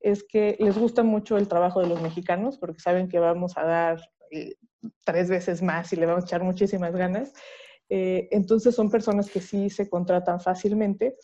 es 0.00 0.24
que 0.24 0.56
les 0.58 0.76
gusta 0.76 1.02
mucho 1.02 1.36
el 1.36 1.48
trabajo 1.48 1.80
de 1.80 1.88
los 1.88 2.02
mexicanos 2.02 2.58
porque 2.58 2.80
saben 2.80 3.08
que 3.08 3.18
vamos 3.18 3.56
a 3.56 3.64
dar 3.64 4.00
tres 5.04 5.28
veces 5.30 5.62
más 5.62 5.92
y 5.92 5.96
le 5.96 6.06
vamos 6.06 6.24
a 6.24 6.26
echar 6.26 6.42
muchísimas 6.42 6.94
ganas. 6.94 7.32
Eh, 7.88 8.28
entonces 8.30 8.74
son 8.74 8.90
personas 8.90 9.30
que 9.30 9.40
sí 9.40 9.70
se 9.70 9.88
contratan 9.88 10.40
fácilmente. 10.40 11.16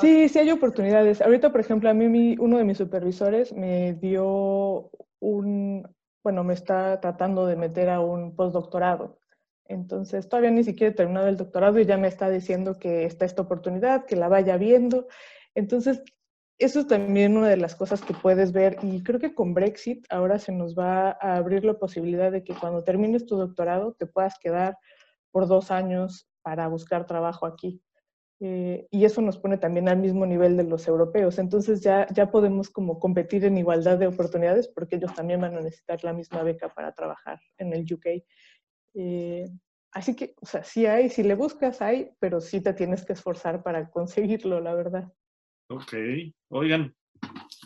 Sí, 0.00 0.28
sí 0.28 0.38
hay 0.38 0.50
oportunidades. 0.50 1.20
Ahorita, 1.20 1.50
por 1.50 1.60
ejemplo, 1.60 1.90
a 1.90 1.94
mí 1.94 2.36
uno 2.38 2.58
de 2.58 2.64
mis 2.64 2.78
supervisores 2.78 3.52
me 3.52 3.94
dio 3.94 4.90
un, 5.18 5.88
bueno, 6.22 6.44
me 6.44 6.54
está 6.54 7.00
tratando 7.00 7.46
de 7.46 7.56
meter 7.56 7.88
a 7.88 8.00
un 8.00 8.36
postdoctorado. 8.36 9.18
Entonces, 9.64 10.28
todavía 10.28 10.50
ni 10.50 10.64
siquiera 10.64 10.92
he 10.92 10.96
terminado 10.96 11.26
el 11.26 11.36
doctorado 11.36 11.78
y 11.78 11.84
ya 11.84 11.98
me 11.98 12.08
está 12.08 12.30
diciendo 12.30 12.78
que 12.78 13.04
está 13.04 13.24
esta 13.24 13.42
oportunidad, 13.42 14.06
que 14.06 14.16
la 14.16 14.28
vaya 14.28 14.56
viendo. 14.56 15.08
Entonces, 15.54 16.02
eso 16.58 16.80
es 16.80 16.86
también 16.86 17.36
una 17.36 17.48
de 17.48 17.56
las 17.56 17.76
cosas 17.76 18.00
que 18.02 18.14
puedes 18.14 18.52
ver 18.52 18.78
y 18.82 19.02
creo 19.02 19.20
que 19.20 19.34
con 19.34 19.54
Brexit 19.54 20.04
ahora 20.10 20.38
se 20.38 20.52
nos 20.52 20.76
va 20.76 21.10
a 21.20 21.36
abrir 21.36 21.64
la 21.64 21.78
posibilidad 21.78 22.32
de 22.32 22.42
que 22.42 22.54
cuando 22.54 22.82
termines 22.82 23.26
tu 23.26 23.36
doctorado 23.36 23.94
te 23.94 24.06
puedas 24.06 24.38
quedar 24.40 24.76
por 25.30 25.46
dos 25.46 25.70
años 25.70 26.28
para 26.42 26.66
buscar 26.68 27.06
trabajo 27.06 27.46
aquí. 27.46 27.80
Eh, 28.40 28.86
y 28.90 29.04
eso 29.04 29.20
nos 29.20 29.36
pone 29.36 29.58
también 29.58 29.88
al 29.88 29.98
mismo 29.98 30.24
nivel 30.24 30.56
de 30.56 30.64
los 30.64 30.86
europeos. 30.86 31.38
Entonces 31.38 31.80
ya, 31.80 32.06
ya 32.12 32.30
podemos 32.30 32.70
como 32.70 32.98
competir 32.98 33.44
en 33.44 33.58
igualdad 33.58 33.98
de 33.98 34.06
oportunidades 34.06 34.68
porque 34.68 34.96
ellos 34.96 35.14
también 35.14 35.40
van 35.40 35.56
a 35.56 35.60
necesitar 35.60 36.02
la 36.04 36.12
misma 36.12 36.42
beca 36.42 36.68
para 36.68 36.92
trabajar 36.92 37.40
en 37.58 37.72
el 37.72 37.82
UK. 37.92 38.24
Eh, 38.94 39.44
así 39.92 40.14
que, 40.16 40.34
o 40.40 40.46
sea, 40.46 40.62
sí 40.64 40.86
hay, 40.86 41.08
si 41.08 41.22
le 41.22 41.34
buscas 41.34 41.82
hay, 41.82 42.10
pero 42.20 42.40
sí 42.40 42.60
te 42.60 42.72
tienes 42.74 43.04
que 43.04 43.12
esforzar 43.12 43.62
para 43.62 43.90
conseguirlo, 43.90 44.60
la 44.60 44.74
verdad. 44.74 45.12
Ok, 45.70 45.94
oigan, 46.48 46.94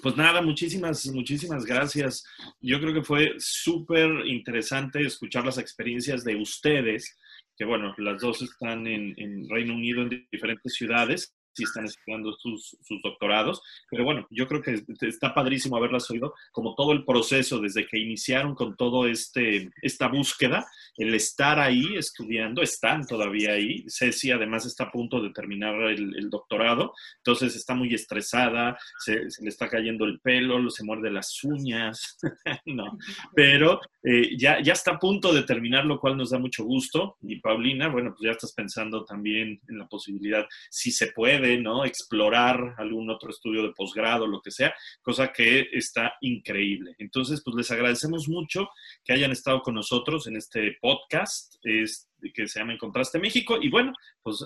pues 0.02 0.16
nada, 0.16 0.42
muchísimas, 0.42 1.06
muchísimas 1.06 1.64
gracias. 1.64 2.24
Yo 2.60 2.80
creo 2.80 2.92
que 2.92 3.04
fue 3.04 3.34
súper 3.38 4.26
interesante 4.26 5.00
escuchar 5.00 5.44
las 5.44 5.58
experiencias 5.58 6.24
de 6.24 6.34
ustedes, 6.34 7.16
que 7.56 7.64
bueno, 7.64 7.94
las 7.98 8.20
dos 8.20 8.42
están 8.42 8.88
en, 8.88 9.14
en 9.18 9.48
Reino 9.48 9.74
Unido 9.74 10.02
en 10.02 10.26
diferentes 10.32 10.74
ciudades 10.74 11.32
si 11.52 11.64
están 11.64 11.84
estudiando 11.84 12.32
sus, 12.32 12.76
sus, 12.82 13.02
doctorados. 13.02 13.62
Pero 13.90 14.04
bueno, 14.04 14.26
yo 14.30 14.46
creo 14.46 14.62
que 14.62 14.82
está 15.02 15.34
padrísimo 15.34 15.76
haberlas 15.76 16.10
oído, 16.10 16.34
como 16.52 16.74
todo 16.74 16.92
el 16.92 17.04
proceso 17.04 17.60
desde 17.60 17.86
que 17.86 17.98
iniciaron 17.98 18.54
con 18.54 18.76
todo 18.76 19.06
este, 19.06 19.70
esta 19.82 20.08
búsqueda, 20.08 20.66
el 20.96 21.14
estar 21.14 21.58
ahí 21.58 21.96
estudiando, 21.96 22.62
están 22.62 23.06
todavía 23.06 23.52
ahí. 23.52 23.84
Ceci 23.88 24.30
además 24.30 24.66
está 24.66 24.84
a 24.84 24.90
punto 24.90 25.20
de 25.20 25.30
terminar 25.30 25.74
el, 25.82 26.30
doctorado, 26.30 26.94
entonces 27.18 27.54
está 27.56 27.74
muy 27.74 27.92
estresada, 27.92 28.78
se, 28.98 29.14
le 29.14 29.48
está 29.48 29.68
cayendo 29.68 30.04
el 30.04 30.20
pelo, 30.20 30.70
se 30.70 30.84
muerde 30.84 31.10
las 31.10 31.42
uñas, 31.44 32.18
no, 32.66 32.98
pero 33.34 33.80
eh, 34.02 34.36
ya, 34.38 34.62
ya 34.62 34.72
está 34.72 34.92
a 34.92 34.98
punto 34.98 35.32
de 35.32 35.42
terminar, 35.42 35.84
lo 35.84 36.00
cual 36.00 36.16
nos 36.16 36.30
da 36.30 36.38
mucho 36.38 36.64
gusto. 36.64 37.16
Y 37.22 37.36
Paulina, 37.40 37.88
bueno, 37.88 38.10
pues 38.10 38.22
ya 38.22 38.30
estás 38.30 38.52
pensando 38.52 39.04
también 39.04 39.60
en 39.68 39.78
la 39.78 39.86
posibilidad, 39.86 40.46
si 40.70 40.90
se 40.90 41.08
puede, 41.08 41.41
¿no? 41.62 41.84
Explorar 41.84 42.74
algún 42.78 43.10
otro 43.10 43.30
estudio 43.30 43.62
de 43.62 43.72
posgrado, 43.72 44.26
lo 44.26 44.40
que 44.40 44.50
sea, 44.50 44.74
cosa 45.02 45.32
que 45.32 45.68
está 45.72 46.14
increíble. 46.20 46.94
Entonces, 46.98 47.42
pues 47.44 47.56
les 47.56 47.70
agradecemos 47.70 48.28
mucho 48.28 48.68
que 49.04 49.12
hayan 49.12 49.32
estado 49.32 49.60
con 49.62 49.74
nosotros 49.74 50.26
en 50.26 50.36
este 50.36 50.76
podcast 50.80 51.54
que 51.62 52.48
se 52.48 52.58
llama 52.58 52.74
Encontraste 52.74 53.18
México. 53.18 53.58
Y 53.60 53.68
bueno, 53.68 53.92
pues 54.22 54.44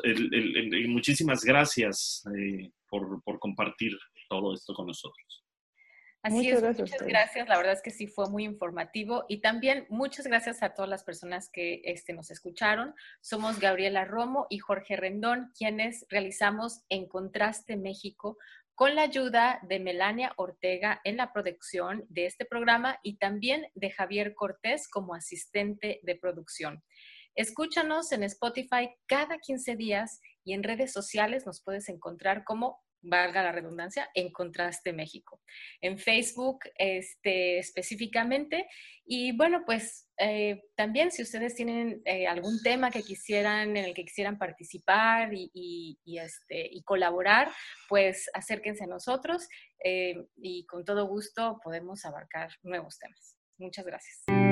muchísimas 0.89 1.45
gracias 1.45 2.25
eh, 2.37 2.71
por 2.89 3.39
compartir 3.39 3.97
todo 4.29 4.55
esto 4.55 4.75
con 4.75 4.87
nosotros. 4.87 5.46
Así 6.27 6.51
es, 6.51 6.61
muchas 6.61 7.03
gracias. 7.03 7.49
La 7.49 7.57
verdad 7.57 7.75
es 7.75 7.83
que 7.83 7.91
sí 7.91 8.09
fue 8.09 8.29
muy 8.29 8.45
informativo 8.45 9.25
y 9.29 9.41
también 9.41 9.87
muchas 9.89 10.27
gracias 10.27 10.61
a 10.63 10.75
todas 10.75 10.89
las 10.89 11.05
personas 11.05 11.49
que 11.49 11.83
este, 11.85 12.13
nos 12.13 12.33
escucharon. 12.33 12.95
Somos 13.21 13.61
Gabriela 13.61 14.05
Romo 14.05 14.49
y 14.51 14.59
Jorge 14.59 14.97
Rendón, 14.97 15.53
quienes 15.57 16.05
realizamos 16.09 16.83
En 16.89 17.07
Contraste 17.07 17.77
México 17.77 18.39
con 18.75 18.95
la 18.95 19.03
ayuda 19.03 19.61
de 19.63 19.79
Melania 19.79 20.35
Ortega 20.37 21.01
en 21.05 21.17
la 21.17 21.33
producción 21.33 22.05
de 22.11 22.27
este 22.27 22.45
programa 22.45 22.99
y 23.03 23.17
también 23.19 23.69
de 23.75 23.91
Javier 23.91 24.35
Cortés 24.35 24.89
como 24.89 25.15
asistente 25.15 26.01
de 26.03 26.17
producción. 26.17 26.83
Escúchanos 27.37 28.13
en 28.13 28.23
Spotify 28.25 28.91
cada 29.07 29.39
15 29.39 29.77
días 29.77 30.21
y 30.43 30.55
en 30.55 30.63
redes 30.63 30.93
sociales 30.93 31.47
nos 31.47 31.63
puedes 31.63 31.89
encontrar 31.89 32.45
como 32.45 32.83
valga 33.07 33.43
la 33.43 33.53
redundancia, 33.53 34.09
en 34.15 34.31
Contraste 34.31 34.93
México, 34.93 35.41
en 35.81 35.99
Facebook 35.99 36.61
este, 36.77 37.59
específicamente. 37.59 38.69
Y 39.05 39.37
bueno, 39.37 39.63
pues 39.65 40.09
eh, 40.19 40.63
también 40.75 41.11
si 41.11 41.23
ustedes 41.23 41.55
tienen 41.55 42.03
eh, 42.05 42.27
algún 42.27 42.63
tema 42.63 42.91
que 42.91 43.03
quisieran, 43.03 43.77
en 43.77 43.85
el 43.85 43.95
que 43.95 44.05
quisieran 44.05 44.39
participar 44.39 45.31
y, 45.33 45.99
este, 46.05 46.69
y 46.71 46.83
colaborar, 46.83 47.51
pues 47.89 48.29
acérquense 48.35 48.85
a 48.85 48.89
nosotros 48.89 49.49
eh, 49.85 50.17
y 50.37 50.67
con 50.67 50.85
todo 50.85 51.07
gusto 51.07 51.61
podemos 51.63 52.05
abarcar 52.05 52.51
nuevos 52.63 52.99
temas. 52.99 53.37
Muchas 53.59 53.85
gracias. 53.85 54.46